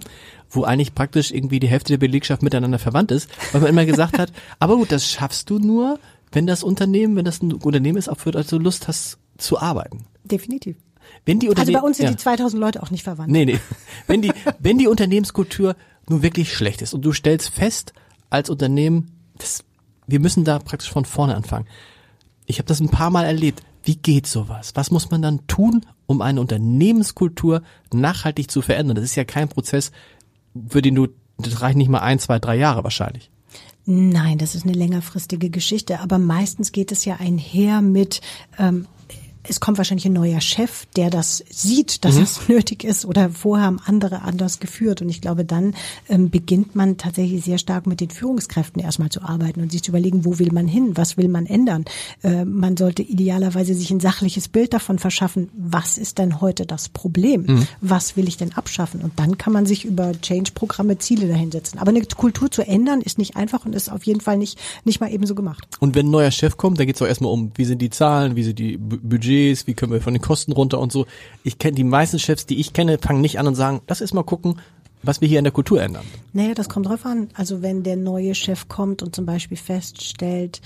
wo 0.49 0.63
eigentlich 0.63 0.93
praktisch 0.95 1.31
irgendwie 1.31 1.59
die 1.59 1.67
Hälfte 1.67 1.93
der 1.93 1.97
Belegschaft 1.97 2.43
miteinander 2.43 2.79
verwandt 2.79 3.11
ist, 3.11 3.29
weil 3.51 3.61
man 3.61 3.69
immer 3.69 3.85
gesagt 3.85 4.17
hat, 4.17 4.31
aber 4.59 4.75
gut, 4.77 4.91
das 4.91 5.07
schaffst 5.07 5.49
du 5.49 5.59
nur, 5.59 5.99
wenn 6.31 6.47
das 6.47 6.63
Unternehmen, 6.63 7.15
wenn 7.15 7.25
das 7.25 7.41
ein 7.41 7.53
Unternehmen 7.53 7.97
ist, 7.97 8.09
auch 8.09 8.17
für, 8.17 8.35
also 8.35 8.57
Lust 8.57 8.87
hast 8.87 9.17
zu 9.37 9.59
arbeiten. 9.59 10.05
Definitiv. 10.23 10.75
Wenn 11.25 11.39
die 11.39 11.49
also 11.55 11.71
bei 11.71 11.81
uns 11.81 11.97
sind 11.97 12.05
ja. 12.05 12.11
die 12.11 12.17
2000 12.17 12.59
Leute 12.59 12.83
auch 12.83 12.91
nicht 12.91 13.03
verwandt. 13.03 13.31
Nee, 13.31 13.45
nee. 13.45 13.59
Wenn 14.07 14.21
die, 14.21 14.31
wenn 14.59 14.77
die 14.77 14.87
Unternehmenskultur 14.87 15.75
nun 16.09 16.21
wirklich 16.21 16.53
schlecht 16.53 16.81
ist 16.81 16.93
und 16.93 17.03
du 17.03 17.13
stellst 17.13 17.49
fest, 17.49 17.93
als 18.29 18.49
Unternehmen, 18.49 19.11
das, 19.37 19.63
wir 20.07 20.19
müssen 20.19 20.43
da 20.43 20.59
praktisch 20.59 20.89
von 20.91 21.05
vorne 21.05 21.35
anfangen. 21.35 21.67
Ich 22.45 22.59
habe 22.59 22.67
das 22.67 22.79
ein 22.79 22.89
paar 22.89 23.09
Mal 23.09 23.25
erlebt. 23.25 23.63
Wie 23.83 23.95
geht 23.95 24.27
sowas? 24.27 24.71
Was 24.75 24.91
muss 24.91 25.11
man 25.11 25.21
dann 25.21 25.45
tun, 25.47 25.85
um 26.07 26.21
eine 26.21 26.41
Unternehmenskultur 26.41 27.61
nachhaltig 27.93 28.49
zu 28.49 28.61
verändern? 28.61 28.95
Das 28.95 29.05
ist 29.05 29.15
ja 29.15 29.23
kein 29.23 29.49
Prozess, 29.49 29.91
für 30.67 30.81
den 30.81 30.95
du, 30.95 31.07
das 31.37 31.61
reicht 31.61 31.77
nicht 31.77 31.89
mal 31.89 31.99
ein, 31.99 32.19
zwei, 32.19 32.39
drei 32.39 32.55
Jahre 32.55 32.83
wahrscheinlich. 32.83 33.29
Nein, 33.85 34.39
das 34.39 34.55
ist 34.55 34.65
eine 34.65 34.73
längerfristige 34.73 35.51
Geschichte, 35.51 35.99
aber 35.99 36.17
meistens 36.17 36.71
geht 36.71 36.91
es 36.91 37.05
ja 37.05 37.17
einher 37.17 37.81
mit 37.81 38.21
ähm, 38.57 38.87
es 39.47 39.59
kommt 39.59 39.77
wahrscheinlich 39.77 40.05
ein 40.05 40.13
neuer 40.13 40.41
Chef, 40.41 40.85
der 40.95 41.09
das 41.09 41.43
sieht, 41.49 42.05
dass 42.05 42.15
mhm. 42.15 42.23
es 42.23 42.39
nötig 42.47 42.83
ist 42.83 43.05
oder 43.05 43.29
vorher 43.29 43.65
haben 43.65 43.79
andere 43.85 44.21
anders 44.21 44.59
geführt. 44.59 45.01
Und 45.01 45.09
ich 45.09 45.21
glaube, 45.21 45.45
dann 45.45 45.73
ähm, 46.09 46.29
beginnt 46.29 46.75
man 46.75 46.97
tatsächlich 46.97 47.43
sehr 47.43 47.57
stark 47.57 47.87
mit 47.87 48.01
den 48.01 48.09
Führungskräften 48.09 48.81
erstmal 48.81 49.09
zu 49.09 49.21
arbeiten 49.21 49.61
und 49.61 49.71
sich 49.71 49.83
zu 49.83 49.91
überlegen, 49.91 50.25
wo 50.25 50.39
will 50.39 50.51
man 50.51 50.67
hin, 50.67 50.95
was 50.95 51.17
will 51.17 51.27
man 51.27 51.45
ändern. 51.45 51.85
Äh, 52.23 52.45
man 52.45 52.77
sollte 52.77 53.01
idealerweise 53.01 53.73
sich 53.73 53.91
ein 53.91 53.99
sachliches 53.99 54.47
Bild 54.47 54.73
davon 54.73 54.99
verschaffen, 54.99 55.49
was 55.55 55.97
ist 55.97 56.17
denn 56.17 56.41
heute 56.41 56.65
das 56.65 56.89
Problem? 56.89 57.43
Mhm. 57.47 57.67
Was 57.81 58.17
will 58.17 58.27
ich 58.27 58.37
denn 58.37 58.53
abschaffen? 58.53 59.01
Und 59.01 59.19
dann 59.19 59.37
kann 59.37 59.53
man 59.53 59.65
sich 59.65 59.85
über 59.85 60.11
Change-Programme 60.19 60.97
Ziele 60.97 61.27
dahinsetzen. 61.27 61.79
Aber 61.79 61.89
eine 61.89 62.01
Kultur 62.05 62.51
zu 62.51 62.65
ändern 62.65 63.01
ist 63.01 63.17
nicht 63.17 63.35
einfach 63.35 63.65
und 63.65 63.73
ist 63.73 63.91
auf 63.91 64.03
jeden 64.03 64.21
Fall 64.21 64.37
nicht, 64.37 64.59
nicht 64.83 64.99
mal 64.99 65.11
ebenso 65.11 65.35
gemacht. 65.35 65.67
Und 65.79 65.95
wenn 65.95 66.07
ein 66.07 66.11
neuer 66.11 66.31
Chef 66.31 66.57
kommt, 66.57 66.79
dann 66.79 66.87
geht 66.87 66.95
es 66.95 67.01
auch 67.01 67.07
erstmal 67.07 67.31
um, 67.31 67.51
wie 67.55 67.65
sind 67.65 67.81
die 67.81 67.89
Zahlen, 67.89 68.35
wie 68.35 68.43
sind 68.43 68.59
die 68.59 68.77
Budget 68.77 69.34
Budgets, 69.35 69.67
wie 69.67 69.73
können 69.73 69.91
wir 69.91 70.01
von 70.01 70.13
den 70.13 70.21
Kosten 70.21 70.51
runter 70.51 70.79
und 70.79 70.91
so. 70.91 71.05
Ich 71.43 71.59
kenne 71.59 71.75
die 71.75 71.83
meisten 71.83 72.19
Chefs, 72.19 72.45
die 72.45 72.59
ich 72.59 72.73
kenne, 72.73 72.97
fangen 72.97 73.21
nicht 73.21 73.39
an 73.39 73.47
und 73.47 73.55
sagen, 73.55 73.81
lass 73.87 74.01
erst 74.01 74.13
mal 74.13 74.23
gucken, 74.23 74.59
was 75.03 75.21
wir 75.21 75.27
hier 75.27 75.39
in 75.39 75.43
der 75.43 75.53
Kultur 75.53 75.81
ändern. 75.81 76.05
Naja, 76.33 76.53
das 76.53 76.69
kommt 76.69 76.87
drauf 76.87 77.05
an. 77.05 77.29
Also 77.33 77.61
wenn 77.61 77.83
der 77.83 77.95
neue 77.95 78.33
Chef 78.33 78.67
kommt 78.67 79.03
und 79.03 79.15
zum 79.15 79.25
Beispiel 79.25 79.57
feststellt, 79.57 80.61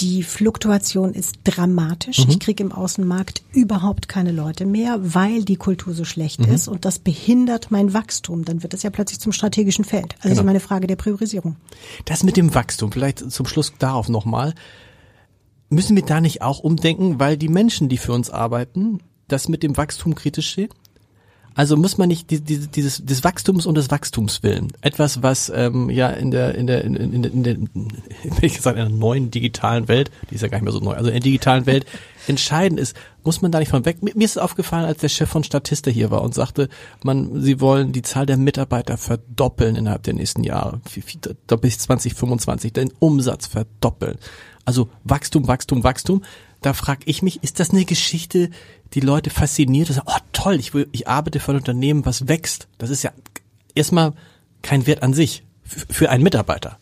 Die 0.00 0.22
Fluktuation 0.22 1.12
ist 1.12 1.38
dramatisch. 1.42 2.20
Ich 2.20 2.38
kriege 2.38 2.62
im 2.62 2.70
Außenmarkt 2.70 3.42
überhaupt 3.52 4.08
keine 4.08 4.30
Leute 4.30 4.64
mehr, 4.64 5.00
weil 5.00 5.42
die 5.42 5.56
Kultur 5.56 5.92
so 5.92 6.04
schlecht 6.04 6.38
ist 6.38 6.68
und 6.68 6.84
das 6.84 7.00
behindert 7.00 7.72
mein 7.72 7.92
Wachstum. 7.94 8.44
Dann 8.44 8.62
wird 8.62 8.74
es 8.74 8.84
ja 8.84 8.90
plötzlich 8.90 9.18
zum 9.18 9.32
strategischen 9.32 9.84
Feld. 9.84 10.14
Also 10.20 10.34
ist 10.34 10.40
immer 10.40 10.50
eine 10.50 10.60
Frage 10.60 10.86
der 10.86 10.94
Priorisierung. 10.94 11.56
Das 12.04 12.22
mit 12.22 12.36
dem 12.36 12.54
Wachstum, 12.54 12.92
vielleicht 12.92 13.28
zum 13.28 13.46
Schluss 13.46 13.72
darauf 13.80 14.08
nochmal. 14.08 14.54
Müssen 15.70 15.96
wir 15.96 16.04
da 16.04 16.20
nicht 16.20 16.42
auch 16.42 16.60
umdenken, 16.60 17.20
weil 17.20 17.36
die 17.36 17.48
Menschen, 17.48 17.88
die 17.88 17.98
für 17.98 18.12
uns 18.12 18.30
arbeiten, 18.30 19.00
das 19.28 19.48
mit 19.48 19.62
dem 19.62 19.76
Wachstum 19.76 20.14
kritisch 20.14 20.54
sehen? 20.54 20.70
Also 21.58 21.76
muss 21.76 21.98
man 21.98 22.06
nicht 22.06 22.30
die, 22.30 22.40
die, 22.40 22.68
dieses 22.68 23.04
des 23.04 23.24
Wachstums 23.24 23.66
und 23.66 23.74
des 23.74 23.90
Wachstums 23.90 24.44
willen. 24.44 24.68
Etwas, 24.80 25.24
was 25.24 25.50
ähm, 25.52 25.90
ja 25.90 26.08
in 26.08 26.30
der 26.30 26.54
in 26.54 26.68
der 26.68 26.84
in, 26.84 26.94
in, 26.94 27.24
in 27.24 27.42
der 27.42 27.56
ich 28.42 28.54
gesagt 28.54 28.76
in 28.76 28.84
einer 28.84 28.94
neuen 28.94 29.32
digitalen 29.32 29.88
Welt, 29.88 30.12
die 30.30 30.36
ist 30.36 30.42
ja 30.42 30.46
gar 30.46 30.58
nicht 30.58 30.66
mehr 30.66 30.72
so 30.72 30.78
neu, 30.78 30.92
also 30.92 31.08
in 31.08 31.14
der 31.14 31.20
digitalen 31.20 31.66
Welt 31.66 31.84
entscheidend 32.28 32.78
ist, 32.78 32.94
muss 33.24 33.42
man 33.42 33.50
da 33.50 33.58
nicht 33.58 33.70
von 33.70 33.84
weg. 33.84 34.04
Mir 34.04 34.14
ist 34.24 34.36
es 34.36 34.38
aufgefallen, 34.38 34.84
als 34.84 35.00
der 35.00 35.08
Chef 35.08 35.28
von 35.28 35.42
Statista 35.42 35.90
hier 35.90 36.12
war 36.12 36.22
und 36.22 36.32
sagte, 36.32 36.68
man, 37.02 37.42
sie 37.42 37.60
wollen 37.60 37.90
die 37.90 38.02
Zahl 38.02 38.26
der 38.26 38.36
Mitarbeiter 38.36 38.96
verdoppeln 38.96 39.74
innerhalb 39.74 40.04
der 40.04 40.14
nächsten 40.14 40.44
Jahre, 40.44 40.80
bis 41.60 41.78
2025, 41.78 42.72
den 42.72 42.92
Umsatz 43.00 43.48
verdoppeln. 43.48 44.18
Also 44.68 44.90
Wachstum, 45.02 45.48
Wachstum, 45.48 45.82
Wachstum. 45.82 46.22
Da 46.60 46.74
frage 46.74 47.00
ich 47.06 47.22
mich, 47.22 47.42
ist 47.42 47.58
das 47.58 47.70
eine 47.70 47.86
Geschichte, 47.86 48.50
die 48.92 49.00
Leute 49.00 49.30
fasziniert? 49.30 49.88
Sagen, 49.88 50.06
oh 50.06 50.20
toll, 50.34 50.56
ich, 50.56 50.74
will, 50.74 50.86
ich 50.92 51.08
arbeite 51.08 51.40
für 51.40 51.52
ein 51.52 51.56
Unternehmen, 51.56 52.04
was 52.04 52.28
wächst. 52.28 52.68
Das 52.76 52.90
ist 52.90 53.02
ja 53.02 53.10
erstmal 53.74 54.12
kein 54.60 54.86
Wert 54.86 55.02
an 55.02 55.14
sich 55.14 55.42
für 55.64 56.10
einen 56.10 56.22
Mitarbeiter. 56.22 56.78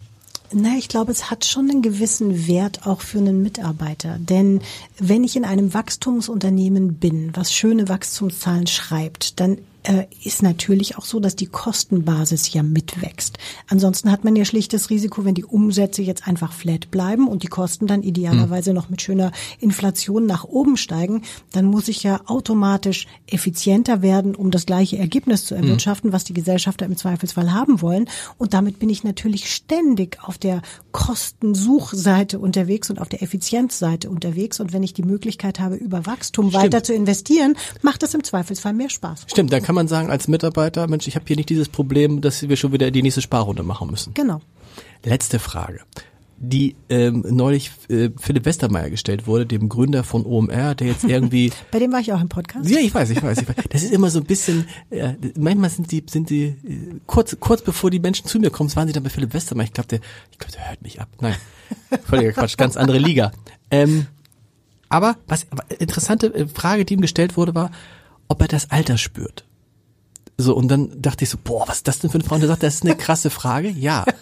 Na, 0.53 0.76
ich 0.76 0.89
glaube, 0.89 1.12
es 1.12 1.30
hat 1.30 1.45
schon 1.45 1.70
einen 1.70 1.80
gewissen 1.80 2.49
Wert 2.49 2.89
auch 2.89 3.03
für 3.03 3.18
einen 3.18 3.41
Mitarbeiter. 3.41 4.16
Denn 4.18 4.62
wenn 4.99 5.22
ich 5.22 5.37
in 5.37 5.45
einem 5.45 5.72
Wachstumsunternehmen 5.72 6.95
bin, 6.95 7.37
was 7.37 7.53
schöne 7.53 7.89
Wachstumszahlen 7.89 8.66
schreibt, 8.66 9.39
dann 9.39 9.59
ist 10.22 10.43
natürlich 10.43 10.99
auch 10.99 11.05
so, 11.05 11.20
dass 11.20 11.37
die 11.37 11.47
Kostenbasis 11.47 12.53
ja 12.53 12.62
mitwächst. 12.62 13.39
Ansonsten 13.68 14.11
hat 14.11 14.24
man 14.24 14.34
ja 14.37 14.45
schlicht 14.45 14.72
das 14.72 14.91
Risiko, 14.91 15.24
wenn 15.24 15.34
die 15.34 15.45
Umsätze 15.45 16.03
jetzt 16.03 16.26
einfach 16.26 16.53
flat 16.53 16.91
bleiben 16.91 17.28
und 17.28 17.43
die 17.43 17.49
Kosten 17.49 17.87
dann 17.87 18.03
idealerweise 18.03 18.72
noch 18.72 18.89
mit 18.89 19.03
schöner 19.03 19.32
Inflation 19.61 20.26
nach 20.26 20.45
oben 20.45 20.76
steigen, 20.76 21.22
dann 21.53 21.66
muss 21.66 21.89
ich 21.89 22.03
ja 22.03 22.20
automatisch 22.26 23.07
effizienter 23.26 24.03
werden, 24.03 24.34
um 24.34 24.51
das 24.51 24.66
gleiche 24.66 24.99
Ergebnis 24.99 25.45
zu 25.45 25.55
erwirtschaften, 25.55 26.12
was 26.12 26.24
die 26.24 26.34
Gesellschafter 26.34 26.87
im 26.87 26.97
Zweifelsfall 26.97 27.53
haben 27.53 27.80
wollen. 27.80 28.09
Und 28.39 28.55
damit 28.55 28.78
bin 28.78 28.91
ich 28.91 29.05
natürlich 29.05 29.53
ständig 29.53 30.18
auf 30.22 30.39
der 30.39 30.62
Kostensuchseite 30.93 32.39
unterwegs 32.39 32.91
und 32.91 33.01
auf 33.01 33.09
der 33.09 33.22
Effizienzseite 33.22 34.11
unterwegs. 34.11 34.59
Und 34.61 34.72
wenn 34.72 34.82
ich 34.82 34.95
die 34.95 35.03
Möglichkeit 35.03 35.61
habe, 35.61 35.76
über 35.76 36.07
Wachstum 36.07 36.49
Stimmt. 36.49 36.64
weiter 36.64 36.82
zu 36.82 36.93
investieren, 36.93 37.57
macht 37.82 38.03
das 38.03 38.14
im 38.14 38.24
Zweifelsfall 38.24 38.72
mehr 38.72 38.91
Spaß. 38.91 39.26
Stimmt, 39.28 39.53
dann 39.53 39.62
kann 39.62 39.76
man 39.77 39.89
sagen 39.89 40.11
als 40.11 40.27
Mitarbeiter, 40.27 40.89
Mensch, 40.89 41.07
ich 41.07 41.14
habe 41.14 41.24
hier 41.27 41.37
nicht 41.37 41.49
dieses 41.49 41.68
Problem, 41.68 42.20
dass 42.20 42.49
wir 42.49 42.57
schon 42.57 42.72
wieder 42.72 42.91
die 42.91 43.03
nächste 43.03 43.22
Sparrunde 43.22 43.62
machen 43.62 43.91
müssen. 43.91 44.14
Genau. 44.14 44.41
Letzte 45.05 45.39
Frage, 45.39 45.81
die 46.39 46.74
ähm, 46.89 47.24
neulich 47.29 47.70
äh, 47.89 48.11
Philipp 48.18 48.45
Westermeier 48.45 48.91
gestellt 48.91 49.27
wurde, 49.27 49.47
dem 49.47 49.68
Gründer 49.68 50.03
von 50.05 50.27
OMR, 50.27 50.74
der 50.74 50.89
jetzt 50.89 51.05
irgendwie 51.05 51.53
Bei 51.70 51.79
dem 51.79 51.93
war 51.93 52.01
ich 52.01 52.12
auch 52.12 52.20
im 52.20 52.29
Podcast. 52.29 52.68
Ja, 52.68 52.81
ich 52.81 52.93
weiß, 52.93 53.11
ich 53.11 53.22
weiß, 53.22 53.43
ich 53.43 53.49
weiß. 53.49 53.57
Das 53.70 53.83
ist 53.83 53.93
immer 53.93 54.11
so 54.11 54.18
ein 54.18 54.24
bisschen, 54.24 54.66
äh, 54.91 55.14
manchmal 55.39 55.70
sind 55.70 55.93
die, 55.93 56.05
sind 56.09 56.31
die, 56.31 56.45
äh, 56.45 56.57
kurz, 57.07 57.37
kurz 57.39 57.62
bevor 57.62 57.91
die 57.91 58.01
Menschen 58.01 58.27
zu 58.27 58.39
mir 58.39 58.51
kommen, 58.51 58.74
waren 58.74 58.89
sie 58.89 58.93
dann 58.93 59.05
bei 59.05 59.11
Philipp 59.11 59.33
Westermeier. 59.33 59.66
Ich 59.66 59.72
glaube, 59.72 59.89
der, 59.89 60.01
ich 60.33 60.39
glaube, 60.39 60.53
der 60.53 60.68
hört 60.68 60.83
mich 60.83 61.01
ab. 61.01 61.09
Nein, 61.20 61.37
völliger 62.05 62.33
Quatsch, 62.33 62.57
ganz 62.57 62.77
andere 62.77 62.99
Liga. 62.99 63.33
Ähm, 63.70 64.07
aber 64.89 65.16
was, 65.27 65.47
aber 65.51 65.64
interessante 65.81 66.35
äh, 66.35 66.47
Frage, 66.47 66.85
die 66.85 66.95
ihm 66.95 67.01
gestellt 67.01 67.37
wurde, 67.37 67.55
war, 67.55 67.70
ob 68.29 68.41
er 68.41 68.49
das 68.49 68.70
Alter 68.70 68.99
spürt. 68.99 69.45
So, 70.39 70.55
und 70.55 70.68
dann 70.68 70.91
dachte 71.01 71.24
ich 71.24 71.30
so, 71.30 71.39
boah, 71.43 71.66
was 71.66 71.78
ist 71.78 71.89
das 71.89 71.99
denn 71.99 72.11
für 72.11 72.18
eine 72.18 72.24
Frau? 72.24 72.34
Und 72.34 72.43
er 72.43 72.49
sagt, 72.49 72.62
das 72.62 72.74
ist 72.74 72.84
eine 72.84 72.97
krasse 72.97 73.30
Frage. 73.30 73.70
Ja. 73.70 74.05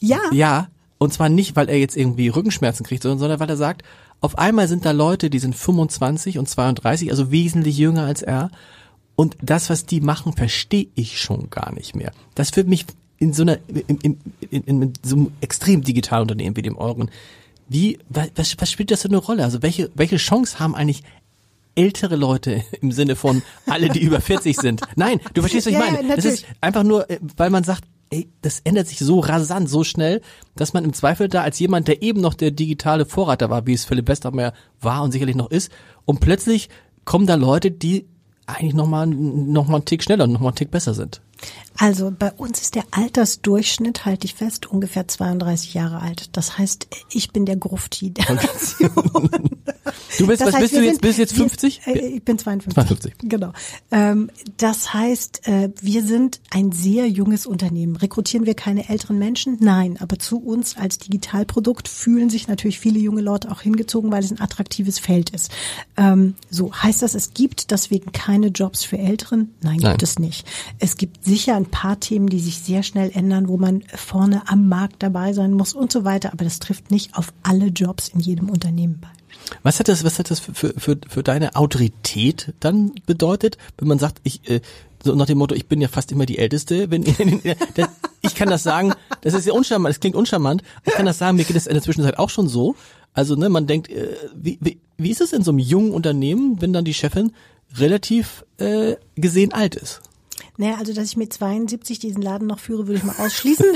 Ja. 0.00 0.18
Ja. 0.32 0.68
Und 0.98 1.14
zwar 1.14 1.30
nicht, 1.30 1.56
weil 1.56 1.70
er 1.70 1.78
jetzt 1.78 1.96
irgendwie 1.96 2.28
Rückenschmerzen 2.28 2.84
kriegt, 2.84 3.02
sondern, 3.02 3.18
sondern 3.18 3.40
weil 3.40 3.48
er 3.48 3.56
sagt, 3.56 3.84
auf 4.20 4.36
einmal 4.36 4.68
sind 4.68 4.84
da 4.84 4.90
Leute, 4.90 5.30
die 5.30 5.38
sind 5.38 5.54
25 5.54 6.38
und 6.38 6.46
32, 6.46 7.10
also 7.10 7.30
wesentlich 7.30 7.78
jünger 7.78 8.04
als 8.04 8.20
er. 8.20 8.50
Und 9.16 9.36
das, 9.40 9.70
was 9.70 9.86
die 9.86 10.00
machen, 10.00 10.34
verstehe 10.34 10.88
ich 10.94 11.20
schon 11.20 11.48
gar 11.48 11.72
nicht 11.72 11.94
mehr. 11.94 12.12
Das 12.34 12.50
führt 12.50 12.68
mich 12.68 12.84
in 13.18 13.32
so 13.32 13.42
einer, 13.42 13.58
in, 13.68 13.98
in, 13.98 14.20
in, 14.50 14.62
in 14.82 14.92
so 15.02 15.16
einem 15.16 15.32
extrem 15.40 15.82
digitalen 15.82 16.22
Unternehmen 16.22 16.56
wie 16.56 16.62
dem 16.62 16.76
euren. 16.76 17.10
Wie, 17.68 17.98
was, 18.08 18.56
was 18.58 18.70
spielt 18.70 18.90
das 18.90 19.02
für 19.02 19.08
eine 19.08 19.16
Rolle? 19.16 19.44
Also 19.44 19.62
welche, 19.62 19.90
welche 19.94 20.16
Chance 20.16 20.58
haben 20.58 20.74
eigentlich 20.74 21.02
ältere 21.74 22.16
Leute 22.16 22.62
im 22.80 22.92
Sinne 22.92 23.16
von 23.16 23.42
alle, 23.66 23.88
die 23.88 24.00
über 24.02 24.20
40 24.20 24.56
sind? 24.56 24.80
Nein, 24.96 25.20
du 25.34 25.40
verstehst, 25.42 25.66
was 25.66 25.72
ich 25.72 25.78
Ja, 25.78 25.84
meine. 25.84 25.98
das 25.98 26.16
natürlich. 26.16 26.34
ist 26.42 26.46
einfach 26.60 26.82
nur, 26.82 27.08
äh, 27.10 27.18
weil 27.36 27.50
man 27.50 27.64
sagt, 27.64 27.84
ey, 28.10 28.28
das 28.42 28.60
ändert 28.60 28.86
sich 28.86 28.98
so 28.98 29.20
rasant, 29.20 29.68
so 29.68 29.82
schnell, 29.82 30.20
dass 30.56 30.72
man 30.72 30.84
im 30.84 30.92
Zweifel 30.92 31.28
da 31.28 31.42
als 31.42 31.58
jemand, 31.58 31.88
der 31.88 32.02
eben 32.02 32.20
noch 32.20 32.34
der 32.34 32.50
digitale 32.52 33.06
Vorreiter 33.06 33.50
war, 33.50 33.66
wie 33.66 33.72
es 33.72 33.84
Philipp 33.84 34.08
Westermeier 34.08 34.52
war 34.80 35.02
und 35.02 35.12
sicherlich 35.12 35.36
noch 35.36 35.50
ist, 35.50 35.72
und 36.04 36.20
plötzlich 36.20 36.68
kommen 37.04 37.26
da 37.26 37.34
Leute, 37.34 37.70
die 37.70 38.06
eigentlich 38.46 38.74
nochmal 38.74 39.06
noch 39.06 39.66
mal 39.68 39.76
einen 39.76 39.84
Tick 39.86 40.02
schneller 40.02 40.24
und 40.24 40.32
nochmal 40.32 40.50
einen 40.50 40.56
Tick 40.56 40.70
besser 40.70 40.92
sind. 40.94 41.22
Also 41.76 42.12
bei 42.16 42.30
uns 42.32 42.60
ist 42.60 42.74
der 42.76 42.84
Altersdurchschnitt, 42.92 44.04
halte 44.04 44.26
ich 44.26 44.34
fest, 44.34 44.66
ungefähr 44.66 45.08
32 45.08 45.74
Jahre 45.74 46.00
alt. 46.00 46.28
Das 46.32 46.56
heißt, 46.58 46.86
ich 47.10 47.30
bin 47.32 47.46
der 47.46 47.56
Grufti 47.56 48.10
der 48.10 48.32
Nation. 48.34 48.90
Du 50.16 50.28
bist, 50.28 50.40
Das 50.40 50.48
was 50.48 50.54
heißt, 50.54 50.62
bist 50.62 50.72
wir 50.74 50.80
du 50.80 50.86
jetzt? 50.86 50.94
sind- 50.94 51.02
Bist 51.02 51.18
jetzt 51.18 51.32
wir- 51.36 51.40
50? 51.48 51.80
äh, 51.86 51.98
Ich 52.16 52.22
bin 52.22 52.38
52. 52.38 52.74
52. 52.74 53.14
Genau. 53.28 53.52
Ähm, 53.90 54.30
das 54.58 54.94
heißt, 54.94 55.46
äh, 55.48 55.70
wir 55.80 56.04
sind 56.04 56.40
ein 56.50 56.70
sehr 56.70 57.08
junges 57.08 57.46
Unternehmen. 57.46 57.96
Rekrutieren 57.96 58.46
wir 58.46 58.54
keine 58.54 58.88
älteren 58.88 59.18
Menschen? 59.18 59.56
Nein. 59.60 59.96
Aber 60.00 60.18
zu 60.20 60.38
uns 60.38 60.76
als 60.76 60.98
Digitalprodukt 60.98 61.88
fühlen 61.88 62.30
sich 62.30 62.46
natürlich 62.46 62.78
viele 62.78 63.00
junge 63.00 63.22
Leute 63.22 63.50
auch 63.50 63.60
hingezogen, 63.62 64.12
weil 64.12 64.22
es 64.22 64.30
ein 64.30 64.40
attraktives 64.40 65.00
Feld 65.00 65.30
ist. 65.30 65.50
Ähm, 65.96 66.34
so 66.48 66.72
heißt 66.72 67.02
das, 67.02 67.14
es 67.16 67.34
gibt 67.34 67.72
deswegen 67.72 68.12
keine 68.12 68.48
Jobs 68.48 68.84
für 68.84 68.98
Älteren? 68.98 69.52
Nein, 69.62 69.78
Nein. 69.80 69.92
gibt 69.92 70.04
es 70.04 70.18
nicht. 70.20 70.46
Es 70.78 70.96
gibt 70.96 71.23
sicher 71.24 71.56
ein 71.56 71.66
paar 71.66 71.98
Themen, 72.00 72.28
die 72.28 72.40
sich 72.40 72.58
sehr 72.60 72.82
schnell 72.82 73.10
ändern, 73.12 73.48
wo 73.48 73.56
man 73.56 73.82
vorne 73.94 74.42
am 74.46 74.68
Markt 74.68 75.02
dabei 75.02 75.32
sein 75.32 75.52
muss 75.52 75.72
und 75.72 75.90
so 75.90 76.04
weiter. 76.04 76.32
Aber 76.32 76.44
das 76.44 76.58
trifft 76.58 76.90
nicht 76.90 77.16
auf 77.16 77.32
alle 77.42 77.66
Jobs 77.66 78.08
in 78.08 78.20
jedem 78.20 78.50
Unternehmen 78.50 78.98
bei. 79.00 79.08
Was 79.62 79.78
hat 79.78 79.88
das, 79.88 80.04
was 80.04 80.18
hat 80.18 80.30
das 80.30 80.40
für, 80.40 80.74
für, 80.76 80.98
für 81.08 81.22
deine 81.22 81.56
Autorität 81.56 82.54
dann 82.60 82.92
bedeutet, 83.06 83.58
wenn 83.78 83.88
man 83.88 83.98
sagt, 83.98 84.20
ich, 84.22 84.48
äh, 84.48 84.60
so 85.02 85.14
nach 85.14 85.26
dem 85.26 85.38
Motto, 85.38 85.54
ich 85.54 85.66
bin 85.66 85.80
ja 85.80 85.88
fast 85.88 86.12
immer 86.12 86.26
die 86.26 86.38
Älteste, 86.38 86.90
wenn 86.90 87.04
das, 87.74 87.88
ich 88.22 88.34
kann 88.34 88.48
das 88.48 88.62
sagen, 88.62 88.94
das 89.20 89.34
ist 89.34 89.46
ja 89.46 89.52
uncharmant, 89.52 89.92
das 89.94 90.00
klingt 90.00 90.16
uncharmant, 90.16 90.62
ich 90.84 90.94
kann 90.94 91.06
das 91.06 91.18
sagen, 91.18 91.36
mir 91.36 91.44
geht 91.44 91.56
es 91.56 91.66
in 91.66 91.74
der 91.74 91.82
Zwischenzeit 91.82 92.18
auch 92.18 92.30
schon 92.30 92.48
so. 92.48 92.74
Also, 93.12 93.36
ne, 93.36 93.48
man 93.48 93.66
denkt, 93.66 93.90
äh, 93.90 94.16
wie, 94.34 94.58
wie, 94.60 94.78
wie 94.96 95.10
ist 95.10 95.20
es 95.20 95.32
in 95.32 95.42
so 95.42 95.50
einem 95.50 95.60
jungen 95.60 95.92
Unternehmen, 95.92 96.60
wenn 96.60 96.72
dann 96.72 96.84
die 96.84 96.94
Chefin 96.94 97.32
relativ 97.76 98.44
äh, 98.58 98.96
gesehen 99.14 99.52
alt 99.52 99.76
ist? 99.76 100.00
Naja, 100.56 100.76
also 100.78 100.92
dass 100.92 101.08
ich 101.08 101.16
mit 101.16 101.32
72 101.32 101.98
diesen 101.98 102.22
Laden 102.22 102.46
noch 102.46 102.60
führe, 102.60 102.86
würde 102.86 102.98
ich 102.98 103.04
mal 103.04 103.16
ausschließen. 103.18 103.66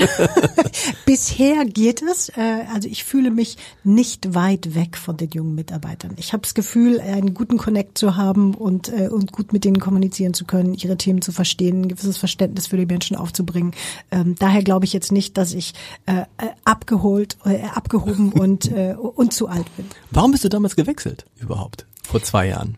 Bisher 1.05 1.65
geht 1.65 2.01
es. 2.01 2.29
Äh, 2.29 2.63
also 2.73 2.87
ich 2.87 3.03
fühle 3.03 3.31
mich 3.31 3.57
nicht 3.83 4.33
weit 4.33 4.75
weg 4.75 4.95
von 4.95 5.17
den 5.17 5.29
jungen 5.31 5.55
Mitarbeitern. 5.55 6.13
Ich 6.15 6.31
habe 6.31 6.43
das 6.43 6.53
Gefühl, 6.53 7.01
einen 7.01 7.33
guten 7.33 7.57
Connect 7.57 7.97
zu 7.97 8.15
haben 8.15 8.53
und, 8.53 8.87
äh, 8.87 9.09
und 9.09 9.33
gut 9.33 9.51
mit 9.51 9.65
denen 9.65 9.79
kommunizieren 9.79 10.33
zu 10.33 10.45
können, 10.45 10.73
ihre 10.73 10.95
Themen 10.95 11.21
zu 11.21 11.33
verstehen, 11.33 11.81
ein 11.81 11.87
gewisses 11.89 12.17
Verständnis 12.17 12.67
für 12.67 12.77
die 12.77 12.85
Menschen 12.85 13.17
aufzubringen. 13.17 13.73
Ähm, 14.11 14.35
daher 14.39 14.63
glaube 14.63 14.85
ich 14.85 14.93
jetzt 14.93 15.11
nicht, 15.11 15.37
dass 15.37 15.53
ich 15.53 15.73
äh, 16.05 16.23
abgeholt, 16.63 17.37
abgehoben 17.73 18.31
und, 18.31 18.71
und 18.71 19.33
zu 19.33 19.47
alt 19.47 19.65
bin. 19.75 19.85
Warum 20.11 20.31
bist 20.31 20.43
du 20.43 20.49
damals 20.49 20.75
gewechselt 20.75 21.25
überhaupt? 21.39 21.85
Vor 22.03 22.21
zwei 22.23 22.47
Jahren? 22.47 22.77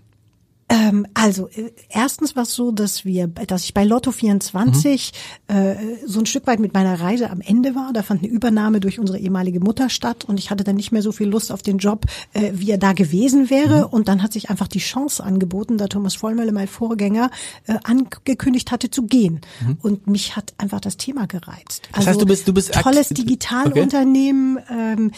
Ähm, 0.74 1.06
also 1.14 1.50
äh, 1.50 1.72
erstens 1.90 2.36
war 2.38 2.44
es 2.44 2.54
so, 2.54 2.72
dass 2.72 3.04
wir, 3.04 3.28
dass 3.28 3.66
ich 3.66 3.74
bei 3.74 3.84
Lotto 3.84 4.12
24 4.12 5.12
äh, 5.48 5.76
so 6.06 6.20
ein 6.20 6.26
Stück 6.26 6.48
weit 6.48 6.60
mit 6.62 6.74
meiner 6.74 6.98
Reise 7.02 7.30
am 7.30 7.42
Ende 7.42 7.76
war. 7.76 7.92
Da 7.92 8.04
fand 8.04 8.22
eine 8.24 8.32
Übernahme 8.32 8.80
durch 8.80 8.98
unsere 8.98 9.20
ehemalige 9.20 9.60
Mutter 9.60 9.90
statt 9.90 10.24
und 10.26 10.40
ich 10.40 10.50
hatte 10.50 10.64
dann 10.64 10.78
nicht 10.78 10.94
mehr 10.94 11.02
so 11.02 11.12
viel 11.12 11.28
Lust 11.28 11.52
auf 11.52 11.62
den 11.62 11.78
Job, 11.78 12.06
äh, 12.32 12.52
wie 12.54 12.72
er 12.72 12.78
da 12.78 12.94
gewesen 12.94 13.50
wäre. 13.50 13.90
Und 13.90 14.08
dann 14.08 14.24
hat 14.24 14.32
sich 14.32 14.50
einfach 14.50 14.70
die 14.70 14.80
Chance 14.80 15.22
angeboten, 15.24 15.78
da 15.78 15.88
Thomas 15.88 16.16
Vollmölle, 16.16 16.54
mein 16.54 16.70
Vorgänger, 16.70 17.32
äh, 17.68 17.76
angekündigt 17.84 18.72
hatte 18.72 18.90
zu 18.90 19.04
gehen. 19.04 19.42
Und 19.82 20.08
mich 20.08 20.38
hat 20.38 20.54
einfach 20.58 20.80
das 20.80 20.96
Thema 20.96 21.28
gereizt. 21.28 21.82
Also 21.92 21.98
Das 21.98 22.08
heißt, 22.08 22.22
du 22.22 22.26
bist- 22.26 22.48
du 22.48 22.54
bist 22.54 22.74
tolles 22.74 23.10
Digitalunternehmen, 23.10 24.60
ähm, 24.70 25.12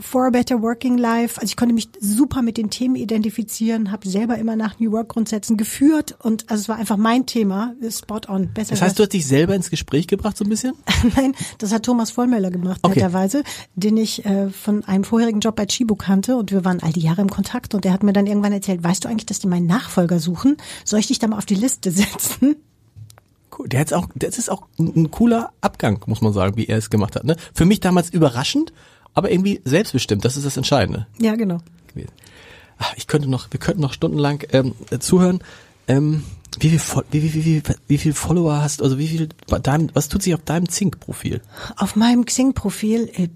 for 0.00 0.26
a 0.26 0.30
better 0.30 0.62
working 0.62 0.96
life. 0.98 1.40
Also 1.40 1.50
ich 1.50 1.56
konnte 1.56 1.74
mich 1.74 1.88
super 2.00 2.42
mit 2.42 2.56
den 2.56 2.70
Themen 2.70 2.94
identifizieren, 2.96 3.90
habe 3.90 4.08
selber 4.08 4.38
immer 4.38 4.54
nach 4.56 4.78
New 4.78 4.91
Work-Grundsätzen 4.92 5.56
geführt 5.56 6.16
und 6.20 6.50
also 6.50 6.62
es 6.62 6.68
war 6.68 6.76
einfach 6.76 6.96
mein 6.96 7.26
Thema, 7.26 7.74
spot 7.90 8.20
on. 8.28 8.52
Besser 8.52 8.70
das 8.70 8.82
heißt, 8.82 8.98
du 8.98 9.02
hast 9.02 9.12
dich 9.12 9.26
selber 9.26 9.54
ins 9.54 9.70
Gespräch 9.70 10.06
gebracht 10.06 10.36
so 10.36 10.44
ein 10.44 10.48
bisschen? 10.48 10.74
Nein, 11.16 11.34
das 11.58 11.72
hat 11.72 11.84
Thomas 11.84 12.10
Vollmöller 12.10 12.50
gemacht, 12.50 12.80
okay. 12.82 13.00
netterweise, 13.00 13.42
den 13.74 13.96
ich 13.96 14.24
äh, 14.24 14.50
von 14.50 14.84
einem 14.84 15.04
vorherigen 15.04 15.40
Job 15.40 15.56
bei 15.56 15.66
Chibo 15.66 15.96
kannte 15.96 16.36
und 16.36 16.52
wir 16.52 16.64
waren 16.64 16.80
all 16.82 16.92
die 16.92 17.00
Jahre 17.00 17.22
im 17.22 17.30
Kontakt 17.30 17.74
und 17.74 17.84
der 17.84 17.92
hat 17.92 18.02
mir 18.02 18.12
dann 18.12 18.26
irgendwann 18.26 18.52
erzählt, 18.52 18.84
weißt 18.84 19.04
du 19.04 19.08
eigentlich, 19.08 19.26
dass 19.26 19.38
die 19.38 19.48
meinen 19.48 19.66
Nachfolger 19.66 20.18
suchen? 20.18 20.56
Soll 20.84 21.00
ich 21.00 21.08
dich 21.08 21.18
da 21.18 21.26
mal 21.26 21.38
auf 21.38 21.46
die 21.46 21.54
Liste 21.54 21.90
setzen? 21.90 22.56
Cool. 23.56 23.68
Der 23.68 23.80
hat's 23.80 23.92
auch, 23.92 24.08
das 24.14 24.38
ist 24.38 24.50
auch 24.50 24.66
ein, 24.78 25.10
cooler 25.10 25.52
Abgang, 25.60 26.02
muss 26.06 26.22
man 26.22 26.32
sagen, 26.32 26.56
wie 26.56 26.66
er 26.66 26.78
es 26.78 26.88
gemacht 26.88 27.16
hat. 27.16 27.24
Ne? 27.24 27.36
Für 27.52 27.66
mich 27.66 27.80
damals 27.80 28.10
überraschend, 28.10 28.72
aber 29.14 29.30
irgendwie 29.30 29.60
selbstbestimmt. 29.64 30.24
Das 30.24 30.36
ist 30.36 30.46
das 30.46 30.56
Entscheidende. 30.56 31.06
Ja, 31.18 31.34
genau. 31.36 31.58
Ach, 31.94 32.02
ich 32.96 33.06
könnte 33.06 33.28
noch, 33.28 33.48
wir 33.50 33.60
könnten 33.60 33.80
noch 33.80 33.92
stundenlang 33.92 34.44
ähm, 34.52 34.74
zuhören. 35.00 35.40
Ähm, 35.88 36.24
wie 36.60 36.68
viel, 36.68 37.02
wie, 37.10 37.22
wie, 37.22 37.44
wie, 37.44 37.62
wie, 37.88 37.98
viel 37.98 38.12
Follower 38.12 38.60
hast, 38.62 38.82
also 38.82 38.98
wie 38.98 39.08
viel, 39.08 39.28
dein, 39.62 39.90
was 39.94 40.08
tut 40.08 40.22
sich 40.22 40.34
auf 40.34 40.42
deinem 40.42 40.68
Zink-Profil? 40.68 41.40
Auf 41.76 41.96
meinem 41.96 42.26
Xing-Profil, 42.26 43.10
äh, 43.16 43.28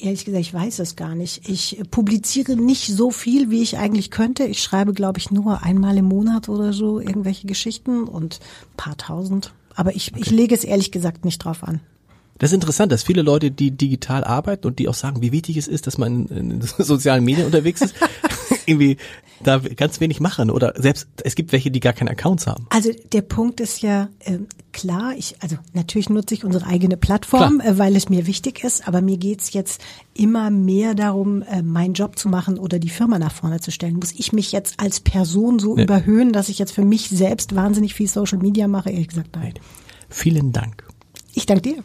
ehrlich 0.00 0.24
gesagt, 0.24 0.40
ich 0.40 0.54
weiß 0.54 0.80
es 0.80 0.96
gar 0.96 1.14
nicht. 1.14 1.48
Ich 1.48 1.80
publiziere 1.90 2.56
nicht 2.56 2.86
so 2.86 3.10
viel, 3.10 3.50
wie 3.50 3.62
ich 3.62 3.78
eigentlich 3.78 4.10
könnte. 4.10 4.44
Ich 4.44 4.62
schreibe, 4.62 4.92
glaube 4.92 5.18
ich, 5.18 5.30
nur 5.30 5.62
einmal 5.62 5.96
im 5.96 6.06
Monat 6.06 6.48
oder 6.48 6.72
so 6.72 6.98
irgendwelche 6.98 7.46
Geschichten 7.46 8.04
und 8.04 8.40
paar 8.76 8.96
tausend. 8.96 9.52
Aber 9.76 9.94
ich, 9.94 10.12
okay. 10.12 10.22
ich 10.22 10.30
lege 10.30 10.54
es 10.54 10.64
ehrlich 10.64 10.90
gesagt 10.90 11.24
nicht 11.24 11.38
drauf 11.38 11.62
an. 11.62 11.80
Das 12.38 12.50
ist 12.50 12.54
interessant, 12.54 12.90
dass 12.90 13.04
viele 13.04 13.22
Leute, 13.22 13.52
die 13.52 13.70
digital 13.70 14.24
arbeiten 14.24 14.66
und 14.66 14.80
die 14.80 14.88
auch 14.88 14.94
sagen, 14.94 15.22
wie 15.22 15.30
wichtig 15.30 15.56
es 15.56 15.68
ist, 15.68 15.86
dass 15.86 15.98
man 15.98 16.26
in 16.26 16.60
sozialen 16.78 17.24
Medien 17.24 17.46
unterwegs 17.46 17.80
ist, 17.80 17.94
irgendwie 18.66 18.96
da 19.42 19.58
ganz 19.58 20.00
wenig 20.00 20.20
machen 20.20 20.50
oder 20.50 20.74
selbst 20.76 21.08
es 21.22 21.34
gibt 21.34 21.52
welche, 21.52 21.70
die 21.70 21.80
gar 21.80 21.92
keine 21.92 22.10
Accounts 22.10 22.46
haben. 22.46 22.66
Also 22.70 22.90
der 23.12 23.22
Punkt 23.22 23.60
ist 23.60 23.82
ja 23.82 24.08
äh, 24.20 24.38
klar, 24.72 25.14
ich 25.16 25.36
also 25.40 25.56
natürlich 25.72 26.08
nutze 26.08 26.34
ich 26.34 26.44
unsere 26.44 26.66
eigene 26.66 26.96
Plattform, 26.96 27.60
äh, 27.60 27.78
weil 27.78 27.96
es 27.96 28.08
mir 28.08 28.26
wichtig 28.26 28.64
ist, 28.64 28.86
aber 28.88 29.00
mir 29.00 29.18
geht's 29.18 29.52
jetzt 29.52 29.82
immer 30.14 30.50
mehr 30.50 30.94
darum, 30.94 31.42
äh, 31.42 31.62
meinen 31.62 31.94
Job 31.94 32.18
zu 32.18 32.28
machen 32.28 32.58
oder 32.58 32.78
die 32.78 32.88
Firma 32.88 33.18
nach 33.18 33.32
vorne 33.32 33.60
zu 33.60 33.70
stellen. 33.70 33.96
Muss 33.96 34.12
ich 34.12 34.32
mich 34.32 34.52
jetzt 34.52 34.80
als 34.80 35.00
Person 35.00 35.58
so 35.58 35.76
nee. 35.76 35.84
überhöhen, 35.84 36.32
dass 36.32 36.48
ich 36.48 36.58
jetzt 36.58 36.72
für 36.72 36.84
mich 36.84 37.08
selbst 37.08 37.54
wahnsinnig 37.54 37.94
viel 37.94 38.08
Social 38.08 38.38
Media 38.38 38.68
mache? 38.68 38.90
Ehrlich 38.90 39.08
gesagt, 39.08 39.30
nein. 39.34 39.54
Vielen 40.08 40.52
Dank. 40.52 40.84
Ich 41.34 41.46
danke 41.46 41.62
dir. 41.62 41.84